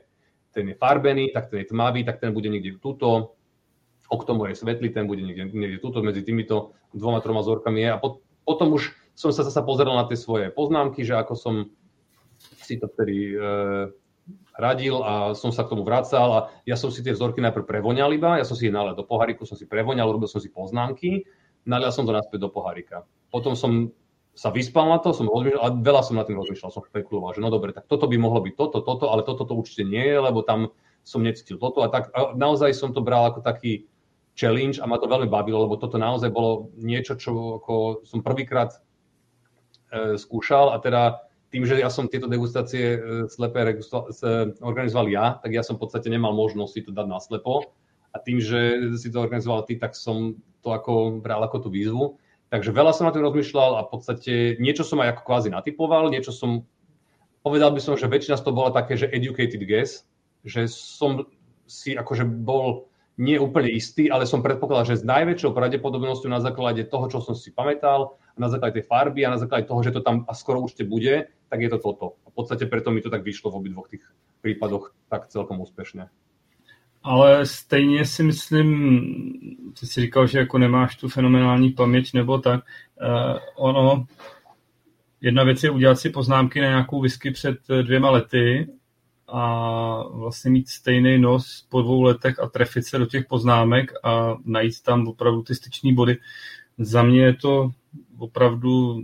[0.56, 3.38] ten je farbený, tak ten je tmavý, tak ten bude niekde tuto,
[4.10, 8.02] Oktomo je svetlý, ten bude niekde, niekde tuto, medzi týmito dvoma, troma zorkami je a
[8.02, 11.56] pot, potom už som sa zase pozeral na tie svoje poznámky, že ako som
[12.66, 13.94] si to vtedy e,
[14.60, 18.12] radil a som sa k tomu vracal a ja som si tie vzorky najprv prevoňal
[18.12, 21.24] iba, ja som si ich nalil do poháriku, som si prevoňal, robil som si poznámky,
[21.64, 23.08] nalial som to naspäť do pohárika.
[23.32, 23.96] Potom som
[24.36, 27.44] sa vyspal na to, som rozmýšľal, a veľa som na tým rozmýšľal, som špekuloval, že
[27.44, 30.18] no dobre, tak toto by mohlo byť toto, toto, ale toto to určite nie je,
[30.20, 30.72] lebo tam
[31.04, 32.12] som necítil toto a tak.
[32.16, 33.88] A naozaj som to bral ako taký
[34.40, 38.80] challenge a ma to veľmi bavilo, lebo toto naozaj bolo niečo, čo ako som prvýkrát
[39.92, 43.00] e, skúšal a teda tým, že ja som tieto degustácie e,
[43.30, 43.66] slepé
[44.62, 47.74] organizoval ja, tak ja som v podstate nemal možnosť si to dať na slepo.
[48.10, 52.18] A tým, že si to organizoval ty, tak som to ako bral ako tú výzvu.
[52.50, 56.10] Takže veľa som na tým rozmýšľal a v podstate niečo som aj ako kvázi natypoval,
[56.10, 56.66] niečo som,
[57.46, 60.10] povedal by som, že väčšina z toho bola také, že educated guess,
[60.42, 61.30] že som
[61.70, 62.90] si akože bol
[63.20, 67.38] nie úplne istý, ale som predpokladal, že s najväčšou pravdepodobnosťou na základe toho, čo som
[67.38, 70.62] si pamätal, na základe tej farby a na základe toho, že to tam a skoro
[70.62, 72.14] určite bude, tak je to toto.
[72.26, 74.04] A v podstate preto mi to tak vyšlo v obidvoch tých
[74.42, 76.08] prípadoch tak celkom úspešně.
[77.04, 79.00] Ale stejně si myslím,
[79.80, 82.64] ty si říkal, že jako nemáš tu fenomenální paměť nebo tak,
[83.02, 84.06] uh, ono,
[85.22, 88.68] jedna věc je udělat si poznámky na nějakou whisky před dvěma lety
[89.28, 94.36] a vlastně mít stejný nos po dvou letech a trefit se do těch poznámek a
[94.46, 96.18] najít tam opravdu ty styční body.
[96.80, 97.72] Za mě je to
[98.18, 99.04] opravdu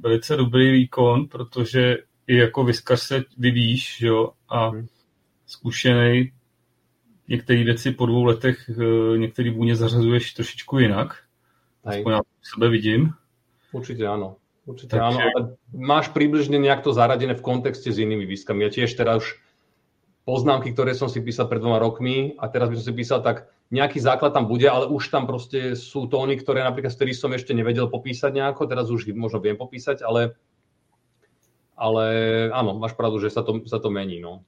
[0.00, 1.96] velice dobrý výkon, protože
[2.26, 4.86] i jako vyskař se vyvíjíš jo, a hmm.
[5.46, 6.32] zkušený
[7.28, 11.16] některé věci po dvou letech, eh, některé vůně zařazuješ trošičku jinak.
[11.84, 13.12] Aspoň já sebe vidím.
[13.72, 14.40] Určite áno.
[14.68, 15.04] Určite Takže...
[15.04, 15.40] áno, ale
[15.72, 18.64] máš približne nejak to zaradené v kontexte s inými výskami.
[18.64, 19.28] Ja tiež teraz už
[20.28, 23.48] poznámky, ktoré som si písal pred dvoma rokmi a teraz by som si písal, tak
[23.70, 27.32] nejaký základ tam bude, ale už tam proste sú tóny, ktoré napríklad, z ktorých som
[27.36, 30.36] ešte nevedel popísať nejako, teraz už možno viem popísať, ale,
[31.76, 32.04] ale
[32.48, 34.20] áno, máš pravdu, že sa to, sa to mení.
[34.20, 34.44] No.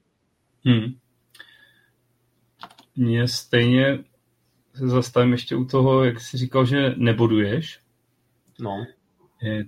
[0.65, 0.97] Hmm.
[2.97, 3.99] Mně stejně
[4.75, 7.81] se zastavím ještě u toho, jak jsi říkal, že neboduješ.
[8.61, 8.87] No.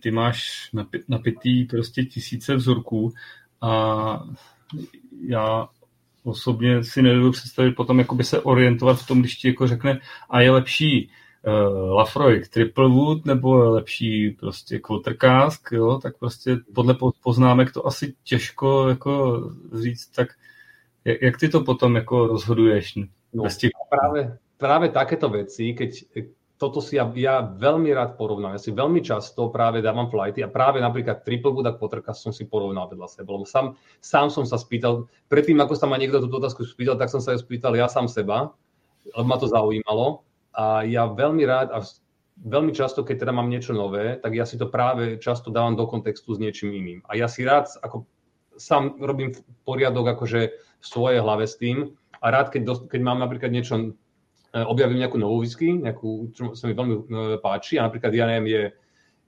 [0.03, 0.71] Ty máš
[1.09, 3.13] napitý prostě tisíce vzorků
[3.61, 4.25] a
[5.29, 5.69] já
[6.25, 10.01] osobně si nedovedu představit potom jakoby se orientovat v tom, když ti jako řekne
[10.31, 11.11] a je lepší
[11.47, 17.73] uh, Lafroig Triple Wood nebo je lepší prostě Quarter Cask, jo, tak prostě podle poznámek
[17.73, 19.43] to asi těžko jako
[19.83, 20.29] říct, tak
[21.05, 22.95] jak, jak ty to potom jako rozhoduješ?
[23.33, 23.45] No,
[23.91, 26.05] práve, práve takéto veci, keď
[26.63, 28.55] toto si ja, ja veľmi rád porovnám.
[28.55, 32.31] Ja si veľmi často práve dávam flighty a práve napríklad triple wood a potrka som
[32.31, 33.35] si porovnal vedľa seba.
[33.35, 37.11] Lebo sám, sám som sa spýtal, predtým ako sa ma niekto túto otázku spýtal, tak
[37.11, 38.55] som sa ju spýtal ja sám seba,
[39.11, 40.23] lebo ma to zaujímalo.
[40.55, 41.83] A ja veľmi rád, a
[42.39, 45.91] veľmi často, keď teda mám niečo nové, tak ja si to práve často dávam do
[45.91, 47.03] kontextu s niečím iným.
[47.11, 48.07] A ja si rád, ako
[48.55, 49.35] sám robím
[49.67, 53.99] poriadok akože v svojej hlave s tým a rád, keď, keď mám napríklad niečo,
[54.53, 57.03] objavím nejakú novú whisky, nejakú, čo sa mi veľmi e,
[57.41, 58.63] páči a napríklad, ja neviem, je,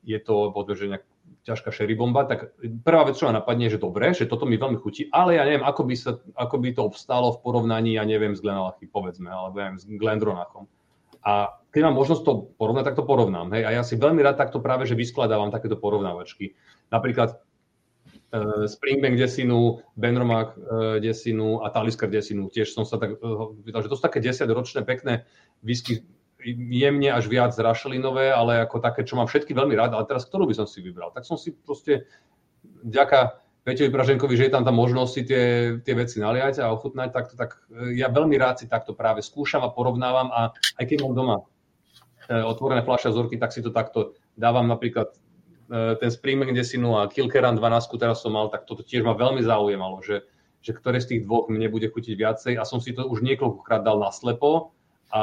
[0.05, 1.05] je to, povedzme, že nejak
[1.45, 4.81] ťažká sherry bomba, tak prvá vec, čo ma napadne, že dobre, že toto mi veľmi
[4.81, 8.33] chutí, ale ja neviem, ako by, sa, ako by to obstálo v porovnaní, ja neviem,
[8.33, 10.65] s Glenalachy, povedzme, alebo neviem, s Glendronachom.
[11.25, 13.49] A keď mám možnosť to porovnať, tak to porovnám.
[13.57, 13.65] Hej?
[13.65, 16.53] A ja si veľmi rád takto práve, že vyskladávam takéto porovnávačky.
[16.93, 17.41] Napríklad
[18.67, 22.51] Springbank desinu, Benromak uh, desinu a Talisker desinu.
[22.51, 25.23] Tiež som sa tak uh, že to sú také 10 ročné pekné
[25.63, 26.03] whisky
[26.53, 30.45] jemne až viac rašelinové, ale ako také, čo mám všetky veľmi rád, ale teraz ktorú
[30.45, 31.09] by som si vybral?
[31.17, 32.05] Tak som si proste,
[32.85, 35.45] ďaká Peťovi Praženkovi, že je tam tá možnosť si tie,
[35.81, 37.65] tie veci naliať a ochutnať, tak, to, tak
[37.97, 41.37] ja veľmi rád si takto práve skúšam a porovnávam a aj keď mám doma
[42.29, 45.17] otvorené fľaše zorky, tak si to takto dávam napríklad
[45.71, 49.41] e, ten Springbank desinu a Kilkeran 12 teraz som mal, tak toto tiež ma veľmi
[49.45, 50.25] zaujímalo, že,
[50.61, 53.83] že ktoré z tých dvoch mne bude chutiť viacej a som si to už niekoľkokrát
[53.83, 54.75] dal naslepo
[55.11, 55.23] a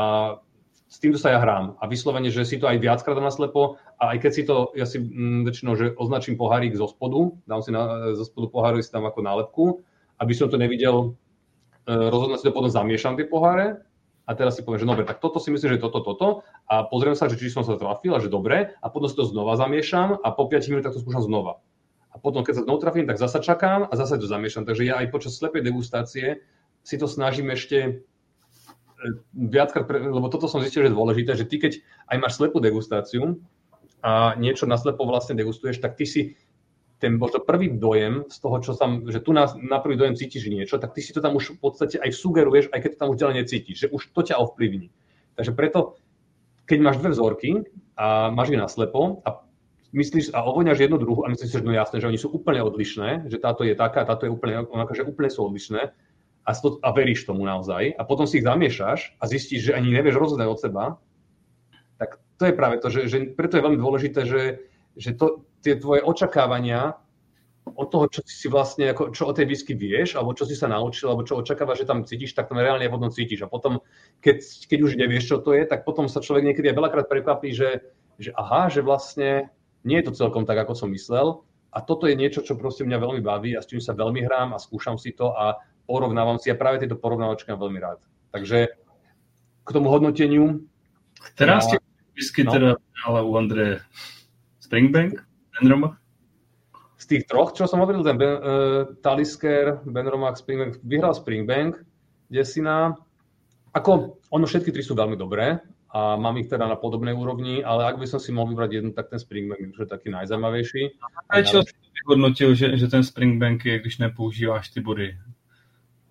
[0.92, 1.80] s týmto sa ja hrám.
[1.80, 4.84] A vyslovene, že si to aj viackrát dám naslepo a aj keď si to, ja
[4.84, 8.92] si mm, väčšinou, že označím pohárik zo spodu, dám si na, zo spodu poháru si
[8.92, 9.64] tam ako nálepku,
[10.20, 11.16] aby som to nevidel,
[11.88, 13.80] e, rozhodne si to potom zamiešam tie poháre
[14.26, 17.18] a teraz si poviem, že dobre, tak toto si myslím, že toto, toto a pozriem
[17.18, 20.22] sa, že či som sa trafil a že dobre a potom si to znova zamiešam
[20.22, 21.60] a po 5 minútach to skúšam znova.
[22.12, 24.68] A potom, keď sa znovu trafím, tak zasa čakám a zasa to zamiešam.
[24.68, 26.44] Takže ja aj počas slepej degustácie
[26.84, 28.04] si to snažím ešte
[29.34, 31.82] viackrát, lebo toto som zistil, že je dôležité, že ty keď
[32.12, 33.42] aj máš slepú degustáciu
[34.04, 36.22] a niečo na slepo vlastne degustuješ, tak ty si
[37.02, 40.46] ten možno prvý dojem z toho, čo tam, že tu na, na prvý dojem cítiš
[40.46, 43.10] niečo, tak ty si to tam už v podstate aj sugeruješ, aj keď to tam
[43.10, 44.94] už ďalej necítiš, že už to ťa ovplyvní.
[45.34, 45.98] Takže preto,
[46.70, 47.50] keď máš dve vzorky
[47.98, 49.42] a máš ich na slepo a
[49.98, 52.62] myslíš a ovoňaš jednu druhu a myslíš si, že no jasné, že oni sú úplne
[52.62, 54.62] odlišné, že táto je taká, táto je úplne,
[54.94, 55.90] že úplne sú odlišné,
[56.42, 59.94] a, sto, a veríš tomu naozaj a potom si ich zamiešaš a zistíš, že ani
[59.94, 60.86] nevieš rozhodnúť od seba,
[62.02, 64.66] tak to je práve to, že, že preto je veľmi dôležité, že,
[64.98, 66.98] že to, tie tvoje očakávania
[67.62, 70.66] od toho, čo si vlastne, ako, čo o tej whisky vieš, alebo čo si sa
[70.66, 73.46] naučil, alebo čo očakávaš, že tam cítiš, tak tam reálne potom cítiš.
[73.46, 73.86] A potom,
[74.20, 77.54] keď, keď už nevieš, čo to je, tak potom sa človek niekedy aj veľakrát prekvapí,
[77.54, 77.86] že,
[78.18, 79.54] že aha, že vlastne
[79.86, 81.46] nie je to celkom tak, ako som myslel.
[81.72, 84.58] A toto je niečo, čo proste mňa veľmi baví a s tým sa veľmi hrám
[84.58, 85.56] a skúšam si to a
[85.88, 88.00] porovnávam si a práve tieto porovnávačky mám veľmi rád.
[88.34, 88.76] Takže
[89.64, 90.66] k tomu hodnoteniu...
[91.38, 91.78] Ja, ste
[92.18, 92.52] whisky no.
[92.52, 92.70] teda
[93.06, 93.86] ale u Andreje
[94.60, 95.22] Springbank,
[95.62, 95.96] Benromach?
[96.98, 98.42] Z tých troch, čo som hovoril, ten ben, uh,
[99.02, 101.82] Talisker, Benromach, Springbank, vyhral Springbank,
[102.30, 102.94] Desina.
[103.74, 105.62] Ako, ono všetky tri sú veľmi dobré
[105.92, 108.92] a mám ich teda na podobnej úrovni, ale ak by som si mohol vybrať jednu,
[108.94, 110.82] tak ten Springbank je taký najzajímavejší.
[111.30, 111.74] A čo si
[112.04, 115.18] vyhodnotil, že, že ten Springbank je, když nepoužíváš ty body?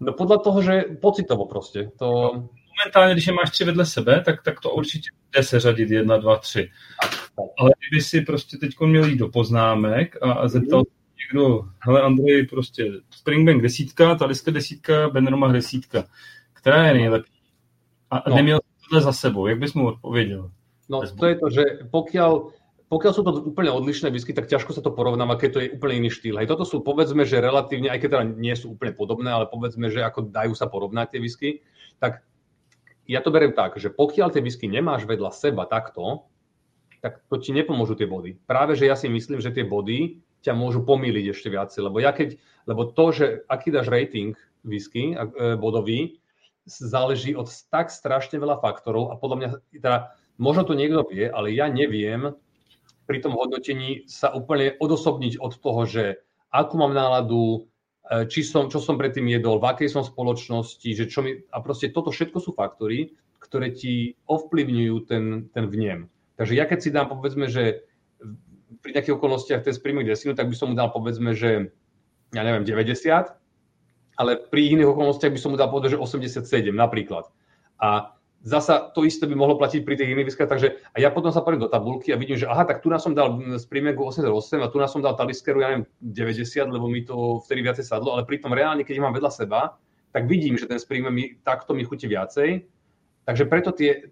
[0.01, 1.93] No podľa toho, že pocitovo proste.
[2.01, 2.49] To...
[2.85, 6.37] Momentálně, když je máš tři vedle sebe, tak, tak to určitě jde řadit jedna, dva,
[6.37, 6.71] tři.
[7.59, 10.83] Ale kdyby si prostě teď měl jít do poznámek a, a zeptal
[11.19, 16.05] někdo, hele Andrej, prostě Springbank desítka, Taliska desítka, Benromach desítka.
[16.53, 17.33] Která je nejlepší?
[18.11, 18.37] A no.
[18.37, 20.51] neměl tohle za sebou, jak bys mu odpověděl?
[20.89, 22.51] No to je to, že pokiaľ
[22.91, 26.03] pokiaľ sú to úplne odlišné whisky, tak ťažko sa to porovnáva, keď to je úplne
[26.03, 26.43] iný štýl.
[26.43, 29.95] Hej, toto sú povedzme, že relatívne, aj keď teda nie sú úplne podobné, ale povedzme,
[29.95, 31.51] že ako dajú sa porovnať tie whisky,
[32.03, 32.27] tak
[33.11, 36.31] ja to beriem tak, že pokiaľ tie whisky nemáš vedľa seba takto,
[37.03, 38.39] tak to ti nepomôžu tie body.
[38.47, 42.15] Práve, že ja si myslím, že tie body ťa môžu pomýliť ešte viacej, lebo, ja
[42.15, 42.39] keď,
[42.71, 46.23] lebo to, že aký dáš rating whisky e, bodový,
[46.71, 49.49] záleží od tak strašne veľa faktorov a podľa mňa,
[49.81, 52.37] teda, možno to niekto vie, ale ja neviem,
[53.11, 56.05] pri tom hodnotení sa úplne odosobniť od toho, že
[56.53, 57.67] akú mám náladu,
[58.11, 61.95] či som, čo som predtým jedol, v akej som spoločnosti, že čo mi, a proste
[61.95, 66.11] toto všetko sú faktory, ktoré ti ovplyvňujú ten, ten vnem.
[66.35, 67.87] Takže ja keď si dám povedzme, že
[68.83, 71.71] pri nejakých okolnostiach ten sprímek desinu, tak by som mu dal povedzme, že
[72.35, 73.31] ja neviem, 90,
[74.19, 77.31] ale pri iných okolnostiach by som mu dal povedať, že 87 napríklad.
[77.79, 81.29] A Zasa to isté by mohlo platiť pri tých iných výskach, takže a ja potom
[81.29, 84.01] sa poriem do tabulky a vidím, že aha, tak tu nás som dal z príjmenku
[84.01, 87.85] 88 a tu nás som dal taliskeru, ja neviem, 90, lebo mi to vtedy viacej
[87.85, 89.77] sadlo, ale pritom reálne, keď ich mám vedľa seba,
[90.17, 92.65] tak vidím, že ten spríjmen mi takto mi chutí viacej.
[93.29, 94.09] Takže preto tie,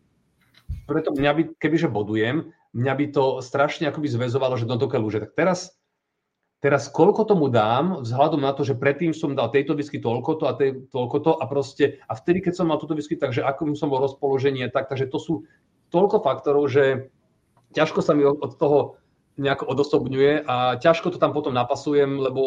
[0.85, 5.25] preto mňa by, kebyže bodujem, mňa by to strašne akoby zväzovalo, že do dokeľu, že
[5.25, 5.78] tak teraz
[6.59, 10.45] Teraz koľko tomu dám, vzhľadom na to, že predtým som dal tejto whisky toľko to
[10.51, 13.79] a tej, toľko to a proste, a vtedy, keď som mal túto whisky, takže ako
[13.79, 15.35] som bol rozpoloženie, tak, takže to sú
[15.95, 17.15] toľko faktorov, že
[17.79, 18.99] ťažko sa mi od toho
[19.39, 22.43] nejako odosobňuje a ťažko to tam potom napasujem, lebo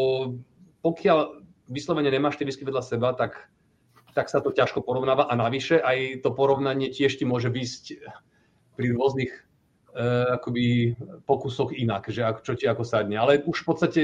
[0.84, 3.48] pokiaľ vyslovene nemáš tie whisky vedľa seba, tak,
[4.12, 8.04] tak sa to ťažko porovnáva a navyše aj to porovnanie tiež ti môže vysť
[8.76, 9.32] pri rôznych
[10.40, 10.96] akoby
[11.28, 13.20] pokusoch inak, že čo ti ako sadne.
[13.20, 14.02] Ale už v podstate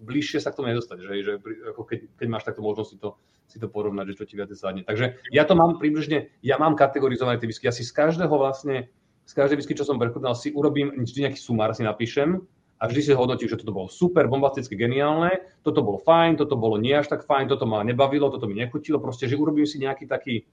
[0.00, 1.32] bližšie sa k tomu nedostať, že, že
[1.76, 3.08] ako keď, keď máš takto možnosť si to,
[3.44, 4.82] si to porovnať, že čo ti viac sadne.
[4.82, 8.88] Takže ja to mám približne, ja mám kategorizované tie whisky, ja si z každého vlastne,
[9.28, 12.40] z každej whisky, čo som prechutnal, si urobím vždy nejaký sumár, si napíšem
[12.80, 16.80] a vždy si hodnotím, že toto bolo super, bombasticky geniálne, toto bolo fajn, toto bolo
[16.80, 20.08] nie až tak fajn, toto ma nebavilo, toto mi nechutilo, proste, že urobím si nejaký
[20.08, 20.48] taký,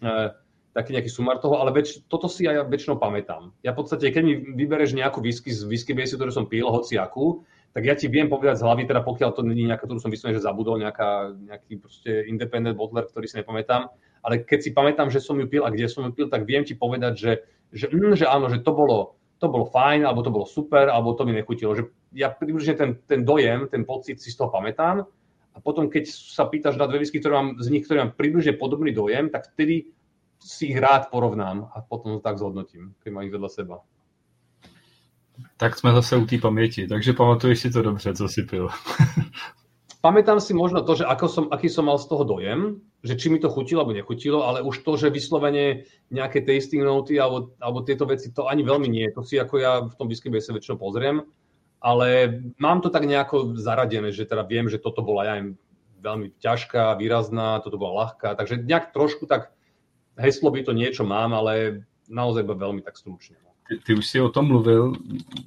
[0.00, 0.32] uh,
[0.72, 3.52] taký nejaký sumár toho, ale väč, toto si ja väčšinou pamätám.
[3.60, 6.96] Ja v podstate, keď mi vybereš nejakú whisky z whisky base, ktorú som pil, hoci
[6.96, 10.12] akú, tak ja ti viem povedať z hlavy, teda pokiaľ to není nejaká, ktorú som
[10.12, 13.88] vyslovene, že zabudol, nejaká, nejaký proste independent bottler, ktorý si nepamätám,
[14.24, 16.64] ale keď si pamätám, že som ju pil a kde som ju pil, tak viem
[16.64, 17.32] ti povedať, že,
[17.72, 21.16] že, mm, že áno, že to bolo, to bolo fajn, alebo to bolo super, alebo
[21.16, 21.72] to mi nechutilo.
[21.72, 25.08] Že ja približne ten, ten dojem, ten pocit si z toho pamätám
[25.52, 28.56] a potom, keď sa pýtaš na dve whisky, ktoré mám, z nich, ktoré mám približne
[28.56, 29.92] podobný dojem, tak vtedy
[30.44, 33.76] si ich rád porovnám a potom to tak zhodnotím, keď mám ich vedľa seba.
[35.56, 38.68] Tak jsme zase u té paměti, takže pamatuješ si to dobře, co si pil.
[40.02, 43.30] Pamätám si možno to, že ako som, aký som mal z toho dojem, že či
[43.30, 47.86] mi to chutilo alebo nechutilo, ale už to, že vyslovene nejaké tasting noty alebo, alebo
[47.86, 49.06] tieto veci, to ani veľmi nie.
[49.14, 51.22] To si ako ja v tom whisky sa väčšinou pozriem,
[51.78, 55.34] ale mám to tak nejako zaradené, že teda viem, že toto bola ja
[56.02, 59.54] veľmi ťažká, výrazná, toto bola ľahká, takže nejak trošku tak
[60.16, 63.36] heslo by to niečo mám, ale naozaj veľmi tak stručne.
[63.68, 64.92] Ty, ty už si o tom mluvil,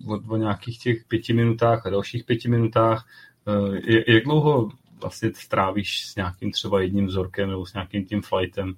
[0.08, 3.06] o, o nějakých těch pěti minutách a dalších pěti minutách.
[3.48, 4.70] Eh, jak dlouho
[5.02, 8.74] vlastně strávíš s nějakým třeba jedním vzorkem nebo s nějakým tím flightem?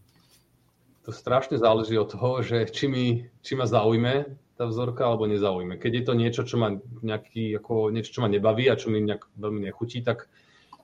[1.08, 4.26] To strašne záleží od toho, že či, mi, či ma zaujme
[4.60, 5.80] tá vzorka alebo nezaujme.
[5.80, 9.00] Keď je to niečo, čo ma, nejaký, ako niečo, čo ma nebaví a čo mi
[9.00, 10.28] nejak veľmi nechutí, tak,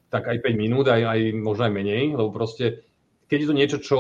[0.08, 2.88] tak aj 5 minút, aj, aj možno aj menej, lebo proste
[3.34, 3.98] keď je to niečo, čo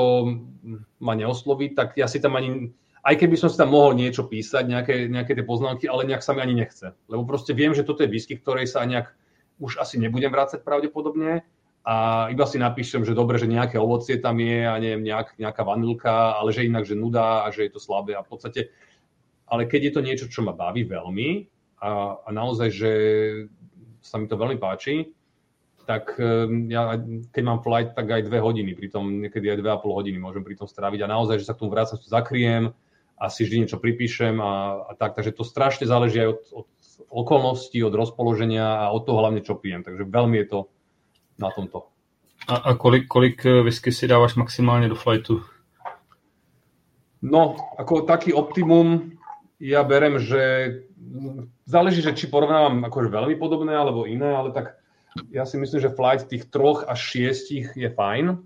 [1.01, 2.69] ma neosloví, tak ja si tam ani
[3.03, 6.31] aj keby som si tam mohol niečo písať, nejaké, nejaké tie poznámky, ale nejak sa
[6.31, 6.95] mi ani nechce.
[7.09, 9.11] Lebo proste viem, že toto je whisky, ktorej sa nejak
[9.57, 11.43] už asi nebudem vrácať pravdepodobne
[11.83, 15.67] a iba si napíšem, že dobre, že nejaké ovocie tam je a neviem, nejak, nejaká
[15.67, 18.71] vanilka, ale že inak, že nudá a že je to slabé a v podstate,
[19.51, 21.49] ale keď je to niečo, čo ma baví veľmi
[21.83, 22.91] a, a naozaj, že
[23.99, 25.11] sa mi to veľmi páči,
[25.83, 26.95] tak ehm, ja,
[27.31, 30.43] keď mám flight, tak aj dve hodiny, pritom niekedy aj dve a pol hodiny môžem
[30.43, 32.71] pri tom stráviť a naozaj, že sa k tomu vrácam, to zakriem,
[33.23, 35.15] a si vždy niečo pripíšem a, a tak.
[35.15, 36.67] Takže to strašne záleží aj od, od
[37.07, 39.85] okolností, od rozpoloženia a od toho hlavne, čo pijem.
[39.85, 40.59] Takže veľmi je to
[41.39, 41.87] na tomto.
[42.51, 45.39] A, a kolik, kolik eh, whisky si dávaš maximálne do flightu?
[47.23, 49.15] No, ako taký optimum
[49.63, 50.43] ja berem, že
[51.63, 54.75] záleží, že či porovnávam akože veľmi podobné alebo iné, ale tak
[55.29, 58.41] ja si myslím, že flight tých troch až šiestich je fajn.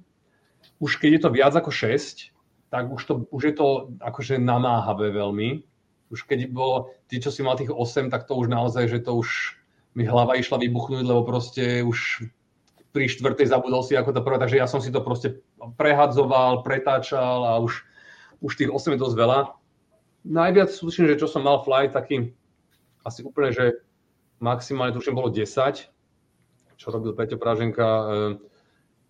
[0.83, 2.31] Už keď je to viac ako 6,
[2.67, 3.67] tak už, to, už je to
[4.03, 5.63] akože namáhavé veľmi.
[6.11, 9.15] Už keď bolo, tí, čo si mal tých 8, tak to už naozaj, že to
[9.15, 9.59] už
[9.95, 12.29] mi hlava išla vybuchnúť, lebo proste už
[12.91, 15.41] pri štvrtej zabudol si ako to prvé, takže ja som si to proste
[15.77, 17.83] prehadzoval, pretáčal a už,
[18.43, 19.39] už tých 8 je dosť veľa.
[20.27, 22.35] Najviac sluším, že čo som mal flight, taký
[23.07, 23.79] asi úplne, že
[24.43, 25.47] maximálne tuším bolo 10,
[26.77, 28.05] čo robil Peťo Praženka e,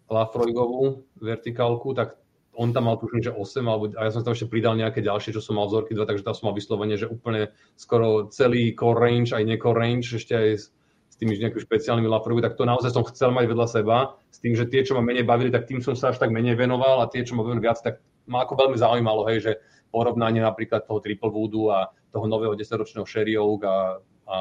[0.07, 2.15] Lafroigovú vertikálku, tak
[2.57, 5.30] on tam mal tuším, že 8, alebo, a ja som tam ešte pridal nejaké ďalšie,
[5.30, 8.98] čo som mal vzorky 2, takže tam som mal vyslovene, že úplne skoro celý core
[8.98, 10.65] range, aj necore range, ešte aj s,
[11.06, 14.57] s tými nejakými špeciálnymi lafrovi, tak to naozaj som chcel mať vedľa seba, s tým,
[14.57, 17.11] že tie, čo ma menej bavili, tak tým som sa až tak menej venoval a
[17.14, 19.52] tie, čo ma bavili viac, tak ma ako veľmi zaujímalo, hej, že
[19.94, 21.80] porovnanie napríklad toho Triple Woodu a
[22.10, 24.38] toho nového 10-ročného Sherry Oak a, a,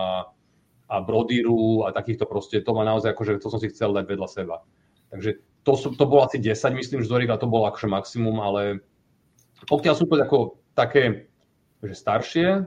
[0.87, 4.29] a Brodyru a takýchto proste, to ma naozaj akože to som si chcel dať vedľa
[4.31, 4.57] seba.
[5.11, 8.87] Takže to, sú, to bolo asi 10, myslím, vzoriek a to bolo akože maximum, ale
[9.67, 11.27] pokiaľ sú to ako také
[11.85, 12.61] že staršie, e,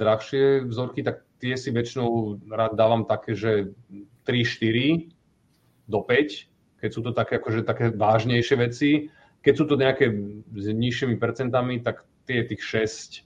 [0.00, 3.76] drahšie vzorky, tak tie si väčšinou rád dávam také, že
[4.24, 5.12] 3-4
[5.86, 8.90] do 5, keď sú to také, akože, také vážnejšie veci.
[9.44, 10.10] Keď sú to nejaké
[10.56, 13.22] s nižšími percentami, tak tie tých 6,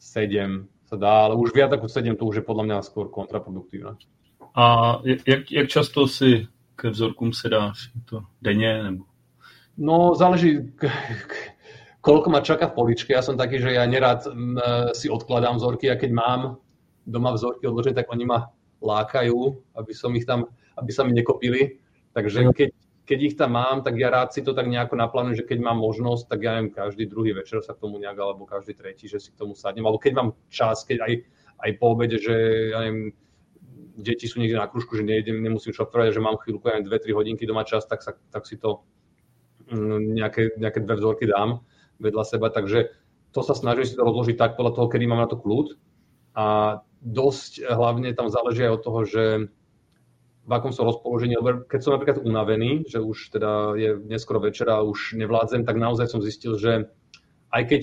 [0.00, 3.98] 7 sa dá, ale už viac ako 7 to už je podľa mňa skôr kontraproduktívne.
[4.54, 4.64] A
[5.02, 6.46] jak, jak často si
[6.76, 7.90] ke vzorkům se dáš?
[7.94, 9.04] Je to denně nebo?
[9.78, 10.70] No, záleží,
[11.98, 13.10] koľko ma čaká v poličke.
[13.10, 14.30] Ja som taký, že ja nerad e,
[14.94, 16.40] si odkladám vzorky a keď mám
[17.02, 19.34] doma vzorky odložené, tak oni ma lákajú,
[19.74, 20.46] aby som ich tam,
[20.78, 21.82] aby sa mi nekopili.
[22.14, 22.70] Takže keď,
[23.04, 25.76] keď ich tam mám, tak ja rád si to tak nejako naplánujem, že keď mám
[25.76, 29.20] možnosť, tak ja neviem, každý druhý večer sa k tomu nejak, alebo každý tretí, že
[29.20, 31.12] si k tomu sadnem, alebo keď mám čas, keď aj,
[31.68, 32.34] aj po obede, že
[32.72, 33.12] ja neviem,
[34.00, 37.44] deti sú niekde na kružku, že nejdem, nemusím šoferovať, že mám chvíľku, ja 2-3 hodinky
[37.44, 38.82] doma čas, tak, sa, tak si to
[39.68, 41.60] mm, nejaké, nejaké dve vzorky dám
[42.00, 42.90] vedľa seba, takže
[43.34, 45.74] to sa snažím si to rozložiť tak podľa toho, kedy mám na to kľud.
[46.34, 49.24] A dosť hlavne tam záleží aj od toho, že
[50.44, 54.80] v akom som rozpoložení, lebo keď som napríklad unavený, že už teda je neskoro večera
[54.80, 56.92] a už nevládzem, tak naozaj som zistil, že
[57.48, 57.82] aj keď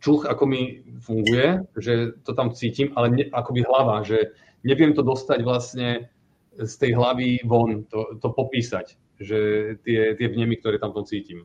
[0.00, 4.32] čuch ako mi funguje, že to tam cítim, ale ne, akoby hlava, že
[4.64, 6.08] neviem to dostať vlastne
[6.56, 9.38] z tej hlavy von, to, to popísať, že
[9.84, 11.44] tie, tie vnemy, ktoré tam tom cítim.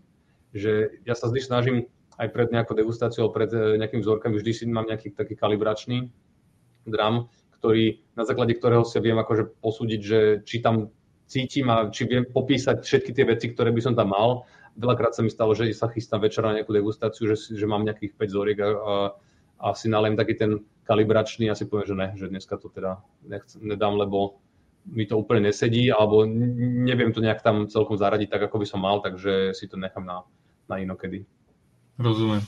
[0.55, 1.77] Že ja sa vždy snažím
[2.19, 6.11] aj pred nejakou degustáciou, pred nejakým vzorkami, vždy si mám nejaký taký kalibračný
[6.87, 10.89] dram, ktorý, na základe ktorého si viem akože posúdiť, že či tam
[11.29, 14.49] cítim a či viem popísať všetky tie veci, ktoré by som tam mal.
[14.79, 18.17] Veľakrát sa mi stalo, že sa chystám večer na nejakú degustáciu, že, že mám nejakých
[18.17, 18.93] 5 zoriek a, a,
[19.61, 22.97] a si naliem taký ten kalibračný a si poviem, že ne, že dneska to teda
[23.29, 24.41] nechc, nedám, lebo
[24.89, 28.81] mi to úplne nesedí, alebo neviem to nejak tam celkom zaradiť tak, ako by som
[28.81, 30.25] mal, takže si to nechám na,
[30.65, 31.29] na inokedy.
[31.99, 32.41] Rozumím.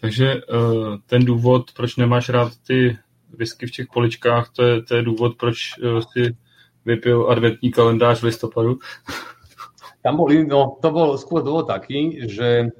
[0.00, 2.98] Takže uh, ten důvod, proč nemáš rád ty
[3.30, 6.36] whisky v těch poličkách, to je, to je důvod, proč uh, si
[6.84, 8.78] vypil adventní kalendář v listopadu.
[10.02, 12.70] Tam bol, no, to bol skôr dôvod taký, že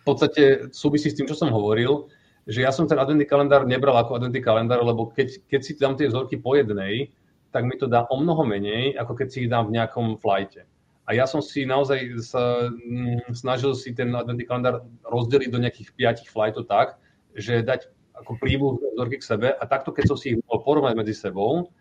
[0.00, 2.10] v podstate súvisí s tým, čo som hovoril,
[2.42, 5.94] že ja som ten adventný kalendár nebral ako adventný kalendár, lebo keď, keď si dám
[5.94, 7.14] tie vzorky po jednej,
[7.54, 10.66] tak mi to dá o mnoho menej, ako keď si ich dám v nejakom flighte.
[11.06, 15.88] A ja som si naozaj sa, mm, snažil si ten adventný kalendár rozdeliť do nejakých
[15.94, 16.98] piatich flightov tak,
[17.34, 17.90] že dať
[18.20, 21.72] ako príbu vzorky k sebe a takto, keď som si ich mohol porovnať medzi sebou,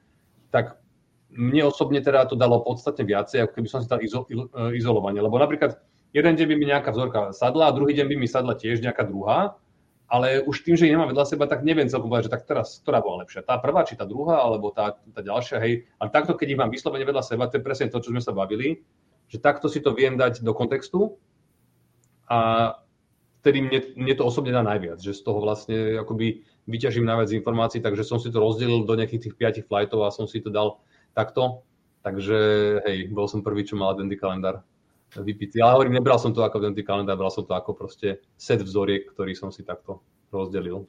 [0.50, 0.80] tak
[1.30, 5.22] mne osobne teda to dalo podstatne viacej, ako keby som si dal izo, e, izolovanie.
[5.22, 5.78] Lebo napríklad
[6.16, 9.06] jeden deň by mi nejaká vzorka sadla a druhý deň by mi sadla tiež nejaká
[9.06, 9.60] druhá,
[10.10, 12.82] ale už tým, že ich nemám vedľa seba, tak neviem celkom povedať, že tak teraz,
[12.82, 13.46] ktorá bola lepšia.
[13.46, 15.86] Tá prvá, či tá druhá, alebo tá, tá ďalšia, hej.
[16.02, 18.34] Ale takto, keď ich mám vyslovene vedľa seba, to je presne to, čo sme sa
[18.34, 18.82] bavili,
[19.30, 21.14] že takto si to viem dať do kontextu
[22.26, 22.74] a
[23.40, 27.80] vtedy mne, mne to osobne dá najviac, že z toho vlastne akoby vyťažím najviac informácií,
[27.80, 30.84] takže som si to rozdelil do nejakých tých piatich flightov a som si to dal
[31.16, 31.64] takto.
[32.04, 32.38] Takže
[32.88, 34.64] hej, bol som prvý, čo mal adventný kalendár
[35.16, 35.60] vypitý.
[35.60, 39.10] Ale hovorím, nebral som to ako adventný kalendár, bral som to ako proste set vzoriek,
[39.12, 40.00] ktorý som si takto
[40.32, 40.88] rozdelil.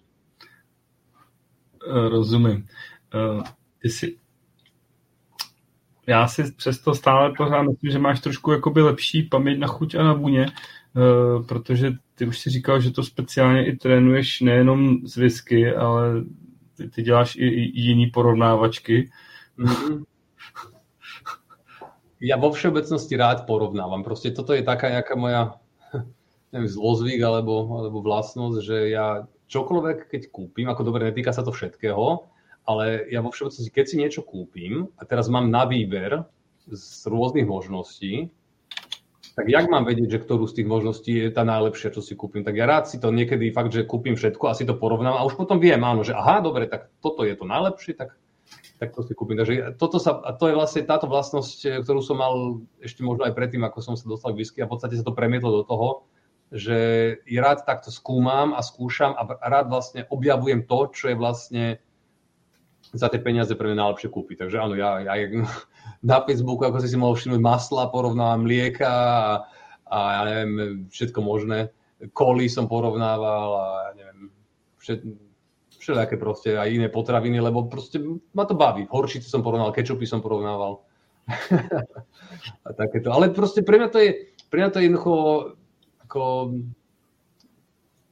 [1.87, 2.69] Rozumím.
[3.79, 4.19] Ty si...
[6.07, 10.03] Já si přesto stále pořád myslím, že máš trošku jakoby lepší paměť na chuť a
[10.03, 10.47] na vůně,
[10.97, 16.25] Eh, protože ty už si říkal, že to speciálně i trénuješ nejenom z whisky, ale
[16.77, 19.11] ty, ty děláš i, i jiný porovnávačky.
[19.57, 20.05] Mm-hmm.
[22.21, 24.05] Ja vo všeobecnosti rád porovnávam.
[24.05, 25.57] Proste toto je taká nejaká moja
[26.53, 31.57] neviem, zlozvyk alebo, alebo vlastnosť, že ja čokoľvek, keď kúpim, ako dobre, netýka sa to
[31.57, 32.29] všetkého,
[32.69, 36.29] ale ja vo všeobecnosti, keď si niečo kúpim a teraz mám na výber
[36.69, 38.29] z rôznych možností,
[39.37, 42.43] tak jak mám vedieť, že ktorú z tých možností je tá najlepšia, čo si kúpim?
[42.43, 45.27] Tak ja rád si to niekedy fakt, že kúpim všetko a si to porovnám a
[45.27, 48.19] už potom viem, áno, že aha, dobre, tak toto je to najlepšie, tak,
[48.83, 49.39] tak to si kúpim.
[49.39, 53.37] Takže toto sa, a to je vlastne táto vlastnosť, ktorú som mal ešte možno aj
[53.39, 55.89] predtým, ako som sa dostal k whisky a v podstate sa to premietlo do toho,
[56.51, 56.79] že
[57.31, 61.65] rád takto skúmam a skúšam a rád vlastne objavujem to, čo je vlastne
[62.91, 64.47] za tie peniaze pre mňa najlepšie kúpiť.
[64.47, 65.15] Takže áno, ja, ja
[66.01, 69.31] na Facebooku, ako si si mohol všimnúť, masla, porovnávam mlieka a,
[69.87, 70.53] a ja neviem,
[70.91, 71.71] všetko možné.
[72.17, 74.21] Koly som porovnával a ja neviem,
[74.81, 75.01] všet,
[75.77, 78.01] všelijaké proste aj iné potraviny, lebo proste
[78.33, 78.89] ma to baví.
[78.89, 80.83] Horčice som porovnával, kečupy som porovnával.
[82.67, 83.13] a takéto.
[83.15, 84.11] Ale proste pre mňa to je,
[84.51, 85.15] pre mňa to je jednoducho
[86.09, 86.23] ako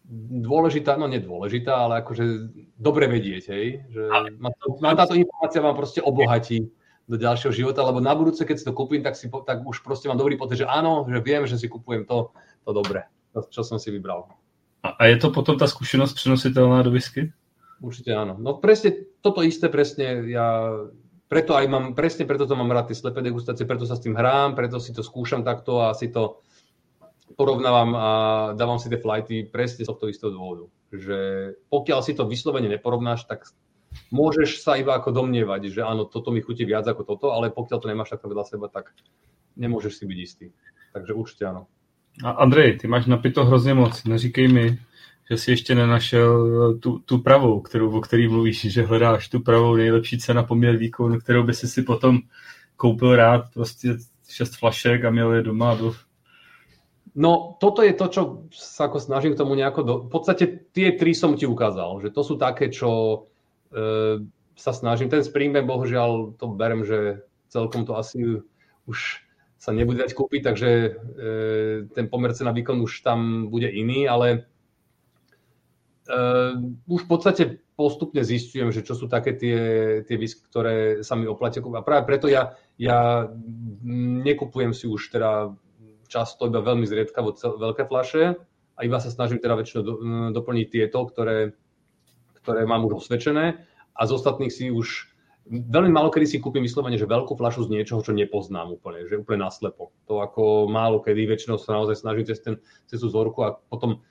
[0.09, 2.25] dôležitá, no nedôležitá, ale akože
[2.81, 4.03] dobre vedieť, hej, že
[4.41, 6.73] ma, to, ma táto informácia vám proste obohatí
[7.09, 10.09] do ďalšieho života, lebo na budúce, keď si to kúpim, tak, si, tak už proste
[10.09, 12.33] mám dobrý pocit, že áno, že viem, že si kupujem to,
[12.65, 13.05] to dobre,
[13.37, 14.29] to, čo som si vybral.
[14.85, 17.29] A, a je to potom tá skúsenosť prenositeľná do whisky?
[17.81, 18.37] Určite áno.
[18.41, 20.73] No presne toto isté, presne ja
[21.29, 24.17] preto aj mám, presne preto to mám rád tie slepé degustácie, preto sa s tým
[24.17, 26.41] hrám, preto si to skúšam takto a si to
[27.37, 28.09] porovnávam a
[28.55, 30.71] dávam si tie flighty presne z tohto istého dôvodu.
[30.93, 31.19] Že
[31.69, 33.51] pokiaľ si to vyslovene neporovnáš, tak
[34.13, 37.79] môžeš sa iba ako domnievať, že áno, toto mi chutí viac ako toto, ale pokiaľ
[37.81, 38.93] to nemáš takto vedľa seba, tak
[39.57, 40.47] nemôžeš si byť istý.
[40.93, 41.69] Takže určite áno.
[42.25, 44.05] A Andrej, ty máš napito hrozně moc.
[44.05, 44.79] Neříkej mi,
[45.31, 49.77] že si ještě nenašel tu, tu pravou, kterou, o který mluvíš, že hledáš tu pravou
[49.77, 52.19] nejlepší cena poměr výkon, kterou by si si potom
[52.77, 53.45] koupil rád.
[53.55, 53.89] Prostě
[54.29, 55.95] šest flašek a měl je doma do,
[57.19, 58.23] No, toto je to, čo
[58.55, 59.81] sa ako snažím k tomu nejako...
[59.83, 59.95] Do...
[60.07, 63.27] V podstate tie tri som ti ukázal, že to sú také, čo
[63.75, 64.23] e,
[64.55, 65.11] sa snažím.
[65.11, 68.39] Ten Springbank, bohužiaľ, to berem, že celkom to asi
[68.87, 69.27] už
[69.59, 70.91] sa nebude dať kúpiť, takže e,
[71.91, 74.47] ten pomer na výkon už tam bude iný, ale
[76.07, 76.15] e,
[76.87, 77.43] už v podstate
[77.75, 79.59] postupne zistujem, že čo sú také tie,
[80.07, 81.67] tie whisky, ktoré sa mi oplatia.
[81.67, 83.27] A práve preto ja, ja
[84.23, 85.59] nekupujem si už teda
[86.09, 88.41] často iba veľmi zriedkavo veľké flaše
[88.75, 89.95] a iba sa snažím teda väčšinou do,
[90.33, 91.53] doplniť tieto, ktoré,
[92.43, 93.63] ktoré mám už osvedčené
[93.93, 95.13] a z ostatných si už
[95.49, 99.21] veľmi málo kedy si kúpim vyslovene, že veľkú flašu z niečoho, čo nepoznám úplne, že
[99.21, 99.93] úplne naslepo.
[100.09, 104.05] To ako málo kedy, väčšinou sa naozaj snažím cez, ten, cez tú zorku a potom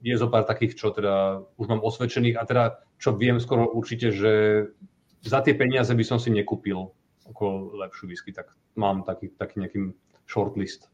[0.00, 2.64] je zo pár takých, čo teda už mám osvedčených a teda
[2.96, 4.32] čo viem skoro určite, že
[5.24, 6.92] za tie peniaze by som si nekúpil
[7.28, 9.78] ako lepšiu whisky, tak mám taký, taký nejaký
[10.26, 10.91] shortlist.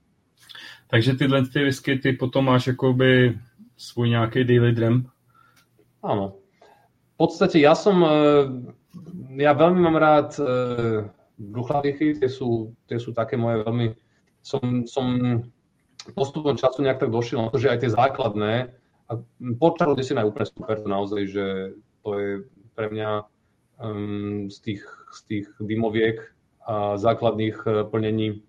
[0.88, 3.38] Takže tyhle ty whisky, ty potom máš jakoby
[3.76, 5.10] svůj nějaký daily dram?
[6.02, 6.38] Áno.
[7.14, 8.14] V podstate ja som, e,
[9.42, 10.46] ja veľmi mám rád e,
[11.34, 13.86] bruchladichy, tie sú, tie sú také moje veľmi,
[14.38, 15.18] som, som
[16.14, 18.54] postupom času nejak tak došiel na to, že aj tie základné,
[19.08, 19.12] a
[19.56, 21.46] počalo si úplne super, to naozaj, že
[22.04, 22.30] to je
[22.76, 23.24] pre mňa
[23.80, 26.20] um, z, tých, z tých dymoviek
[26.68, 28.44] a základných e, plnení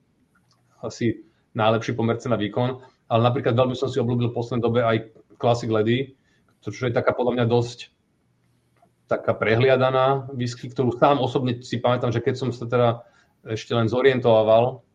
[0.83, 4.97] asi najlepší pomerce na výkon, ale napríklad veľmi som si obľúbil v poslednej dobe aj
[5.41, 6.13] Classic Lady,
[6.59, 7.89] čo je taká podľa mňa dosť
[9.09, 13.01] taká prehliadaná whisky, ktorú sám osobne si pamätám, že keď som sa teda
[13.49, 14.85] ešte len zorientoval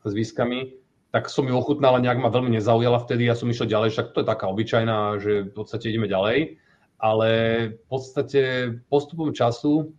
[0.00, 0.80] s whiskami,
[1.12, 4.16] tak som ju ochutnal, ale nejak ma veľmi nezaujala vtedy, ja som išiel ďalej, však
[4.16, 6.56] to je taká obyčajná, že v podstate ideme ďalej,
[6.98, 7.28] ale
[7.76, 8.42] v podstate
[8.88, 9.92] postupom času,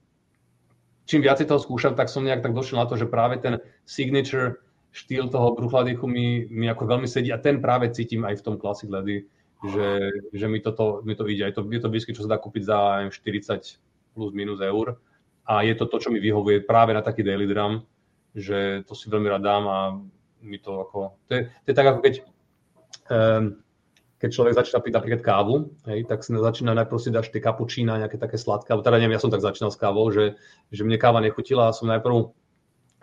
[1.06, 4.65] čím viacej toho skúšam, tak som nejak tak došiel na to, že práve ten signature
[4.96, 8.56] štýl toho Bruchladichu mi, mi ako veľmi sedí a ten práve cítim aj v tom
[8.56, 9.28] Classic Lady,
[9.68, 9.90] že,
[10.32, 11.52] že mi, toto, mi to ide.
[11.52, 12.80] Je to, je to whisky, čo sa dá kúpiť za
[13.12, 14.96] 40 plus minus eur
[15.44, 17.84] a je to to, čo mi vyhovuje práve na taký daily drum,
[18.32, 19.78] že to si veľmi rád dám a
[20.42, 21.20] mi to ako...
[21.28, 22.14] To je, to je tak ako keď,
[23.12, 23.44] um,
[24.16, 25.56] keď človek začína piť napríklad kávu,
[25.92, 29.20] hej, tak si začína najprv si dáš tie kapučína, nejaké také sladké, alebo teda neviem,
[29.20, 30.40] ja som tak začínal s kávou, že,
[30.72, 32.32] že mne káva nechutila a som najprv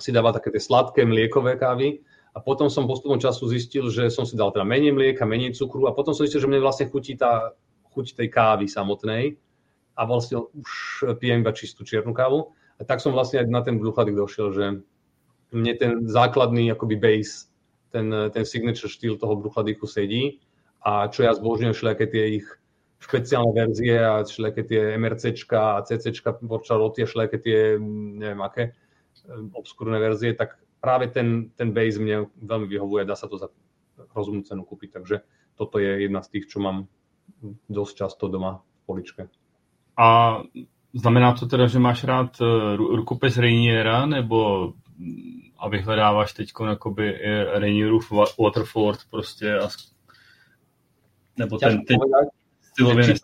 [0.02, 2.02] si dával také tie sladké mliekové kávy
[2.34, 5.86] a potom som postupom času zistil, že som si dal teda menej mlieka, menej cukru
[5.86, 7.54] a potom som zistil, že mne vlastne chutí tá
[7.94, 9.36] chuť tej kávy samotnej
[9.94, 10.70] a vlastne už
[11.20, 12.50] pijem iba čistú čiernu kávu.
[12.80, 14.64] A tak som vlastne aj na ten gluchadik došiel, že
[15.52, 17.52] mne ten základný akoby base,
[17.92, 20.40] ten, ten signature štýl toho bruchladiku sedí
[20.80, 22.46] a čo ja zbožňujem všelijaké tie ich
[23.04, 27.58] špeciálne verzie a všelijaké tie MRCčka a CCčka, Porčaroty a všelijaké tie,
[28.16, 28.72] neviem aké,
[29.52, 33.48] obskúrne verzie, tak práve ten, ten base mne veľmi vyhovuje, dá sa to za
[34.12, 35.22] rozumnú cenu kúpiť, takže
[35.54, 36.90] toto je jedna z tých, čo mám
[37.70, 39.22] dosť často doma v poličke.
[39.98, 40.40] A
[40.94, 42.46] znamená to teda, že máš rád e,
[42.76, 44.72] rukopis Rainiera, nebo
[45.58, 47.18] a vyhledáváš teď jakoby
[47.54, 49.68] Rainierův Waterford prostě a
[51.38, 51.98] nebo ten, ten
[52.60, 53.14] stylově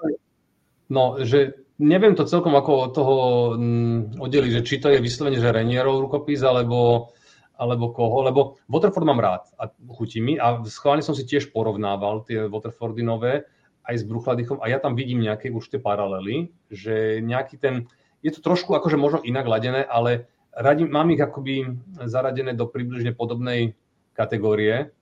[0.91, 3.17] No, že neviem to celkom ako od toho
[3.55, 7.11] mm, oddeliť, že či to je vyslovene, že Renierov rukopis, alebo,
[7.55, 10.37] alebo koho, lebo Waterford mám rád a chutí mi.
[10.37, 13.47] A schválne som si tiež porovnával tie Waterfordy nové
[13.89, 17.89] aj s Bruchladychom a ja tam vidím nejaké tie paralely, že nejaký ten,
[18.21, 21.73] je to trošku akože možno inak ladené, ale radím, mám ich akoby
[22.05, 23.73] zaradené do približne podobnej
[24.13, 24.93] kategórie,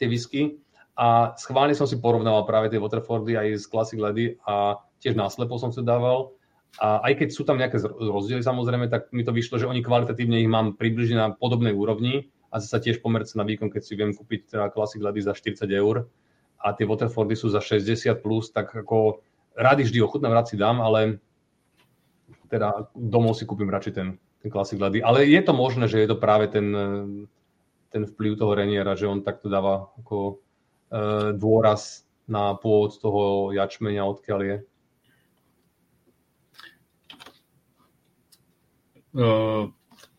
[0.00, 0.58] tie whisky.
[0.98, 5.58] A schválne som si porovnával práve tie Waterfordy aj z Classic Lady a tiež náslepo
[5.58, 6.34] som sa dával.
[6.78, 10.38] A aj keď sú tam nejaké rozdiely samozrejme, tak mi to vyšlo, že oni kvalitatívne
[10.38, 14.12] ich mám približne na podobnej úrovni a zase tiež pomerce na výkon, keď si viem
[14.12, 16.06] kúpiť teda Classic Lady za 40 eur
[16.60, 19.24] a tie Waterfordy sú za 60 plus, tak ako
[19.56, 21.18] rádi vždy ochutnám, rád si dám, ale
[22.48, 24.08] teda domov si kúpim radšej ten,
[24.44, 25.04] ten Classic Lady.
[25.04, 26.68] Ale je to možné, že je to práve ten,
[27.90, 30.34] ten vplyv toho Reniera, že on takto dáva ako e,
[31.36, 34.56] dôraz na pôvod toho jačmenia, odkiaľ je.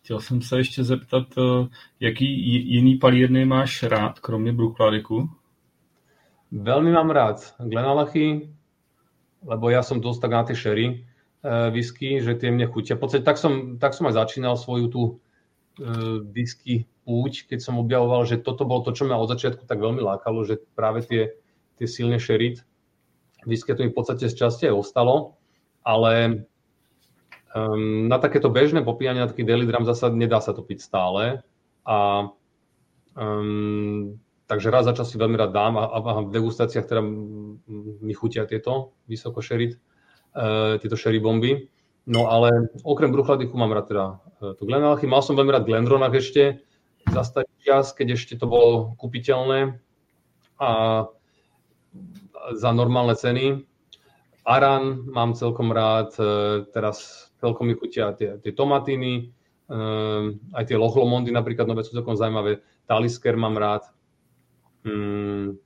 [0.02, 1.68] Chtěl jsem se ještě zeptat, uh,
[2.00, 2.26] jaký
[2.74, 5.30] jiný palírny máš rád, kromě Bruchladiku?
[6.52, 8.50] Veľmi mám rád Glenalachy,
[9.46, 11.06] lebo ja som dosť tak na tie sherry
[11.46, 12.98] uh, whisky, že tie mne chutia.
[12.98, 15.02] V podstate tak som, tak som aj začínal svoju tú
[16.36, 20.04] whisky púť, keď som objavoval, že toto bolo to, čo ma od začiatku tak veľmi
[20.04, 21.32] lákalo, že práve tie,
[21.80, 22.60] tie silné sherry
[23.48, 25.40] whisky to mi v podstate z časti aj ostalo,
[25.86, 26.44] ale
[27.50, 31.42] Um, na takéto bežné popíjanie, na taký daily drum zasa nedá sa to piť stále.
[31.86, 32.30] A
[33.18, 37.02] um, takže raz za čas si veľmi rád dám a, a v degustáciách teda
[38.06, 39.82] mi chutia tieto vysoko šerit,
[40.38, 41.70] uh, tieto sherry bomby.
[42.10, 44.06] No ale okrem bruchladichu mám rád teda
[44.42, 45.10] uh, to Glenalchy.
[45.10, 46.62] Mal som veľmi rád Glendronach ešte
[47.10, 49.80] za starý čas, keď ešte to bolo kúpiteľné
[50.62, 50.70] a
[52.54, 53.66] za normálne ceny.
[54.46, 56.24] Aran mám celkom rád, e,
[56.74, 59.32] teraz celkom mi chutia tie, tie tomatiny,
[59.68, 59.78] e,
[60.54, 62.60] aj tie lochlomondy napríklad nové sú celkom zaujímavé.
[62.86, 63.88] Talisker mám rád.
[64.84, 65.60] Hmm.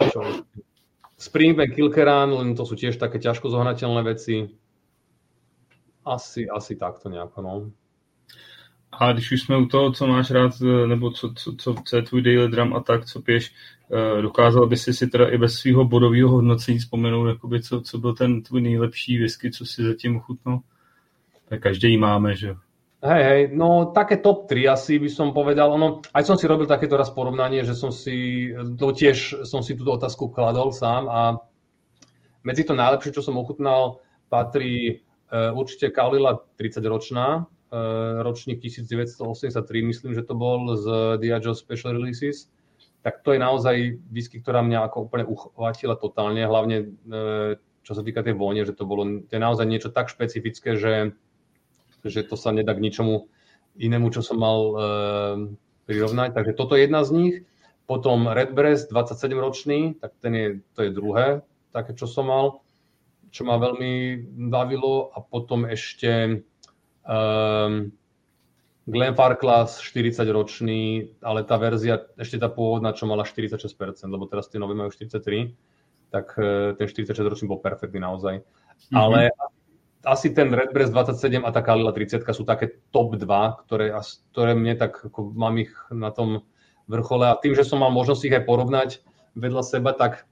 [0.00, 0.46] Čo?
[1.20, 4.48] Springbank Kilkeran, len to sú tiež také ťažko zohnateľné veci.
[6.00, 7.52] Asi, asi takto nejako, no.
[8.92, 11.96] A když už jsme u toho, co máš rád, e, nebo co, co, co, co
[11.96, 13.52] je tvůj daily drum a tak, co piješ,
[13.90, 17.98] e, dokázal by si si teda i bez svého bodového hodnocení vzpomenout, jakoby, co, co
[17.98, 20.60] byl ten tvůj nejlepší whisky, co si zatím ochutnal?
[21.48, 22.54] Tak každý máme, že
[23.02, 25.72] Hej, hej, no také top 3 asi by som povedal.
[25.72, 29.72] Ono, aj som si robil takéto raz porovnanie, že som si, to tiež som si
[29.72, 31.40] túto otázku kladol sám a
[32.44, 35.00] medzi to najlepšie, čo som ochutnal, patrí
[35.32, 37.59] uh, určite Kalila 30-ročná, Eh,
[38.26, 40.86] ročník 1983, myslím, že to bol z
[41.22, 42.50] Diageo Special Releases,
[43.00, 47.56] tak to je naozaj whisky, ktorá mňa ako úplne uchvátila totálne, hlavne eh,
[47.90, 51.16] čo sa týka tej vône, že to bolo to je naozaj niečo tak špecifické, že,
[52.04, 53.26] že to sa nedá k ničomu
[53.80, 54.74] inému, čo som mal e,
[55.88, 56.36] prirovnať.
[56.36, 57.34] Takže toto je jedna z nich.
[57.88, 60.48] Potom Redbreast, 27-ročný, tak ten je,
[60.78, 61.42] to je druhé,
[61.74, 62.62] také, čo som mal,
[63.34, 64.22] čo ma veľmi
[64.52, 65.10] bavilo.
[65.10, 66.44] A potom ešte
[67.04, 67.92] Um,
[68.90, 73.70] Glenn Farclas 40-ročný, ale tá verzia, ešte tá pôvodná, čo mala 46%,
[74.10, 75.54] lebo teraz tie nové majú 43,
[76.10, 78.42] tak uh, ten 46-ročný bol perfektný naozaj.
[78.42, 78.96] Mm-hmm.
[78.96, 79.30] Ale
[80.04, 83.92] asi ten Redbreast 27 a tá Kalila 30 sú také top 2, ktoré,
[84.32, 86.48] ktoré mne tak, ako mám ich na tom
[86.90, 88.90] vrchole a tým, že som mal možnosť ich aj porovnať
[89.38, 90.26] vedľa seba, tak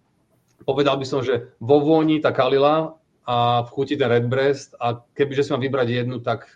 [0.66, 2.97] povedal by som, že vo vôni tá Kalila
[3.28, 6.48] a v chuti ten Redbreast a kebyže si mám vybrať jednu, tak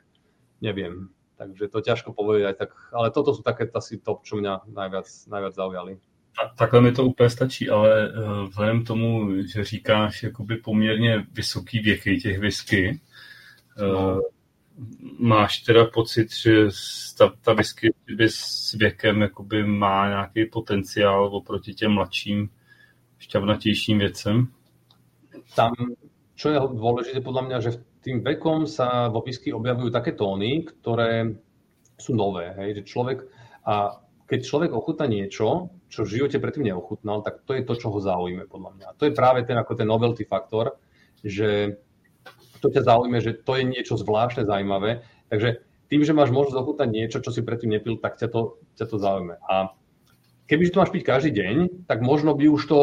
[0.64, 1.12] neviem.
[1.36, 5.54] Takže to ťažko povedať, tak, ale toto sú také asi top, čo mňa najviac, najviac
[5.54, 6.00] zaujali.
[6.56, 12.16] Takhle mi to úplně stačí, ale uh, vzhledem tomu, že říkáš jakoby poměrně vysoký věky
[12.16, 13.00] těch whisky,
[13.82, 14.20] uh,
[15.18, 16.66] máš teda pocit, že
[17.18, 17.94] ta, ta whisky
[18.26, 22.50] s věkem jakoby má nějaký potenciál oproti těm mladším,
[23.18, 24.46] šťavnatějším věcem?
[25.56, 25.72] Tam,
[26.42, 31.38] čo je dôležité podľa mňa, že tým vekom sa vo whisky objavujú také tóny, ktoré
[31.94, 32.50] sú nové.
[32.58, 32.82] Hej?
[32.82, 33.18] Že človek,
[33.62, 37.94] a keď človek ochutná niečo, čo v živote predtým neochutnal, tak to je to, čo
[37.94, 38.86] ho zaujíme, podľa mňa.
[38.90, 40.82] A to je práve ten, ako ten novelty faktor,
[41.22, 41.78] že
[42.58, 45.06] to ťa zaujíme, že to je niečo zvláštne zaujímavé.
[45.30, 48.86] Takže tým, že máš možnosť ochutnať niečo, čo si predtým nepil, tak ťa to, ťa
[48.90, 49.38] to zaujíme.
[49.46, 49.70] A
[50.50, 52.80] keby to máš piť každý deň, tak možno by už to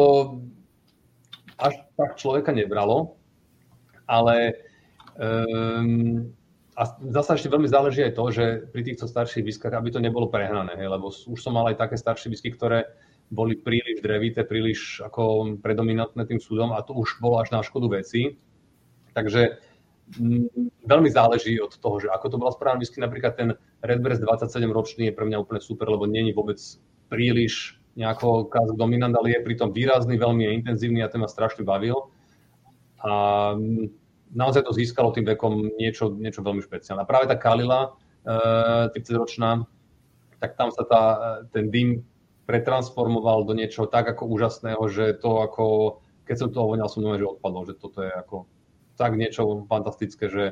[1.60, 3.19] až tak človeka nebralo,
[4.10, 4.58] ale
[5.20, 6.32] Um,
[6.80, 10.32] a zase ešte veľmi záleží aj to, že pri týchto starších výskach, aby to nebolo
[10.32, 12.88] prehnané, hej, lebo už som mal aj také staršie výsky, ktoré
[13.28, 18.00] boli príliš drevité, príliš ako predominantné tým súdom a to už bolo až na škodu
[18.00, 18.40] veci.
[19.12, 19.60] Takže
[20.88, 22.98] veľmi záleží od toho, že ako to bola správna whisky.
[22.98, 23.48] Napríklad ten
[23.84, 26.58] Redbreast 27 ročný je pre mňa úplne super, lebo není vôbec
[27.12, 32.08] príliš nejako kask dominant, ale je pritom výrazný, veľmi intenzívny a ten ma strašne bavil.
[33.04, 33.54] A
[34.34, 37.06] naozaj to získalo tým vekom niečo, niečo veľmi špeciálne.
[37.06, 37.94] Práve tá Kalila,
[38.26, 39.64] 30-ročná, eh,
[40.40, 41.02] tak tam sa tá,
[41.52, 42.04] ten dym
[42.48, 45.66] pretransformoval do niečoho tak ako úžasného, že to ako,
[46.26, 48.48] keď som to voňal, som že odpadol, že toto je ako
[48.98, 50.44] tak niečo fantastické, že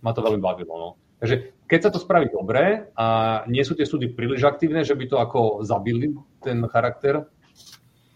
[0.00, 0.74] ma to veľmi bavilo.
[0.78, 0.88] No.
[1.18, 3.06] Takže keď sa to spraví dobre a
[3.46, 7.26] nie sú tie súdy príliš aktívne, že by to ako zabili ten charakter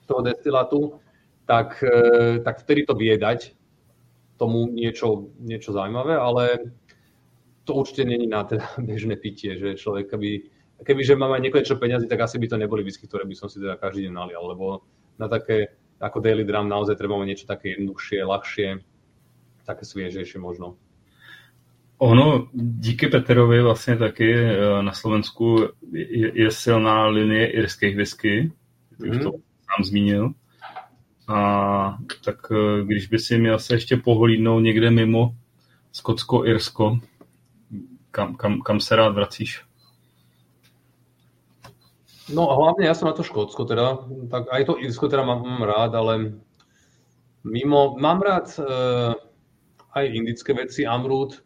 [0.06, 1.02] toho destilátu,
[1.50, 3.55] tak, eh, tak vtedy to vie dať
[4.36, 6.72] tomu niečo, niečo zaujímavé, ale
[7.64, 10.30] to určite není na teda bežné pitie, že človek, keby,
[10.84, 13.60] kebyže mám aj nekonečno peniazy, tak asi by to neboli whisky, ktoré by som si
[13.60, 14.84] teda každý deň nalial, lebo
[15.18, 18.68] na také ako daily drum naozaj treba mať niečo také jednoduchšie, ľahšie,
[19.64, 20.76] také sviežejšie možno.
[21.98, 28.52] Ono díky Peterovi vlastně taky eh, na Slovensku je, je silná linie irských whisky,
[28.98, 29.18] mm.
[29.18, 29.32] to
[29.64, 30.34] sám zmínil.
[31.28, 35.34] A tak e, když by si měl se ještě pohlídnout někde mimo
[35.92, 37.00] Skotsko-Irsko,
[38.10, 39.66] kam, kam, kam se rád vracíš?
[42.26, 45.46] No a hlavne ja som na to Škótsko teda, tak aj to Irsko teda mám,
[45.46, 46.42] mám rád, ale
[47.46, 48.66] mimo, mám rád e,
[49.94, 51.38] aj indické veci, Amrut,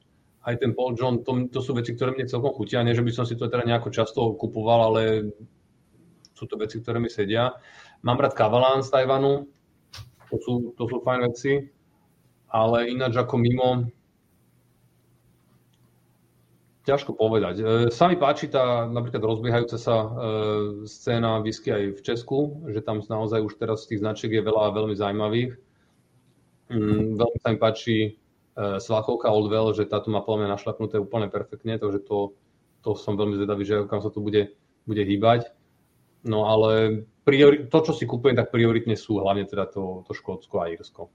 [0.49, 3.13] aj ten Paul John, to, to sú veci, ktoré mne celkom chutia, nie že by
[3.13, 5.29] som si to teda nejako často kupoval, ale
[6.33, 7.53] sú to veci, ktoré mi sedia.
[8.01, 9.53] Mám rád Kavalan z Tajvanu,
[10.31, 11.53] to sú, to sú fajn veci,
[12.51, 13.91] ale ináč ako mimo,
[16.91, 17.55] ťažko povedať.
[17.61, 20.09] E, sa mi páči tá napríklad rozbiehajúca sa e,
[20.89, 22.39] scéna whisky aj v Česku,
[22.73, 25.55] že tam naozaj už teraz tých značiek je veľa veľmi zaujímavých.
[26.71, 28.11] Mm, veľmi sa mi páči e,
[28.81, 32.35] Svachovka Oldwell, že táto má podľa našlapnuté úplne perfektne, takže to,
[32.81, 34.57] to som veľmi zvedavý, že kam sa to bude,
[34.89, 35.53] bude hýbať.
[36.25, 40.61] No ale priori- to, čo si kúpujem, tak prioritne sú hlavne teda to, to Škótsko
[40.61, 41.09] a Írsko.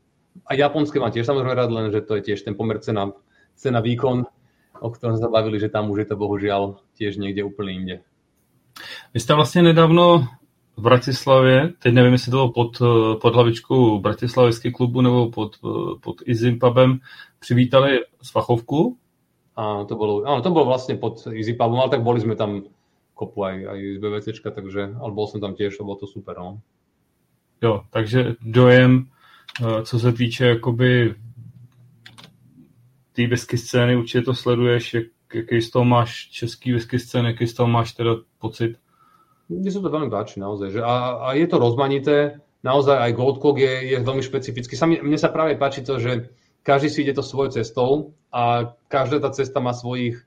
[0.46, 3.14] A japonské mám tiež samozrejme rád, len že to je tiež ten pomer cena,
[3.56, 4.26] cena výkon,
[4.82, 7.98] o ktorom sa bavili, že tam už je to bohužiaľ tiež niekde úplne inde.
[9.14, 10.28] Vy jste vlastně nedávno
[10.78, 12.82] v Bratislavě, teď nevím, jestli to bylo pod,
[13.22, 15.56] pod hlavičkou Bratislavského klubu nebo pod,
[16.02, 17.00] pod Izim pubem,
[17.40, 18.98] přivítali Svachovku.
[19.56, 22.68] Áno, to bolo, áno, to bolo vlastne pod Pubom, ale tak boli sme tam
[23.16, 26.60] kopu aj, aj z BVCčka, takže, ale bol som tam tiež, bolo to super, no.
[27.64, 29.08] Jo, takže dojem,
[29.64, 31.16] eh, co se týče jakoby
[33.16, 37.48] té whisky scény, určitě to sleduješ, jak, jaký z toho máš český whisky scény, jaký
[37.48, 38.78] z toho máš teda pocit?
[39.46, 43.38] Mne sa to veľmi páči naozaj, že a, a je to rozmanité, naozaj aj Gold
[43.38, 44.74] Cock je, je veľmi špecifický.
[44.74, 46.34] Sami, mne sa práve páči to, že
[46.66, 50.24] každý si ide to svojou cestou a každá tá cesta má svojich e,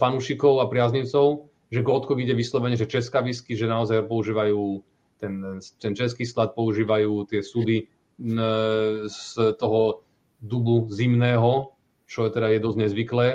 [0.00, 4.84] fanúšikov a priaznivcov že Goldcock ide vyslovene, že česká whisky, že naozaj používajú
[5.16, 7.88] ten, ten český slad, používajú tie súdy
[9.08, 9.22] z
[9.56, 10.04] toho
[10.42, 11.72] dubu zimného,
[12.04, 13.26] čo je teda je dosť nezvyklé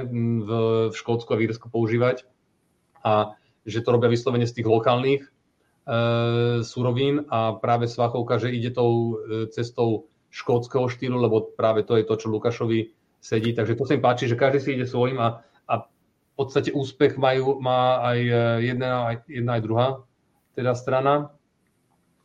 [0.46, 0.50] v,
[0.92, 2.30] v Škótsku a v používať.
[3.02, 3.34] A
[3.66, 5.30] že to robia vyslovene z tých lokálnych e,
[6.62, 12.06] surovín a práve Svachovka, že ide tou e, cestou škótskeho štýlu, lebo práve to je
[12.06, 13.52] to, čo Lukášovi sedí.
[13.56, 15.42] Takže to sa im páči, že každý si ide svojím a
[16.38, 19.88] podstate úspech majú, má aj e, jedna, aj jedna aj druhá
[20.58, 21.34] teda strana.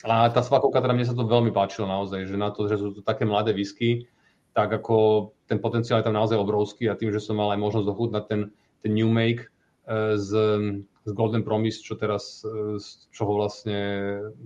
[0.02, 2.90] A tá svakovka, teda mne sa to veľmi páčilo naozaj, že na to, že sú
[2.96, 4.08] to také mladé whisky,
[4.52, 7.86] tak ako ten potenciál je tam naozaj obrovský a tým, že som mal aj možnosť
[7.86, 8.40] dochutnať ten,
[8.82, 9.46] ten New Make
[9.86, 10.30] e, z,
[11.06, 13.78] z Golden Promise, čo teraz, e, z čoho vlastne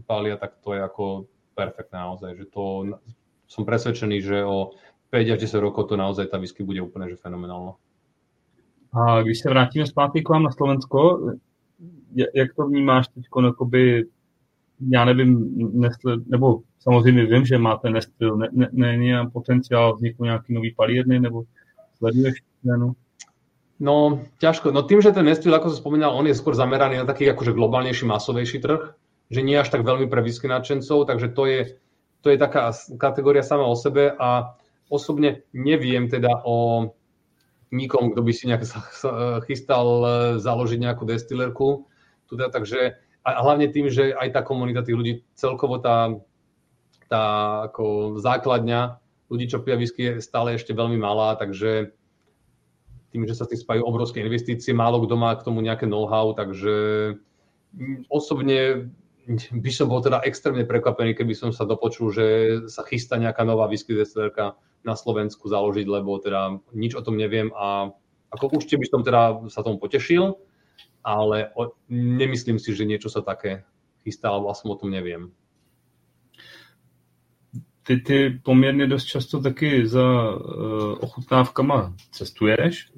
[0.05, 1.27] pália, tak to je ako
[1.57, 2.95] perfektné naozaj, že to
[3.49, 4.77] som presvedčený, že o
[5.09, 7.79] 5 až 10 rokov to naozaj tá whisky bude úplne že fenomenálna.
[8.97, 11.31] A když se vrátíme zpátky k vám na Slovensko,
[12.35, 14.07] jak to vnímáš teď, jakoby,
[14.89, 15.51] já nevím,
[15.81, 21.21] nesle, nebo samozřejmě vím, že máte Nestil, ne, ne, ne, potenciál vzniku nějaký nový palírny,
[21.21, 21.43] nebo
[21.99, 22.93] sleduješ cenu?
[23.81, 24.73] No, ťažko.
[24.73, 27.53] No tým, že ten Nestil, ako som spomínal, on je skôr zameraný na taký akože
[27.53, 28.97] globálnejší, masovejší trh,
[29.29, 31.61] že nie až tak veľmi pre whisky nadšencov, takže to je,
[32.25, 34.57] to je taká kategória sama o sebe a
[34.89, 36.89] osobne neviem teda o
[37.77, 38.65] nikom, kto by si nejak
[39.45, 40.09] chystal e,
[40.41, 41.85] založiť nejakú destilerku.
[42.27, 46.17] Teda, takže, a hlavne tým, že aj tá komunita tých ľudí, celkovo tá,
[47.07, 47.25] tá
[47.71, 48.99] ako základňa
[49.31, 51.95] ľudí, čo pia whisky, je stále ešte veľmi malá, takže
[53.15, 56.35] tým, že sa s tým spajú obrovské investície, málo kto má k tomu nejaké know-how,
[56.35, 56.75] takže
[58.11, 58.91] osobne
[59.51, 62.27] by som bol teda extrémne prekvapený, keby som sa dopočul, že
[62.71, 64.55] sa chystá nejaká nová whisky destilerka
[64.87, 67.91] na Slovensku založiť, lebo teda nič o tom neviem a
[68.31, 70.35] ako určite by som teda sa tomu potešil,
[71.03, 73.63] ale o, nemyslím si, že niečo sa také
[74.03, 75.31] chystá, alebo aspoň o tom neviem.
[77.83, 82.91] Ty, ty poměrně dost často taky za uh, ochutnávkama cestuješ,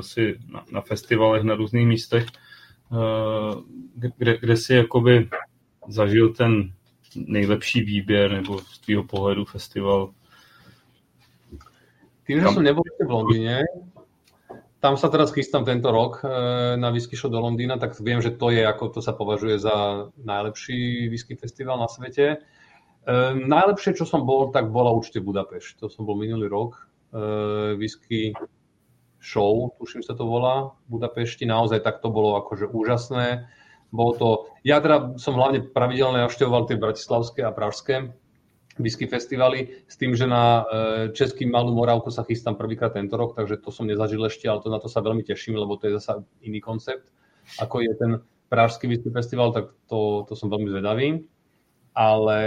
[0.00, 2.26] si na, na festivalech na různých místech,
[2.90, 3.62] uh,
[3.94, 5.28] kde, kde si jakoby
[5.88, 6.72] zažil ten
[7.16, 10.14] nejlepší výběr nebo z tvýho pohledu festival
[12.26, 13.62] tým, že som nebol v Londýne,
[14.86, 18.36] tam sa teraz chystám tento rok eh, na Whisky Show do Londýna, tak viem, že
[18.36, 22.44] to je, ako to sa považuje za najlepší whisky festival na svete.
[23.06, 25.78] Um, najlepšie, čo som bol, tak bola určite Budapešť.
[25.78, 26.90] To som bol minulý rok.
[27.14, 28.34] Uh, whisky
[29.22, 31.46] show, tuším sa to volá, v Budapešti.
[31.46, 33.46] Naozaj tak to bolo akože úžasné.
[33.94, 34.28] Bolo to,
[34.66, 38.10] ja teda som hlavne pravidelne navštevoval tie bratislavské a pražské
[38.76, 40.64] whisky festivaly s tým, že na e,
[41.16, 44.68] Český Malú Moravku sa chystám prvýkrát tento rok, takže to som nezažil ešte, ale to
[44.68, 47.08] na to sa veľmi teším, lebo to je zase iný koncept,
[47.60, 48.12] ako je ten
[48.46, 51.26] Pražský whisky festival, tak to, to som veľmi zvedavý.
[51.96, 52.38] Ale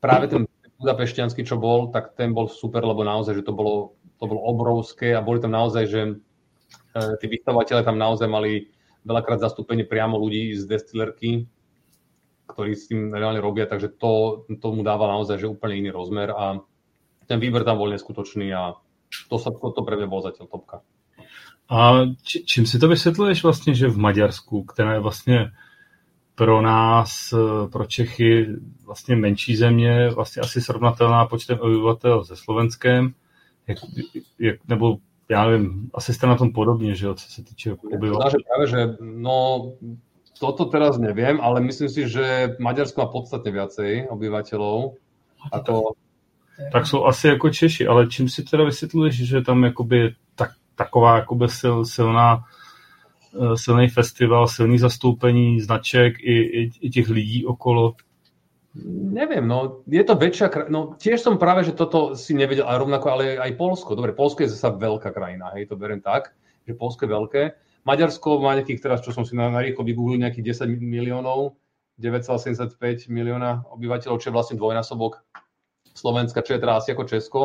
[0.00, 0.48] práve ten
[0.80, 5.12] Budapešťanský, čo bol, tak ten bol super, lebo naozaj, že to bolo, to bolo obrovské
[5.12, 6.12] a boli tam naozaj, že e,
[7.20, 8.72] tí vystavovateľe tam naozaj mali
[9.04, 11.44] veľakrát zastúpenie priamo ľudí z destilerky,
[12.50, 16.58] ktorí s tým reálne robia, takže to tomu dáva naozaj že úplne iný rozmer a
[17.30, 18.74] ten výber tam bol neskutočný a
[19.30, 20.82] to, sa, to, to pre mňa bol zatiaľ topka.
[21.70, 25.50] A či, čím si to vysvětluješ vlastně, že v Maďarsku, která je vlastně
[26.34, 27.34] pro nás,
[27.72, 28.46] pro Čechy,
[28.86, 33.14] vlastně menší země, vlastně asi srovnatelná počtem obyvatel se Slovenskem,
[33.66, 33.78] jak,
[34.38, 34.96] jak, nebo
[35.30, 38.42] já nevím, asi jste na tom podobně, že jo, co se týče obyvateľov.
[38.42, 39.72] Práve, že no,
[40.40, 44.96] toto teraz neviem, ale myslím si, že Maďarsko má podstatne viacej obyvateľov
[45.52, 45.92] ako...
[46.72, 51.16] Tak jsou asi jako Češi, ale čím si teda vysvětluješ, že tam jakoby tak, taková
[51.16, 52.44] jakoby sil, silná
[53.32, 57.94] eh, silný festival, silný zastoupení značek i, i, i těch lidí okolo?
[58.94, 63.06] Neviem, no je to väčšia no tiež som práve, že toto si nevedel, ale rovnako,
[63.10, 63.98] ale aj Polsko.
[63.98, 66.30] Dobre, Polsko je zase veľká krajina, hej, to beriem tak,
[66.62, 67.42] že Polsko je veľké.
[67.84, 71.56] Maďarsko má nejakých teraz, čo som si na, rýchlo vygooglil, nejakých 10 miliónov,
[72.00, 75.20] 9,75 milióna obyvateľov, čo je vlastne dvojnásobok
[75.92, 77.40] Slovenska, čo je asi ako Česko.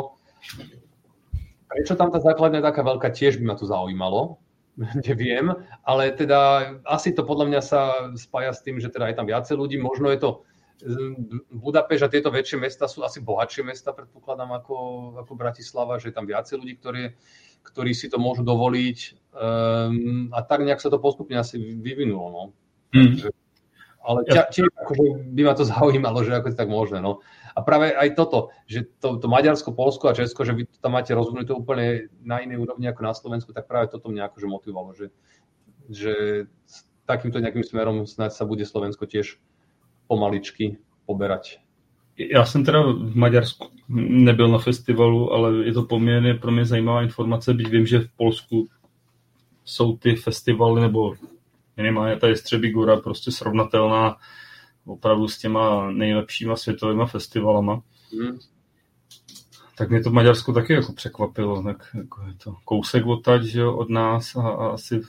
[1.65, 4.39] Prečo tam tá základňa je taká veľká, tiež by ma to zaujímalo,
[5.07, 5.51] neviem,
[5.83, 7.81] ale teda asi to podľa mňa sa
[8.15, 10.29] spája s tým, že teda je tam viacej ľudí, možno je to
[11.55, 14.75] Budapešť a tieto väčšie mesta sú asi bohatšie mesta, predpokladám, ako,
[15.23, 17.03] ako Bratislava, že je tam viacej ľudí, ktorí,
[17.63, 19.24] ktorí si to môžu dovoliť.
[19.35, 22.25] Um, a tak nejak sa to postupne asi vyvinulo.
[22.31, 22.43] No.
[22.95, 23.19] Mm.
[23.19, 23.29] Takže,
[24.05, 25.03] ale ťa, tiež akože
[25.35, 27.03] by ma to zaujímalo, že ako je tak možné.
[27.03, 27.19] No.
[27.55, 30.95] A práve aj toto, že to, to Maďarsko, Polsko a Česko, že vy to tam
[30.95, 34.91] máte rozvinuté úplne na inej úrovni ako na Slovensku, tak práve toto mňa akože motivovalo,
[34.95, 35.07] že,
[35.87, 36.13] že
[37.07, 39.39] takýmto nejakým smerom snáď sa bude Slovensko tiež
[40.07, 41.59] pomaličky poberať.
[42.17, 47.01] Já jsem teda v Maďarsku nebyl na festivalu, ale je to poměrně pro mě zajímavá
[47.01, 48.67] informace, byť vím, že v Polsku
[49.65, 51.13] jsou ty festivaly, nebo
[51.77, 54.17] minimálně ta Střebí Gora prostě srovnatelná
[54.85, 57.81] opravdu s těma nejlepšíma světovými festivalama.
[58.11, 58.39] Hmm.
[59.77, 63.59] Tak mě to v Maďarsku taky jako překvapilo, tak jako je to kousek odtaď, že
[63.59, 65.01] jo, od nás a, a asi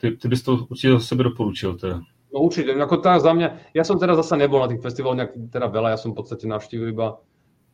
[0.00, 2.00] ty, ty bys to určitě za sebe doporučil teda.
[2.30, 5.50] No určite, ako tá za mňa, ja som teraz zase nebol na tých festivaloch nejak
[5.50, 7.18] teda veľa, ja som v podstate navštívil iba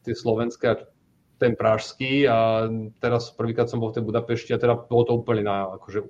[0.00, 0.80] tie slovenské a
[1.36, 2.68] ten pražský a
[3.00, 6.00] teraz prvýkrát som bol v tej Budapešti a teda bolo to úplne na, akože,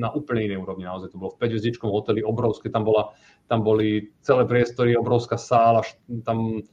[0.00, 1.12] na úplne inej úrovni naozaj.
[1.12, 3.12] To bolo v 5 hoteli, obrovské, tam, bola,
[3.52, 5.84] tam boli celé priestory, obrovská sála,
[6.24, 6.64] tam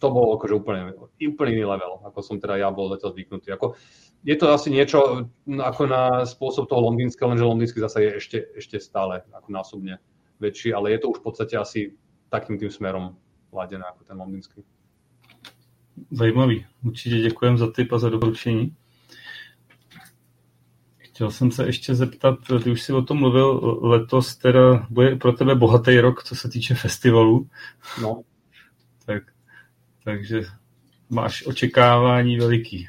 [0.00, 3.56] to bolo akože úplne, úplne iný level, ako som teda ja bol zatiaľ zvyknutý.
[3.56, 3.72] Ako,
[4.24, 8.76] je to asi niečo ako na spôsob toho londýnskeho, lenže londýnsky zase je ešte, ešte
[8.80, 9.96] stále ako násobne
[10.44, 11.80] väčší, ale je to už v podstate asi
[12.28, 13.16] takým tým smerom
[13.48, 14.60] ladené ako ten londýnsky.
[16.10, 16.66] Zajímavý.
[16.84, 18.74] Určitě děkujem za tip a za doporučení.
[20.96, 22.34] Chtěl jsem se ještě zeptat,
[22.64, 26.48] ty už si o tom mluvil, letos teda bude pro tebe bohatý rok, co se
[26.48, 27.48] týče festivalů.
[28.02, 28.22] No.
[29.06, 29.22] tak,
[30.04, 30.42] takže
[31.10, 32.88] máš očekávání veliký.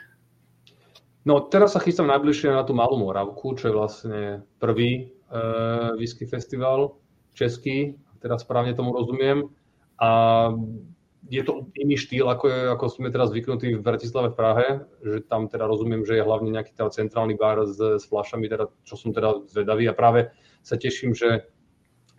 [1.26, 4.20] No teraz sa chystám najbližšie na tú Malú Moravku, čo je vlastne
[4.62, 5.04] prvý e,
[5.98, 7.02] whisky festival
[7.34, 9.50] český, teraz správne tomu rozumiem.
[9.98, 10.10] A
[11.30, 14.68] je to iný štýl, ako, je, ako sme teraz zvyknutí v Bratislave v Prahe,
[15.02, 18.70] že tam teda rozumiem, že je hlavne nejaký teda centrálny bar s, s flašami, teda,
[18.86, 20.30] čo som teda zvedavý a práve
[20.62, 21.50] sa teším, že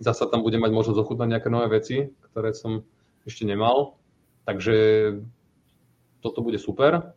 [0.03, 2.83] zasa tam budem mať možnosť ochutnať nejaké nové veci, ktoré som
[3.23, 3.99] ešte nemal.
[4.47, 4.77] Takže
[6.23, 7.15] toto bude super.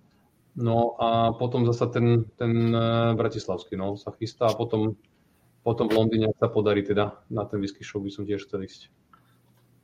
[0.57, 4.97] No a potom zasa ten, ten eh, bratislavský no, sa chystá a potom
[5.63, 8.89] potom v Londýne, sa podarí teda na ten whisky show, by som tiež chcel ísť.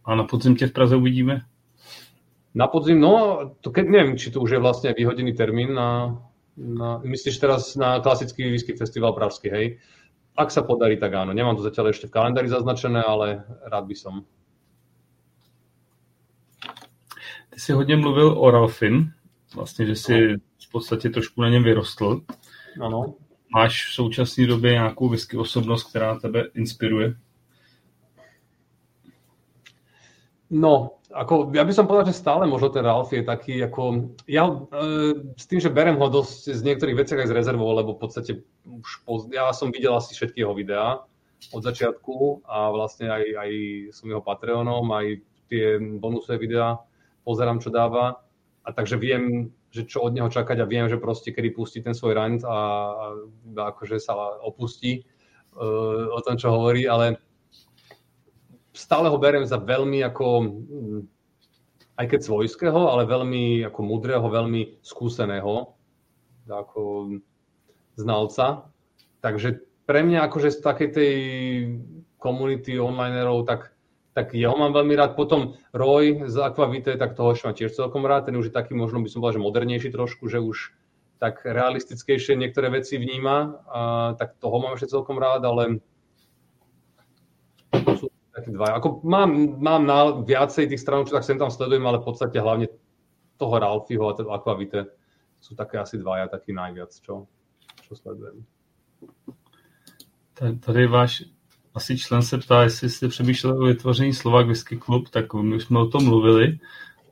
[0.08, 1.44] A na podzim v Praze uvidíme?
[2.56, 6.16] Na podzim, no, to keď, neviem, či to už je vlastne vyhodený termín na,
[6.56, 9.66] na myslíš teraz na klasický whisky festival pražský, hej?
[10.40, 11.36] Ak sa podarí, tak áno.
[11.36, 14.16] Nemám to zatiaľ ešte v kalendári zaznačené, ale rád by som.
[17.50, 19.14] Ty si hodně mluvil o Ralfin,
[19.56, 20.36] vlastně, že si
[20.68, 22.22] v podstatě trošku na něm vyrostl.
[22.82, 23.14] Ano.
[23.56, 27.16] Máš v současné době nějakou whisky osobnost, která tebe inspiruje?
[30.50, 34.52] No, ako, ja by som povedal, že stále možno ten Ralf je taký, ako, ja
[34.52, 34.56] e,
[35.40, 38.32] s tým, že berem ho dosť z niektorých veciach aj z rezervou, lebo v podstate
[38.68, 41.08] už poz, ja som videl asi všetky jeho videá
[41.56, 43.52] od začiatku a vlastne aj, aj
[43.96, 46.84] som jeho Patreonom, aj tie bonusové videá
[47.24, 48.20] pozerám, čo dáva.
[48.66, 51.94] A takže viem, že čo od neho čakať a viem, že proste kedy pustí ten
[51.94, 52.60] svoj rant a,
[53.56, 55.06] a akože sa opustí
[55.54, 57.22] uh, o tom, čo hovorí, ale
[58.76, 61.02] stále ho beriem za veľmi ako hm,
[61.96, 65.74] aj keď svojského, ale veľmi ako mudrého, veľmi skúseného
[66.46, 67.16] ako
[67.98, 68.70] znalca.
[69.24, 71.14] Takže pre mňa akože z takej tej
[72.22, 73.74] komunity onlinerov, tak
[74.16, 75.20] tak jeho mám veľmi rád.
[75.20, 78.32] Potom Roy z Aquavite, tak toho ešte mám tiež celkom rád.
[78.32, 80.72] Ten už je taký, možno by som povedal, že modernejší trošku, že už
[81.20, 83.82] tak realistickejšie niektoré veci vníma, a,
[84.16, 85.84] tak toho mám ešte celkom rád, ale
[88.00, 88.08] sú
[88.46, 88.78] také dva.
[88.78, 92.38] Ako mám, mám na viacej tých stran, čo tak sem tam sledujem, ale v podstate
[92.38, 92.70] hlavne
[93.42, 94.94] toho Ralfiho a to Aquavite
[95.42, 97.26] sú také asi dvaja taký najviac, čo,
[97.82, 98.46] čo sledujem.
[100.38, 101.24] Tady váš
[101.74, 105.64] asi člen se ptá, jestli jste přemýšlel o vytvoření Slovak Whisky Club, tak my už
[105.64, 106.60] jsme o tom mluvili,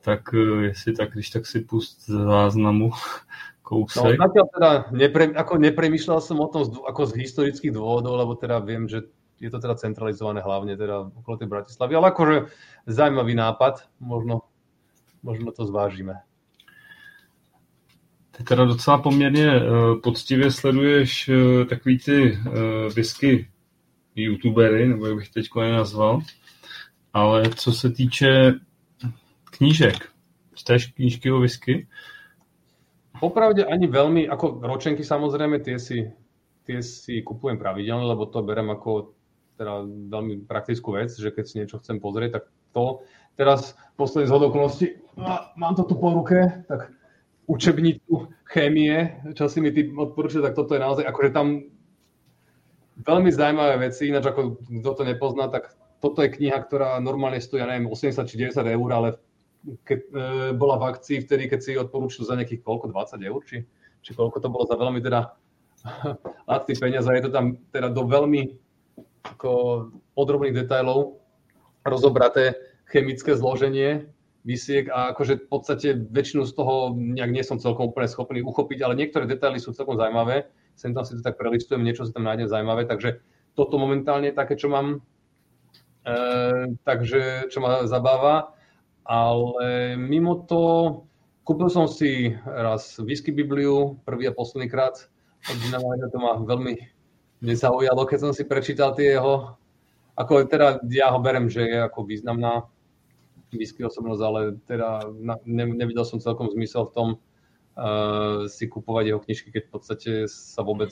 [0.01, 2.91] tak eh, jestli tak, když tak si pust z záznamu
[3.64, 4.19] kousek.
[4.19, 8.35] No, zatiaľ teda nepre, ako nepremýšľal som o tom z, ako z historických dôvodov, lebo
[8.35, 9.07] teda viem, že
[9.44, 12.38] je to teda centralizované hlavne teda okolo tej Bratislavy, ale akože
[12.88, 14.48] zaujímavý nápad, možno,
[15.20, 16.24] možno to zvážime.
[18.32, 22.53] Ty teda docela poměrně uh, poctivě sleduješ uh, takový ty uh,
[22.95, 23.48] whisky
[24.15, 26.22] youtubery, nebo jak bych teď nazval.
[27.14, 28.53] Ale co se týče
[29.44, 30.10] knížek,
[30.53, 31.88] čteš knížky o whisky?
[33.22, 36.11] Popravde ani veľmi, ako ročenky samozrejme, tie si,
[36.65, 39.14] tie si kupujem pravidelne, lebo to berem ako
[39.57, 42.43] teda veľmi praktickú vec, že keď si niečo chcem pozrieť, tak
[42.73, 43.05] to.
[43.34, 44.88] Teraz posledný z okolností,
[45.57, 46.93] mám to tu po ruke, tak
[47.49, 51.65] učebnicu chémie, čo si mi ty odporúčil, tak toto je naozaj, akože tam
[53.01, 57.63] veľmi zaujímavé veci, ináč ako kto to nepozná, tak toto je kniha, ktorá normálne stojí,
[57.63, 59.09] ja neviem, 80 či 90 eur, ale
[59.88, 60.07] keď e,
[60.53, 63.63] bola v akcii vtedy, keď si odporúčil za nejakých koľko, 20 eur, či,
[64.03, 65.31] či koľko to bolo za veľmi teda
[66.51, 68.59] lacný peniaz a je to tam teda do veľmi
[69.24, 69.52] ako
[70.16, 71.24] podrobných detailov
[71.88, 72.56] rozobraté
[72.88, 74.08] chemické zloženie
[74.44, 78.84] vysiek a akože v podstate väčšinu z toho nejak nie som celkom úplne schopný uchopiť,
[78.84, 80.52] ale niektoré detaily sú celkom zaujímavé.
[80.76, 83.24] Sem tam si to tak prelistujem, niečo si tam nájdem zaujímavé, takže
[83.56, 85.00] toto momentálne je také, čo mám,
[86.04, 88.52] e, takže čo ma zabáva,
[89.08, 90.62] ale mimo to
[91.48, 95.08] kúpil som si raz whisky Bibliu, prvý a posledný krát.
[95.44, 95.60] Od
[96.12, 96.93] to ma veľmi
[97.44, 99.60] nezaujalo, keď som si prečítal tie jeho,
[100.15, 102.64] ako teda ja ho berem, že je ako významná
[103.52, 105.11] whisky osobnosť, ale teda
[105.45, 107.07] ne, nevidel som celkom zmysel v tom,
[107.78, 110.90] uh, si kupovať jeho knižky, keď v podstate sa vôbec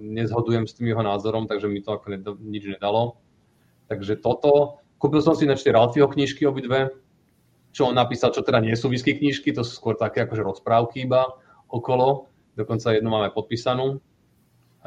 [0.00, 3.20] nezhodujem s tým jeho názorom, takže mi to ako nedo, nič nedalo.
[3.86, 4.82] Takže toto.
[4.98, 6.90] Kúpil som si na tie Ralfieho knižky obidve,
[7.70, 11.04] čo on napísal, čo teda nie sú whisky knižky, to sú skôr také akože rozprávky
[11.04, 11.28] iba
[11.68, 12.32] okolo.
[12.56, 14.00] Dokonca jednu máme podpísanú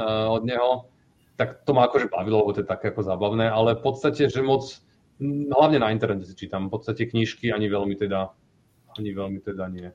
[0.07, 0.89] od neho.
[1.35, 4.43] Tak to ma akože bavilo, lebo to je také ako zábavné, ale v podstate, že
[4.43, 4.67] moc,
[5.51, 8.31] hlavne na internete si čítam, v podstate knižky ani veľmi teda,
[8.99, 9.91] ani veľmi teda nie.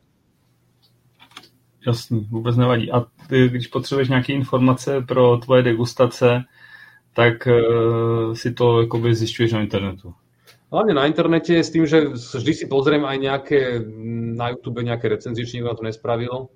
[1.87, 2.93] Jasný, vůbec nevadí.
[2.93, 6.45] A ty, když potřebuješ nějaké informace pro tvoje degustace,
[7.15, 10.15] tak uh, si to jakoby zjišťuješ na internetu.
[10.75, 13.61] Hlavne na internete s tým, že vždy si pozriem aj nejaké
[14.35, 16.51] na YouTube nejaké recenzie, či niekto to nespravil.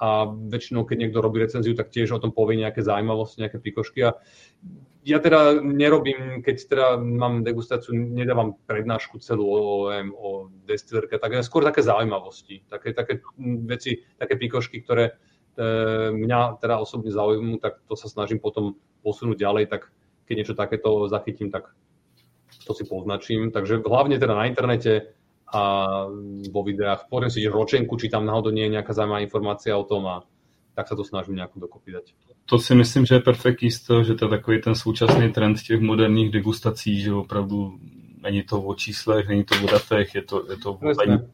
[0.00, 4.08] A väčšinou, keď niekto robí recenziu, tak tiež o tom povie nejaké zaujímavosti, nejaké pikošky.
[4.08, 4.16] A
[5.04, 9.60] ja teda nerobím, keď teda mám degustáciu, nedávam prednášku celú o,
[9.92, 10.28] o,
[10.68, 13.20] destilerke, tak skôr také zaujímavosti, také, také
[13.64, 15.12] veci, také pikošky, ktoré e,
[16.12, 19.88] mňa teda osobne zaujímujú, tak to sa snažím potom posunúť ďalej, tak
[20.28, 21.72] keď niečo takéto zachytím, tak
[22.64, 23.50] to si poznačím.
[23.50, 25.16] Takže hlavne teda na internete
[25.50, 25.62] a
[26.50, 27.10] vo videách.
[27.10, 30.22] Pozriem si ročenku, či tam náhodou nie je nejaká zaujímavá informácia o tom a
[30.74, 32.06] tak sa to snažím nejako dokopy dať.
[32.46, 35.80] To si myslím, že je perfekt jisto, že to je takový ten současný trend těch
[35.80, 37.78] moderních degustací, že opravdu
[38.22, 41.28] není to o číslech, není to o datech, je to, je to Presne.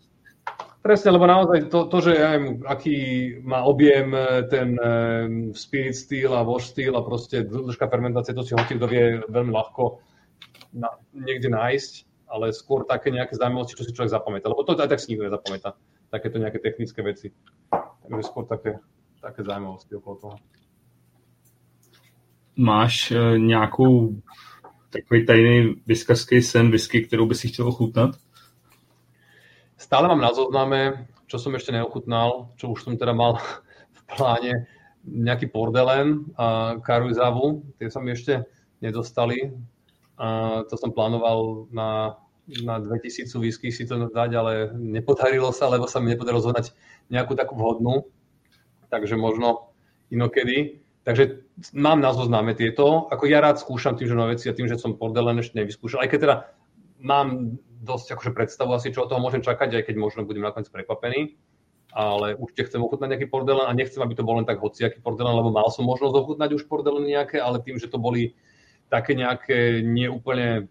[0.87, 2.97] Presne, lebo naozaj to, to že ja viem, aký
[3.43, 8.47] má objem eh, ten um, spirit steel a wash steel a proste dĺžka fermentácie, to
[8.47, 9.99] si hoci kto vie veľmi ľahko
[10.79, 11.93] na, niekde nájsť,
[12.27, 14.51] ale skôr také nejaké zaujímavosti, čo si človek zapamätá.
[14.51, 15.79] Lebo to aj tak si nikto nezapamätá.
[16.11, 17.31] Takéto nejaké technické veci.
[18.07, 18.79] Takže skôr také
[19.27, 20.37] také zaujímavosti okolo toho.
[22.57, 24.23] Máš uh, nějakou
[24.91, 28.11] takový tajný vyskařský sen whisky, kterou by si chtěl ochutnat?
[29.77, 33.37] Stále mám na zozname, čo som ešte neochutnal, čo už som teda mal
[33.97, 34.53] v pláne,
[35.07, 38.43] nejaký Pordelen a Karuizavu, tie sa mi ešte
[38.83, 39.53] nedostali.
[40.17, 42.17] A to som plánoval na,
[42.65, 46.73] na 2000 whisky si to dať, ale nepodarilo sa, lebo sa mi nepodarilo zohnať
[47.13, 48.09] nejakú takú vhodnú
[48.89, 49.75] takže možno
[50.11, 50.83] inokedy.
[51.07, 53.07] Takže mám na zozname tieto.
[53.15, 56.03] Ako ja rád skúšam tým, že nové veci a tým, že som Pordelen ešte nevyskúšal.
[56.03, 56.37] Aj keď teda
[56.99, 60.67] mám dosť akože predstavu asi, čo od toho môžem čakať, aj keď možno budem nakoniec
[60.67, 61.39] prekvapený.
[61.95, 65.39] Ale určite chcem ochutnať nejaký Pordelen a nechcem, aby to bol len tak hociaký Pordelen,
[65.39, 68.35] lebo mal som možnosť ochutnať už Pordelen nejaké, ale tým, že to boli
[68.89, 70.71] také nejaké neúplne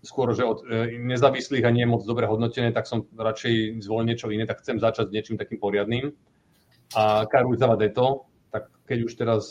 [0.00, 4.32] skôr, že od e, nezávislých a nie moc dobre hodnotené, tak som radšej zvolil niečo
[4.32, 6.16] iné, tak chcem začať s niečím takým poriadným
[6.96, 9.42] a Karuzava Deto, tak keď už teraz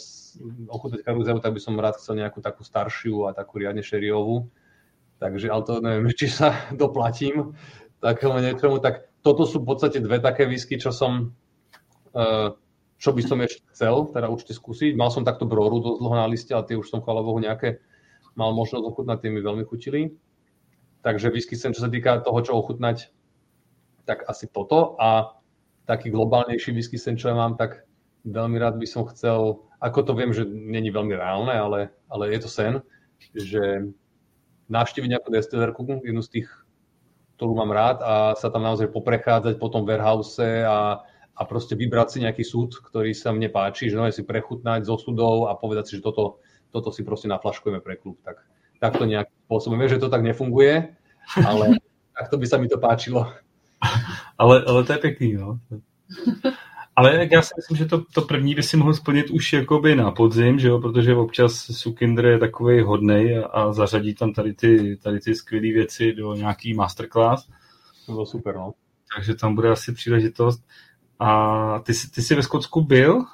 [0.67, 4.51] ochutnať Karuzavu, tak by som rád chcel nejakú takú staršiu a takú riadne šeriovú.
[5.19, 7.55] Takže, ale to neviem, či sa doplatím
[8.03, 8.83] takému niečomu.
[8.83, 11.31] Tak toto sú v podstate dve také whisky, čo som,
[12.15, 12.55] uh,
[12.99, 14.99] čo by som ešte chcel, teda určite skúsiť.
[14.99, 17.79] Mal som takto broru dosť dlho na liste, ale tie už som, chvála Bohu, nejaké
[18.35, 20.19] mal možnosť ochutnať, tie mi veľmi chutili.
[20.99, 23.07] Takže whisky sem, čo sa týka toho, čo ochutnať,
[24.03, 24.99] tak asi toto.
[24.99, 25.39] A
[25.87, 27.87] taký globálnejší whisky sen, čo ja mám, tak
[28.27, 31.79] veľmi rád by som chcel, ako to viem, že není veľmi reálne, ale,
[32.11, 32.73] ale je to sen,
[33.31, 33.87] že
[34.67, 36.47] navštíviť nejakú destillerku, jednu z tých,
[37.39, 40.99] ktorú mám rád a sa tam naozaj poprechádzať po tom warehouse a,
[41.39, 45.47] a proste vybrať si nejaký súd, ktorý sa mne páči, že si prechutnať zo súdov
[45.47, 48.19] a povedať si, že toto, toto si proste naflaškujeme pre klub.
[48.27, 48.43] Tak,
[48.83, 49.79] tak to nejakým spôsobom.
[49.79, 50.99] Viem, že to tak nefunguje,
[51.39, 51.79] ale
[52.19, 53.31] takto by sa mi to páčilo.
[54.35, 55.63] Ale, ale to je pekný, no.
[56.95, 60.11] Ale já si myslím, že to, to první by si mohl splnit už jakoby na
[60.11, 60.79] podzim, že jo?
[60.79, 65.67] protože občas Sukinder je takový hodnej a, a zařadí tam tady ty, tady ty skvělé
[65.73, 67.47] věci do nějaký masterclass.
[68.05, 68.73] To bylo super, no.
[69.15, 70.63] Takže tam bude asi příležitost.
[71.19, 73.25] A ty, ty jsi ve Skotsku byl?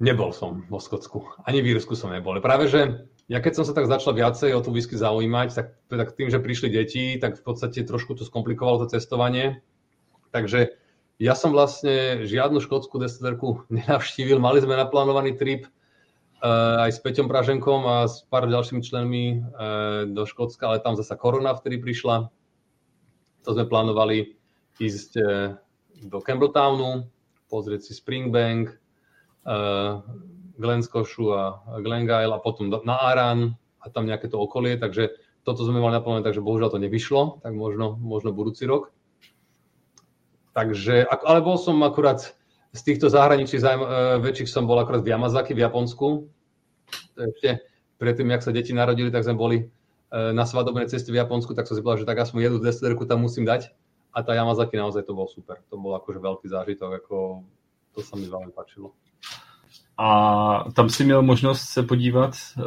[0.00, 1.24] Nebol som vo Skotsku.
[1.44, 2.36] Ani v Írsku som nebol.
[2.44, 6.14] Práve, že ja keď som sa tak začal viacej o tú whisky zaujímať, tak, tak
[6.14, 9.64] tým, že prišli deti, tak v podstate trošku to skomplikovalo to cestovanie.
[10.30, 10.76] Takže
[11.16, 14.36] ja som vlastne žiadnu škótsku destilerku nenavštívil.
[14.36, 20.04] Mali sme naplánovaný trip uh, aj s Peťom Praženkom a s pár ďalšími členmi uh,
[20.06, 22.28] do Škótska, ale tam zasa korona vtedy prišla.
[23.42, 24.36] To sme plánovali
[24.76, 25.26] ísť uh,
[26.04, 27.08] do Campbelltownu,
[27.48, 28.74] pozrieť si Springbank,
[29.46, 30.02] uh,
[30.56, 31.42] Glenskošu a
[31.84, 35.12] Glengyle a potom na Aran a tam nejaké to okolie, takže
[35.46, 38.90] toto sme mali naplánované, takže bohužiaľ to nevyšlo, tak možno, možno budúci rok.
[40.56, 42.34] Takže, ale bol som akurát
[42.72, 43.88] z týchto zahraničí zájm, e,
[44.24, 46.26] väčších som bol akurát v Yamazaki v Japonsku.
[47.14, 47.62] Ešte
[48.00, 49.64] predtým, jak sa deti narodili, tak sme boli e,
[50.34, 53.22] na svadobnej ceste v Japonsku, tak som si povedal, že tak aspoň jednu destilerku tam
[53.22, 53.70] musím dať.
[54.16, 55.60] A tá Yamazaki naozaj to bol super.
[55.68, 57.44] To bol akože veľký zážitok, ako
[57.92, 58.96] to sa mi veľmi páčilo.
[59.98, 60.08] A
[60.72, 62.64] tam si měl možnost se podívat uh,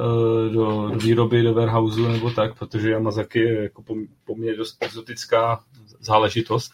[0.53, 3.83] do, do výroby, do warehouse nebo tak, protože Yamazaki je jako
[4.25, 5.63] poměrně dost exotická
[5.99, 6.71] záležitost.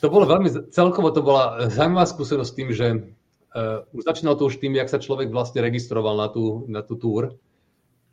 [0.00, 4.60] To bolo veľmi, celkovo to bola zaujímavá skúsenosť tým, že uh, už začínalo to už
[4.60, 7.40] tým, jak sa človek vlastne registroval na tú, na tú túr.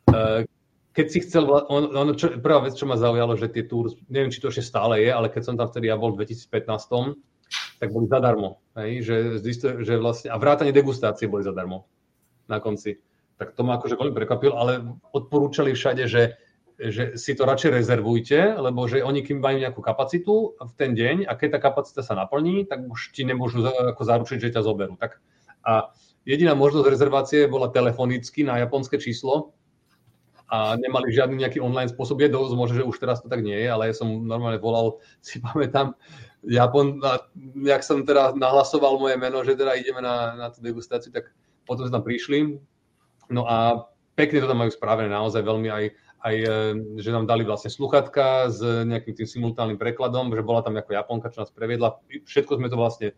[0.08, 0.48] Uh,
[0.92, 4.28] keď si chcel, on, on, čo, prvá vec, čo ma zaujalo, že tie túr, neviem,
[4.28, 7.16] či to ešte stále je, ale keď som tam vtedy ja bol v 2015,
[7.80, 8.60] tak boli zadarmo.
[8.76, 9.08] Hej?
[9.08, 9.16] Že,
[9.82, 11.88] že vlastne, a vrátanie degustácie boli zadarmo
[12.46, 13.00] na konci.
[13.40, 14.84] Tak to ma akože veľmi prekvapilo, ale
[15.16, 16.38] odporúčali všade, že
[16.82, 21.30] že si to radšej rezervujte, lebo že oni kým majú nejakú kapacitu v ten deň
[21.30, 24.98] a keď tá kapacita sa naplní, tak už ti nemôžu ako zaručiť, že ťa zoberú.
[24.98, 25.22] Tak
[25.62, 25.94] a
[26.26, 29.54] jediná možnosť rezervácie bola telefonicky na japonské číslo
[30.52, 32.20] a nemali žiadny nejaký online spôsob.
[32.20, 35.00] Je dosť možno, že už teraz to tak nie je, ale ja som normálne volal,
[35.24, 35.96] si pamätám,
[36.42, 37.22] Japon, a
[37.62, 41.30] jak som teda nahlasoval moje meno, že teda ideme na, na tú degustáciu, tak
[41.64, 42.58] potom sme tam prišli.
[43.30, 43.86] No a
[44.18, 45.84] pekne to tam majú spravené, naozaj veľmi aj,
[46.26, 46.58] aj, e,
[46.98, 51.30] že nám dali vlastne sluchatka s nejakým tým simultánnym prekladom, že bola tam ako Japonka,
[51.30, 52.02] čo nás previedla.
[52.26, 53.14] Všetko sme to vlastne,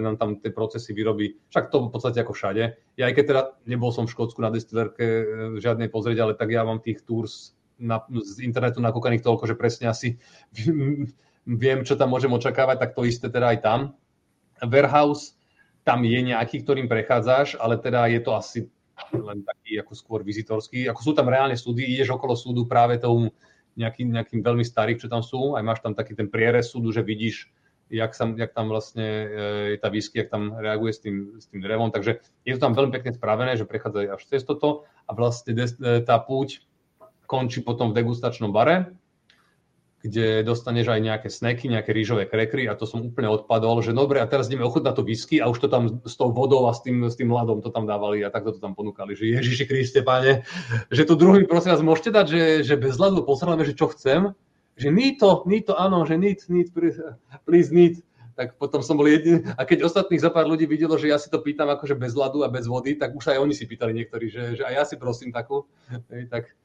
[0.00, 1.36] nám tam tie procesy vyrobí.
[1.52, 2.80] Však to v podstate ako všade.
[2.96, 5.24] Ja aj keď teda nebol som v Škótsku na destillerke e,
[5.60, 9.92] žiadnej pozrieť, ale tak ja mám tých tours na, z internetu nakúkaných toľko, že presne
[9.92, 10.16] asi
[11.62, 13.80] viem, čo tam môžem očakávať, tak to isté teda aj tam.
[14.64, 15.36] Warehouse,
[15.84, 18.60] tam je nejaký, ktorým prechádzaš, ale teda je to asi
[19.12, 20.88] len taký ako skôr vizitorský.
[20.88, 23.32] Ako sú tam reálne súdy, ideš okolo súdu práve tomu
[23.76, 27.00] nejakým, nejakým veľmi starých, čo tam sú, aj máš tam taký ten prierez súdu, že
[27.00, 27.48] vidíš,
[27.90, 29.06] jak, sa, jak tam vlastne
[29.74, 31.90] je tá whisky, jak tam reaguje s tým, s tým drevom.
[31.90, 35.52] Takže je to tam veľmi pekne spravené, že prechádza až cez toto a vlastne
[36.06, 36.62] tá púť
[37.26, 38.94] končí potom v degustačnom bare,
[40.00, 44.18] kde dostaneš aj nejaké sneky, nejaké rýžové krekry a to som úplne odpadol, že dobre,
[44.18, 46.80] a teraz ideme ochutnať to whisky a už to tam s tou vodou a s
[46.80, 50.00] tým, s tým ľadom to tam dávali a takto to tam ponúkali, že Ježiši Kriste,
[50.00, 50.48] páne,
[50.88, 54.32] že tu druhý prosím vás môžete dať, že, že bez ľadu posrame, že čo chcem,
[54.80, 54.88] že
[55.20, 56.72] to, ní to, áno, že need, need,
[57.44, 58.00] please need,
[58.32, 59.44] tak potom som bol jediný.
[59.60, 62.40] A keď ostatných za pár ľudí videlo, že ja si to pýtam akože bez ľadu
[62.40, 64.96] a bez vody, tak už aj oni si pýtali niektorí, že, že aj ja si
[64.96, 65.68] prosím takú.
[66.32, 66.56] tak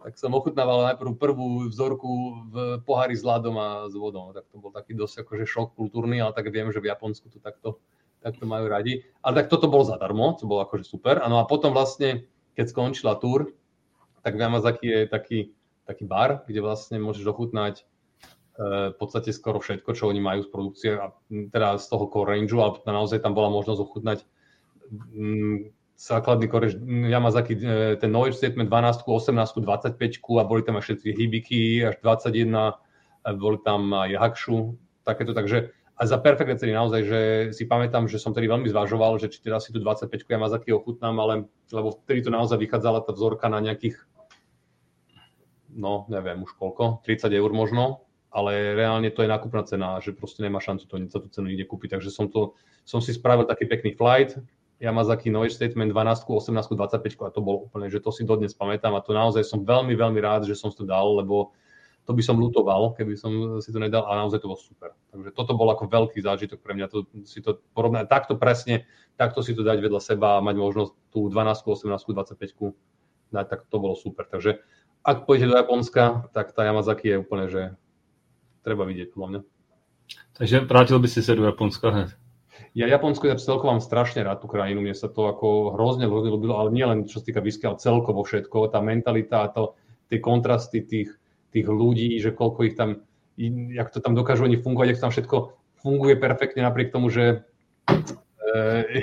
[0.00, 2.10] tak som ochutnával najprv prvú vzorku
[2.48, 2.54] v
[2.88, 4.32] pohári s ľadom a s vodou.
[4.32, 7.36] Tak to bol taký dosť akože šok kultúrny, ale tak viem, že v Japonsku to
[7.36, 7.76] takto,
[8.24, 9.04] takto majú radi.
[9.20, 11.20] Ale tak toto bolo zadarmo, to bolo akože super.
[11.20, 12.24] Ano a potom vlastne,
[12.56, 13.52] keď skončila túr,
[14.24, 15.38] tak Yamazaki je taký,
[15.90, 17.82] taký bar, kde vlastne môžeš ochutnať
[18.60, 22.52] v podstate skoro všetko, čo oni majú z produkcie, a teda z toho core range,
[22.52, 24.18] ale naozaj tam bola možnosť ochutnať
[26.00, 26.68] základný core
[27.08, 32.00] Yamazaki, e, ten knowledge statement 12, 18, 25 a boli tam aj všetky Hibiki až
[32.00, 32.76] 21,
[33.36, 37.20] boli tam aj Hakshu, takéto, takže a za perfektné ceny naozaj, že
[37.52, 41.20] si pamätám, že som tedy veľmi zvažoval, že či teda si tu 25 Yamazaki ochutnám,
[41.20, 41.34] ale
[41.68, 44.00] lebo vtedy to naozaj vychádzala tá vzorka na nejakých
[45.74, 50.42] no neviem už koľko, 30 eur možno, ale reálne to je nákupná cena, že proste
[50.46, 51.98] nemá šancu to za tú cenu nikde kúpiť.
[51.98, 52.54] Takže som, to,
[52.86, 54.38] som si spravil taký pekný flight,
[54.80, 58.96] Yamazaki Noise Statement 12, 18, 25 a to bolo úplne, že to si dodnes pamätám
[58.96, 61.52] a to naozaj som veľmi, veľmi rád, že som to dal, lebo
[62.08, 64.96] to by som lutoval, keby som si to nedal a naozaj to bolo super.
[65.12, 68.88] Takže toto bol ako veľký zážitok pre mňa, to, si to porovnať takto presne,
[69.20, 72.72] takto si to dať vedľa seba a mať možnosť tú 12, 18, 25
[73.30, 74.24] dať, tak to bolo super.
[74.26, 74.64] Takže
[75.00, 77.62] ak pôjdete do Japonska, tak tá Yamazaki je úplne, že
[78.60, 79.40] treba vidieť podľa mňa.
[80.36, 82.10] Takže vrátil by si sa do Japonska hned?
[82.70, 86.30] Ja Japonsko ja celkovo mám strašne rád tú krajinu, mne sa to ako hrozne, hrozne
[86.30, 89.74] ľúbilo, ale nie len čo sa týka whisky, ale celkovo všetko, tá mentalita, to,
[90.06, 91.10] tie kontrasty tých,
[91.50, 93.02] tých ľudí, že koľko ich tam,
[93.74, 95.36] jak to tam dokážu oni fungovať, jak tam všetko
[95.82, 97.42] funguje perfektne napriek tomu, že
[97.90, 99.02] e,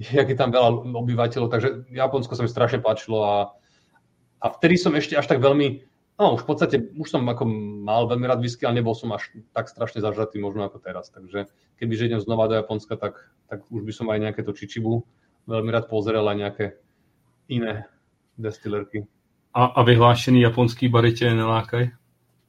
[0.16, 3.34] jak je tam veľa obyvateľov, takže Japonsko sa mi strašne páčilo a,
[4.42, 5.86] a vtedy som ešte až tak veľmi,
[6.18, 7.46] no už v podstate, už som ako
[7.86, 11.46] mal veľmi rád whisky, ale nebol som až tak strašne zažratý možno ako teraz, takže
[11.78, 15.06] keby idem znova do Japonska, tak, tak už by som aj nejaké to čičibu
[15.46, 16.66] veľmi rád pozrel aj nejaké
[17.50, 17.86] iné
[18.38, 19.06] destilerky.
[19.52, 21.90] A, a vyhlášený japonský bary tě nelákaj?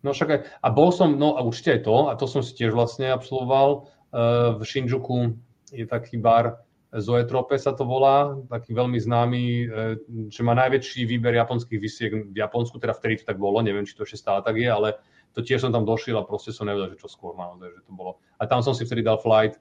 [0.04, 2.52] No však aj, a bol som, no a určite aj to, a to som si
[2.56, 5.40] tiež vlastne absolvoval, uh, v Shinjuku
[5.72, 6.60] je taký bar
[6.94, 9.98] Zoetrope sa to volá, taký veľmi známy, uh,
[10.30, 13.98] že má najväčší výber japonských vysiek v Japonsku, teda vtedy to tak bolo, neviem, či
[13.98, 15.02] to ešte stále tak je, ale
[15.34, 17.94] to tiež som tam došiel a proste som nevedel, že čo skôr naozaj, že to
[17.98, 18.22] bolo.
[18.38, 19.58] A tam som si vtedy dal flight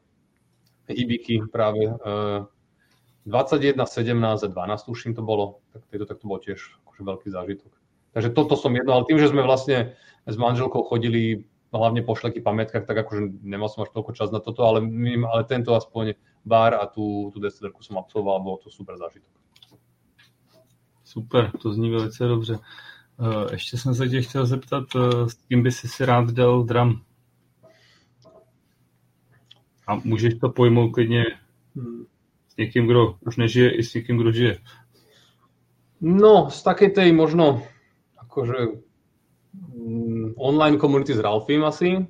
[0.93, 2.45] Ibiki práve uh,
[3.25, 7.29] 21, 17 a 12 tuším to bolo, tak to, tak to bolo tiež akože veľký
[7.31, 7.73] zážitok.
[8.13, 9.97] Takže toto som jedno, ale tým, že sme vlastne
[10.29, 14.45] s manželkou chodili hlavne po šleky pamätkách, tak akože nemal som až toľko čas na
[14.45, 14.85] toto, ale,
[15.25, 19.31] ale tento aspoň bar a tú, tú destilerku som absolvoval, bolo to super zážitok.
[21.05, 22.59] Super, to zní velice dobře.
[23.21, 26.63] Eh, ještě jsem se tě chtěl zeptat, eh, s kým by si si rád dal
[26.63, 27.03] dram?
[29.87, 31.25] A můžeš to pojmout klidně
[31.75, 32.07] hmm
[32.53, 34.55] s niekým, kto už nežije, i s niekým, kto žije?
[36.05, 37.65] No, z takej tej možno
[38.21, 38.85] akože
[39.57, 42.05] mm, online komunity s Ralfim asi,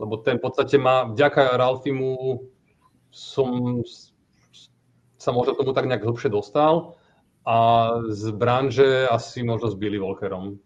[0.00, 2.40] lebo ten v podstate má, vďaka Ralfimu
[3.14, 3.78] som
[5.14, 6.98] sa možno tomu tak nejak hlbšie dostal
[7.46, 10.58] a z branže asi možno s Billy Walkerom.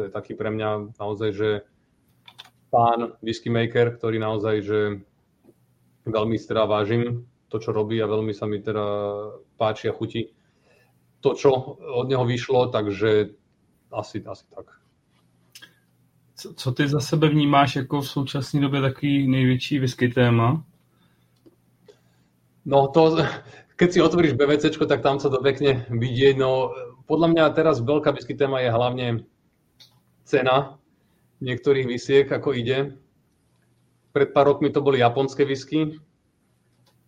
[0.00, 1.48] To je taký pre mňa naozaj, že
[2.72, 4.80] pán whisky maker, ktorý naozaj, že
[6.08, 8.84] veľmi teda vážim to, čo robí a veľmi sa mi teda
[9.60, 10.32] páči a chutí
[11.20, 13.36] to, čo od neho vyšlo, takže
[13.92, 14.66] asi, asi tak.
[16.36, 20.64] Co, co ty za sebe vnímáš jako v současné době taký největší whisky téma?
[22.66, 23.22] No to,
[23.78, 26.34] keď si otvoríš BVC, tak tam sa to pekne vidie.
[26.34, 26.74] No,
[27.06, 29.06] podľa mňa teraz veľká whisky téma je hlavne
[30.26, 30.82] cena
[31.38, 32.98] niektorých visiek, ako ide.
[34.10, 36.02] Pred pár rokmi to boli japonské whisky,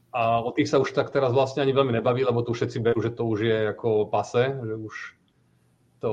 [0.08, 2.98] a o tých sa už tak teraz vlastne ani veľmi nebaví, lebo tu všetci berú,
[3.04, 4.94] že to už je ako pase, že už
[6.00, 6.10] to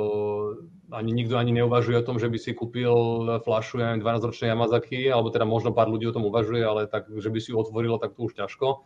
[0.91, 2.93] ani nikto ani neuvažuje o tom, že by si kúpil
[3.45, 7.29] flašu, ja 12-ročnej Yamazaki, alebo teda možno pár ľudí o tom uvažuje, ale tak, že
[7.31, 8.83] by si ju otvorilo, tak to už ťažko.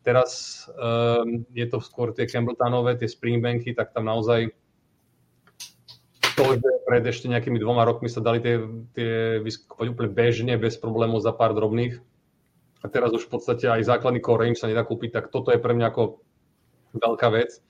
[0.00, 4.48] Teraz um, je to skôr tie Campbelltownové, tie Springbanky, tak tam naozaj
[6.40, 8.64] to, že pred ešte nejakými dvoma rokmi sa dali tie,
[8.96, 12.00] tie vyskúpať úplne bežne, bez problémov za pár drobných,
[12.80, 15.60] a teraz už v podstate aj základný core range sa nedá kúpiť, tak toto je
[15.60, 16.24] pre mňa ako
[16.96, 17.60] veľká vec.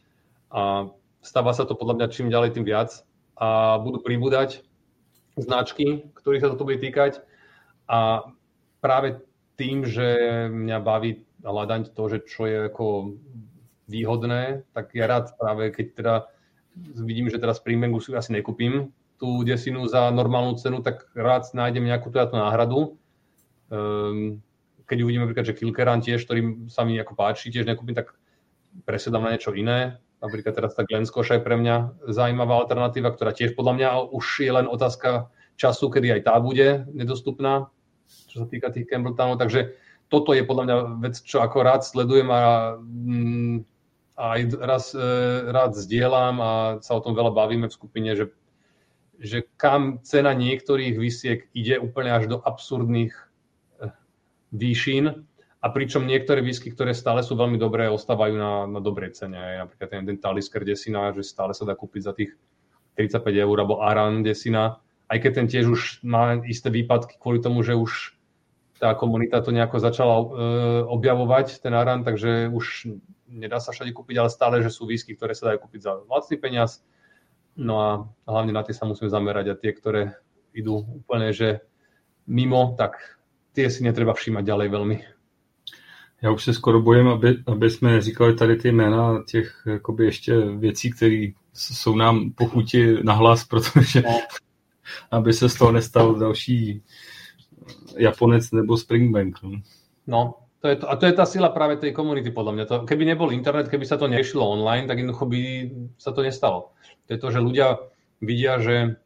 [0.55, 0.87] A
[1.23, 3.03] stáva sa to podľa mňa čím ďalej, tým viac.
[3.35, 4.63] A budú pribúdať
[5.35, 7.27] značky, ktorých sa toto bude týkať.
[7.91, 8.31] A
[8.79, 9.19] práve
[9.59, 10.07] tým, že
[10.47, 13.17] mňa baví hľadať to, že čo je ako
[13.91, 16.15] výhodné, tak ja rád práve, keď teda
[17.03, 21.85] vidím, že teraz Springbanku si asi nekúpim tú desinu za normálnu cenu, tak rád nájdem
[21.85, 22.81] nejakú teda tú náhradu.
[23.69, 24.41] Um,
[24.89, 28.17] keď uvidíme napríklad, že Kilkeran tiež, ktorý sa mi ako páči, tiež nekúpim, tak
[28.89, 30.01] presedám na niečo iné.
[30.21, 34.53] Napríklad teraz tá Glen je pre mňa zaujímavá alternatíva, ktorá tiež podľa mňa už je
[34.53, 37.69] len otázka času, kedy aj tá bude nedostupná,
[38.29, 39.41] čo sa týka tých Campbelltownov.
[39.41, 39.77] Takže
[40.11, 40.77] toto je podľa mňa
[41.07, 43.57] vec, čo ako rád sledujem a, mm,
[44.19, 45.07] a aj raz, e,
[45.49, 48.35] rád zdieľam a sa o tom veľa bavíme v skupine, že
[49.21, 53.93] že kam cena niektorých vysiek ide úplne až do absurdných eh,
[54.57, 55.29] výšin
[55.61, 59.61] a pričom niektoré whisky, ktoré stále sú veľmi dobré, ostávajú na, na dobrej cene.
[59.61, 62.33] Napríklad ten, Talisker desina, že stále sa dá kúpiť za tých
[62.97, 64.81] 35 eur, alebo Aran desina,
[65.13, 68.17] aj keď ten tiež už má isté výpadky kvôli tomu, že už
[68.81, 70.27] tá komunita to nejako začala uh,
[70.89, 72.89] objavovať, ten Aran, takže už
[73.29, 76.41] nedá sa všade kúpiť, ale stále, že sú whisky, ktoré sa dajú kúpiť za vlastný
[76.41, 76.81] peniaz.
[77.61, 77.89] No a
[78.25, 80.17] hlavne na tie sa musíme zamerať a tie, ktoré
[80.57, 81.61] idú úplne, že
[82.25, 83.21] mimo, tak
[83.53, 84.99] tie si netreba všímať ďalej veľmi.
[86.23, 90.41] Já už se skoro bojím, aby, aby jsme říkali tady ty jména těch jakoby ještě
[90.41, 94.21] věcí, které jsou nám pochuti nahlas, protože no.
[95.11, 96.83] aby se z toho nestal další
[97.97, 99.43] Japonec nebo Springbank.
[99.43, 99.61] No,
[100.07, 100.21] no
[100.61, 102.65] to je to, a to je tá sila práve tej komunity, podľa mňa.
[102.69, 105.41] To, keby nebol internet, keby sa to nešlo online, tak jednoducho by
[105.97, 106.77] sa to nestalo.
[107.09, 107.69] To je to, že ľudia
[108.21, 109.01] vidia, že,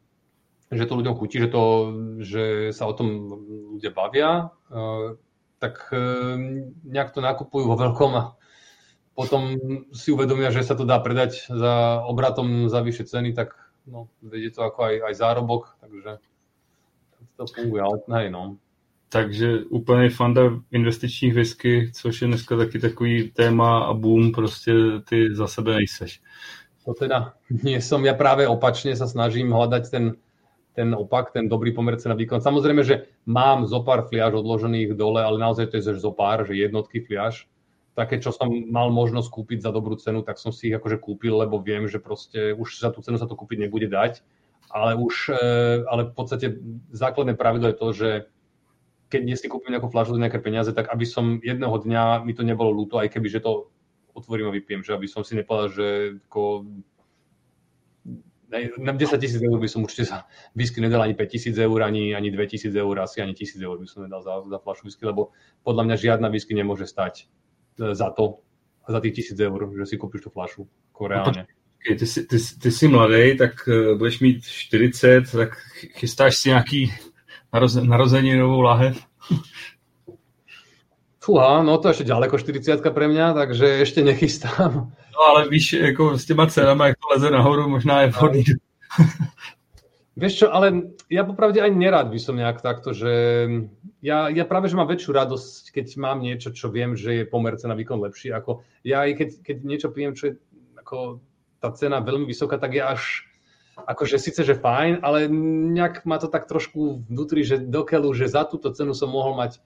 [0.67, 1.63] že to ľuďom chutí, že, to,
[2.19, 3.07] že sa o tom
[3.79, 5.15] ľudia bavia, uh,
[5.63, 6.35] tak uh,
[6.83, 8.23] nejak to nakupujú vo veľkom a
[9.15, 9.55] potom
[9.95, 13.55] si uvedomia, že sa to dá predať za obratom za vyššie ceny, tak
[13.87, 16.19] no, vedie to ako aj, aj zárobok, takže
[17.37, 18.57] to funguje, ale hej, no.
[19.09, 20.41] Takže úplný fanda
[20.71, 24.73] investičních whisky, což je dneska taky takový téma a boom, prostě
[25.09, 26.21] ty za sebe nejseš.
[26.85, 30.05] To teda nie som, ja práve opačne sa snažím hľadať ten,
[30.77, 32.45] ten opak, ten dobrý pomer na výkon.
[32.45, 36.53] Samozrejme, že mám zo pár fliaž odložených dole, ale naozaj to je zo pár, že
[36.53, 37.49] jednotky fliaž.
[37.97, 41.33] Také, čo som mal možnosť kúpiť za dobrú cenu, tak som si ich akože kúpil,
[41.33, 44.21] lebo viem, že proste už za tú cenu sa to kúpiť nebude dať.
[44.73, 46.47] Ale už, e, ale v podstate
[46.91, 48.09] základné pravidlo je to, že
[49.09, 52.33] keď nie si kúpim nejakú fľašu za nejaké peniaze, tak aby som jedného dňa mi
[52.33, 53.69] to nebolo ľúto, aj keby, že to
[54.17, 55.87] otvorím a vypijem, že aby som si nepovedal, že
[56.31, 56.65] ako
[58.77, 60.23] na 10 tisíc eur by som určite za
[60.55, 63.75] whisky nedal ani 5 tisíc eur, ani, ani 2 tisíc eur, asi ani tisíc eur
[63.75, 65.35] by som nedal za, za fľašu whisky, lebo
[65.65, 67.27] podľa mňa žiadna whisky nemôže stať
[67.81, 68.45] e, za to,
[68.87, 70.63] za tých tisíc eur, že si kúpiš tú fľašu,
[70.93, 71.01] ako
[71.85, 71.99] reálne.
[71.99, 75.57] Ty, ty, ty, ty jsi mladý, tak uh, budeš mít 40, tak
[75.95, 76.93] chystáš si nějaký
[77.81, 78.97] narozeninovú lahev?
[81.25, 84.91] Fúha, no to ešte ďaleko 40 pre mňa, takže ešte nechystám.
[85.15, 88.43] No ale víš, jako s těma cenami, jak to leze nahoru, možná je vhodný.
[90.15, 93.11] Vieš čo, ale ja popravde aj nerád by som nejak takto, že
[94.03, 97.63] ja, ja práve, že mám väčšiu radosť, keď mám niečo, čo viem, že je pomerce
[97.63, 100.33] na výkon lepší, ako ja aj keď, keď niečo pijem, čo je
[100.83, 101.23] ako
[101.65, 103.25] tá cena veľmi vysoká, tak ja až
[103.75, 105.27] akože síce, že fajn, ale
[105.75, 109.59] nejak ma to tak trošku vnútri, že dokeľu, že za túto cenu som mohol mať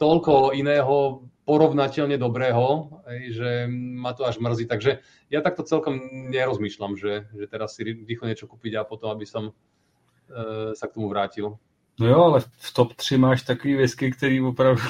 [0.00, 2.88] toľko iného porovnateľne dobrého,
[3.28, 4.64] že ma to až mrzí.
[4.64, 5.98] Takže ja takto celkom
[6.32, 10.94] nerozmýšľam, že, že teraz si rýchlo niečo kúpiť a potom, aby som e, sa k
[10.96, 11.60] tomu vrátil.
[12.00, 14.80] No jo, ale v top 3 máš takový whisky, ktorý opravdu...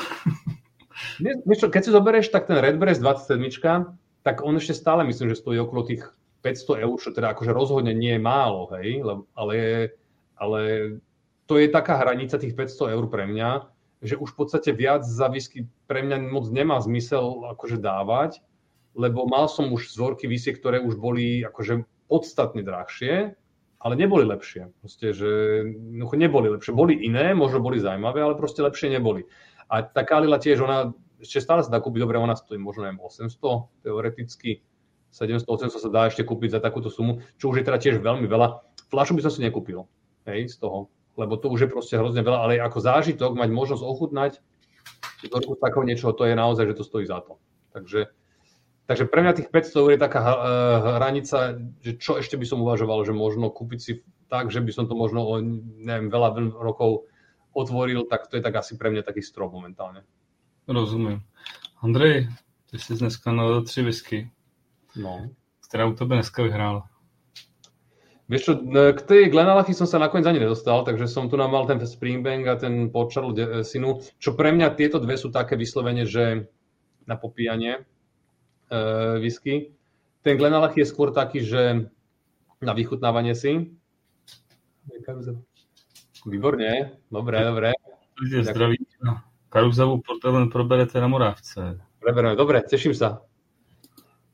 [1.74, 3.40] keď si zoberieš, tak ten Redbreast 27,
[4.22, 6.06] tak on ešte stále myslím, že stojí okolo tých
[6.40, 9.04] 500 eur, čo teda akože rozhodne nie je málo, hej,
[9.36, 9.54] ale,
[10.36, 10.60] ale
[11.44, 13.68] to je taká hranica tých 500 eur pre mňa,
[14.00, 18.40] že už v podstate viac za whisky pre mňa moc nemá zmysel akože dávať,
[18.96, 23.36] lebo mal som už vzorky visiek, ktoré už boli akože podstatne drahšie,
[23.80, 24.72] ale neboli lepšie.
[24.82, 25.30] Proste, že
[25.76, 26.72] no, neboli lepšie.
[26.76, 29.24] Boli iné, možno boli zaujímavé, ale proste lepšie neboli.
[29.70, 33.00] A tá Kalila tiež, ona ešte stále sa dá kúpiť dobre, ona stojí možno neviem,
[33.04, 34.64] 800 teoreticky,
[35.10, 38.62] 700-800 sa dá ešte kúpiť za takúto sumu, čo už je teda tiež veľmi veľa.
[38.90, 39.86] Flašu by som si nekúpil,
[40.26, 43.82] hej, z toho, lebo to už je proste hrozne veľa, ale ako zážitok mať možnosť
[43.82, 44.32] ochutnať
[45.20, 45.28] z
[45.60, 47.36] takého niečoho, to je naozaj, že to stojí za to.
[47.76, 48.08] Takže,
[48.88, 50.34] takže pre mňa tých 500 eur je taká uh,
[50.96, 53.92] hranica, že čo ešte by som uvažoval, že možno kúpiť si
[54.32, 55.38] tak, že by som to možno o
[55.84, 57.10] neviem, veľa rokov
[57.52, 60.06] otvoril, tak to je tak asi pre mňa taký strop momentálne.
[60.70, 61.20] Rozumiem.
[61.82, 62.30] Andrej,
[62.70, 64.30] ty si dneska na tři whisky.
[64.96, 65.30] No.
[65.66, 66.90] Ktorá u tebe dneska vyhrála.
[68.30, 68.52] Vieš čo,
[68.94, 72.46] k tej Glenalachy som sa nakoniec ani nedostal, takže som tu nám mal ten Springbank
[72.46, 76.46] a ten Charles eh, Sinu, čo pre mňa tieto dve sú také vyslovene, že
[77.10, 77.82] na popíjanie
[78.70, 79.74] e, whisky.
[80.22, 81.90] Ten Glenalachy je skôr taký, že
[82.62, 83.74] na vychutnávanie si.
[86.22, 87.68] Výborne, dobre, dobre.
[88.20, 88.78] Zdraví.
[89.50, 89.98] Karuzavú
[90.52, 91.82] proberete na Moravce.
[91.98, 93.26] Prebereme, dobre, teším sa.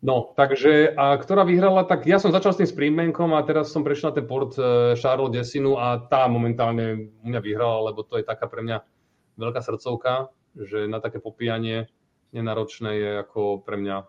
[0.05, 3.81] No, takže, a ktorá vyhrala, tak ja som začal s tým Springbankom a teraz som
[3.81, 8.21] prešiel na ten port e, Charles Desinu a tá momentálne u mňa vyhrala, lebo to
[8.21, 8.85] je taká pre mňa
[9.41, 11.89] veľká srdcovka, že na také popíjanie
[12.37, 14.05] nenáročné je ako pre mňa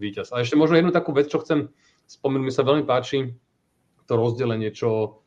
[0.00, 0.32] víťaz.
[0.32, 1.68] A ešte možno jednu takú vec, čo chcem
[2.08, 3.36] spomenúť, mi sa veľmi páči
[4.08, 5.20] to rozdelenie, čo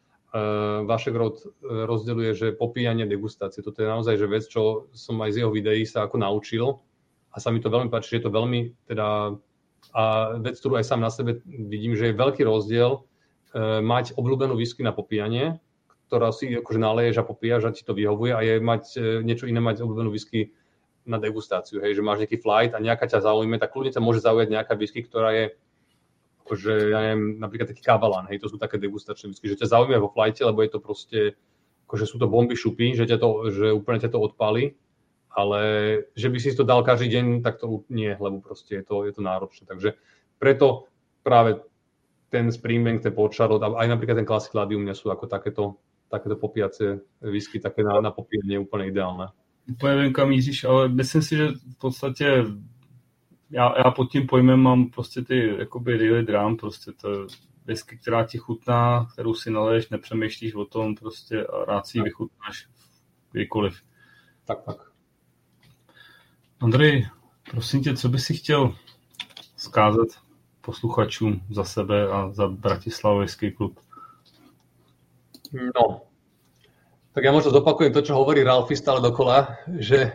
[0.84, 3.62] Vašek Rod rozdeľuje, že popíjanie degustácie.
[3.62, 6.82] Toto je naozaj že vec, čo som aj z jeho videí sa ako naučil
[7.30, 9.38] a sa mi to veľmi páči, že je to veľmi teda
[9.92, 13.00] a vec, ktorú aj sám na sebe vidím, že je veľký rozdiel e,
[13.84, 15.60] mať obľúbenú whisky na popíjanie,
[16.08, 19.46] ktorá si akože naleješ a popíjaš a ti to vyhovuje a je mať e, niečo
[19.46, 20.56] iné mať obľúbenú whisky
[21.04, 24.24] na degustáciu, hej, že máš nejaký flight a nejaká ťa zaujíme, tak kľudne ťa môže
[24.24, 25.46] zaujať nejaká whisky, ktorá je
[26.44, 30.00] akože, ja neviem, napríklad taký kavalán, hej, to sú také degustačné whisky, že ťa zaujíma
[30.00, 31.20] vo flighte, lebo je to proste,
[31.88, 34.76] akože sú to bomby šupy, že, ťa to, že úplne ťa to odpálí
[35.34, 35.62] ale
[36.16, 39.14] že by si to dal každý deň, tak to nie, lebo proste je to, je
[39.18, 39.68] to náročné.
[39.68, 39.98] Takže
[40.38, 40.88] preto
[41.24, 41.60] práve
[42.30, 45.78] ten Springbank, ten Podšarot a aj napríklad ten Classic Ladium nie sú ako takéto,
[46.10, 49.28] takéto popijace whisky, také na, na popíjanie úplne ideálne.
[49.70, 52.44] Úplně vím, kam míříš, ale myslím si, že v podstatě
[53.50, 57.28] já, já pod tím pojmem mám prostě ty jakoby daily drum, prostě to
[57.66, 62.02] whisky, která ti chutná, kterou si naleješ, nepřemýšlíš o tom prostě a rád si ji
[62.02, 62.68] vychutnáš
[63.32, 63.82] kdykoliv.
[64.46, 64.93] Tak, tak.
[66.64, 67.08] Andrej,
[67.52, 68.76] prosím tě, co by si chtěl
[69.58, 70.08] zkázat
[70.62, 73.80] posluchačům za sebe a za Bratislavovský klub?
[75.54, 76.02] No,
[77.12, 80.12] tak ja možno zopakujem to, čo hovorí Ralfi stále dokola, že e,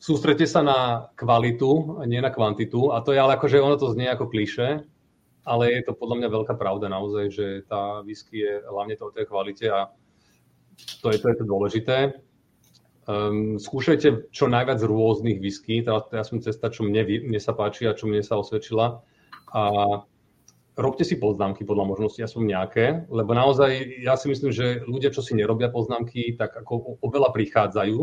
[0.00, 2.90] sústrete sa na kvalitu a nie na kvantitu.
[2.90, 4.82] A to je ale akože ono to znie ako kliše,
[5.44, 9.14] ale je to podľa mňa veľká pravda naozaj, že tá whisky je hlavne to o
[9.14, 9.92] tej kvalite a
[11.04, 12.18] to je to, je to dôležité.
[13.08, 17.88] Um, skúšajte čo najviac rôznych whisky, to je aspoň cesta, čo mne, mne sa páči
[17.88, 19.00] a čo mne sa osvedčila.
[19.56, 19.62] A
[20.76, 25.24] robte si poznámky podľa možnosti, aspoň nejaké, lebo naozaj ja si myslím, že ľudia, čo
[25.24, 27.98] si nerobia poznámky, tak ako oveľa prichádzajú.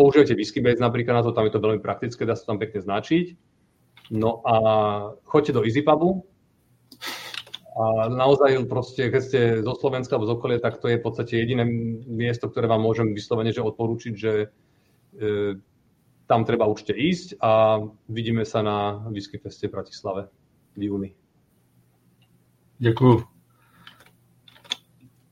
[0.00, 2.80] Použijete whisky base napríklad na to, tam je to veľmi praktické, dá sa tam pekne
[2.80, 3.36] značiť.
[4.16, 4.54] No a
[5.28, 6.24] choďte do EasyPubu,
[7.74, 11.34] a naozaj proste, keď ste zo Slovenska alebo z okolia, tak to je v podstate
[11.34, 11.66] jediné
[12.06, 14.46] miesto, ktoré vám môžem vyslovene že odporúčiť, že e,
[16.30, 20.30] tam treba určite ísť a vidíme sa na Whisky Feste v Bratislave
[20.78, 21.10] v júni.
[22.78, 23.24] Děkuju.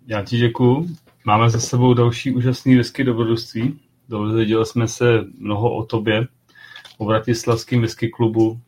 [0.07, 0.87] Já ti děkuju.
[1.25, 3.81] Máme za sebou další úžasný whisky dobrodružství.
[4.09, 6.29] Dozvěděli jsme se mnoho o tobě,
[6.99, 8.61] o Bratislavském whisky klubu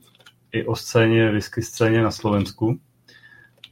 [0.52, 2.80] i o scéně, whisky scéně na Slovensku.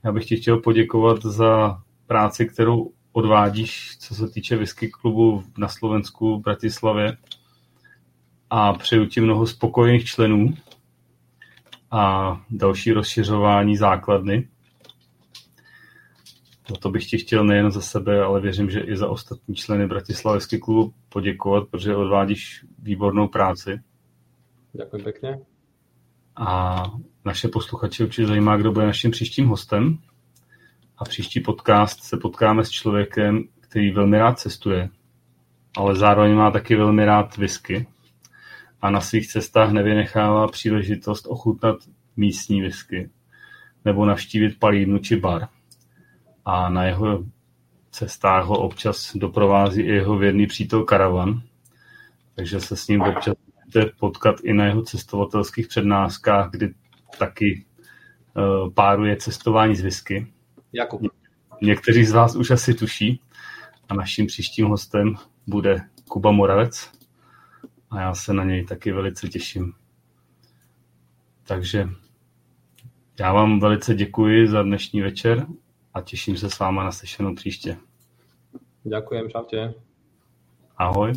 [0.04, 5.68] Já bych ti chtěl poděkovat za práci, kterou odvádíš, co se týče whisky klubu na
[5.68, 7.16] Slovensku, v Bratislavě.
[8.50, 10.54] A přeju ti mnoho spokojených členů
[11.90, 14.48] a další rozšiřování základny.
[16.70, 19.86] Za to bych ti chtěl nejen za sebe, ale věřím, že i za ostatní členy
[19.86, 23.80] Bratislavského klubu poděkovat, protože odvádíš výbornou práci.
[24.72, 25.51] Děkuji pěkně.
[26.36, 26.82] A
[27.24, 29.98] naše posluchače určitě zajímá, kdo bude naším příštím hostem.
[30.98, 34.88] A příští podcast se potkáme s člověkem, který velmi rád cestuje,
[35.76, 37.86] ale zároveň má taky velmi rád whisky
[38.82, 41.76] a na svých cestách nevynechává příležitost ochutnat
[42.16, 43.10] místní whisky
[43.84, 45.48] nebo navštívit palírnu či bar.
[46.44, 47.24] A na jeho
[47.90, 51.42] cestách ho občas doprovází i jeho věrný přítel Karavan,
[52.34, 53.34] takže se s ním občas
[53.74, 56.74] můžete potkat i na jeho cestovatelských přednáškách, kdy
[57.18, 57.64] taky
[58.36, 60.32] uh, páruje cestování z whisky.
[60.72, 61.02] Jakub.
[61.62, 63.20] Někteří z vás už asi tuší
[63.88, 65.14] a naším příštím hostem
[65.46, 66.92] bude Kuba Moravec
[67.90, 69.72] a já se na něj taky velice těším.
[71.46, 71.88] Takže
[73.20, 75.46] já vám velice děkuji za dnešní večer
[75.94, 77.76] a těším se s váma na slyšenou příště.
[78.84, 79.74] Ďakujem, čaute.
[80.76, 81.12] Ahoj.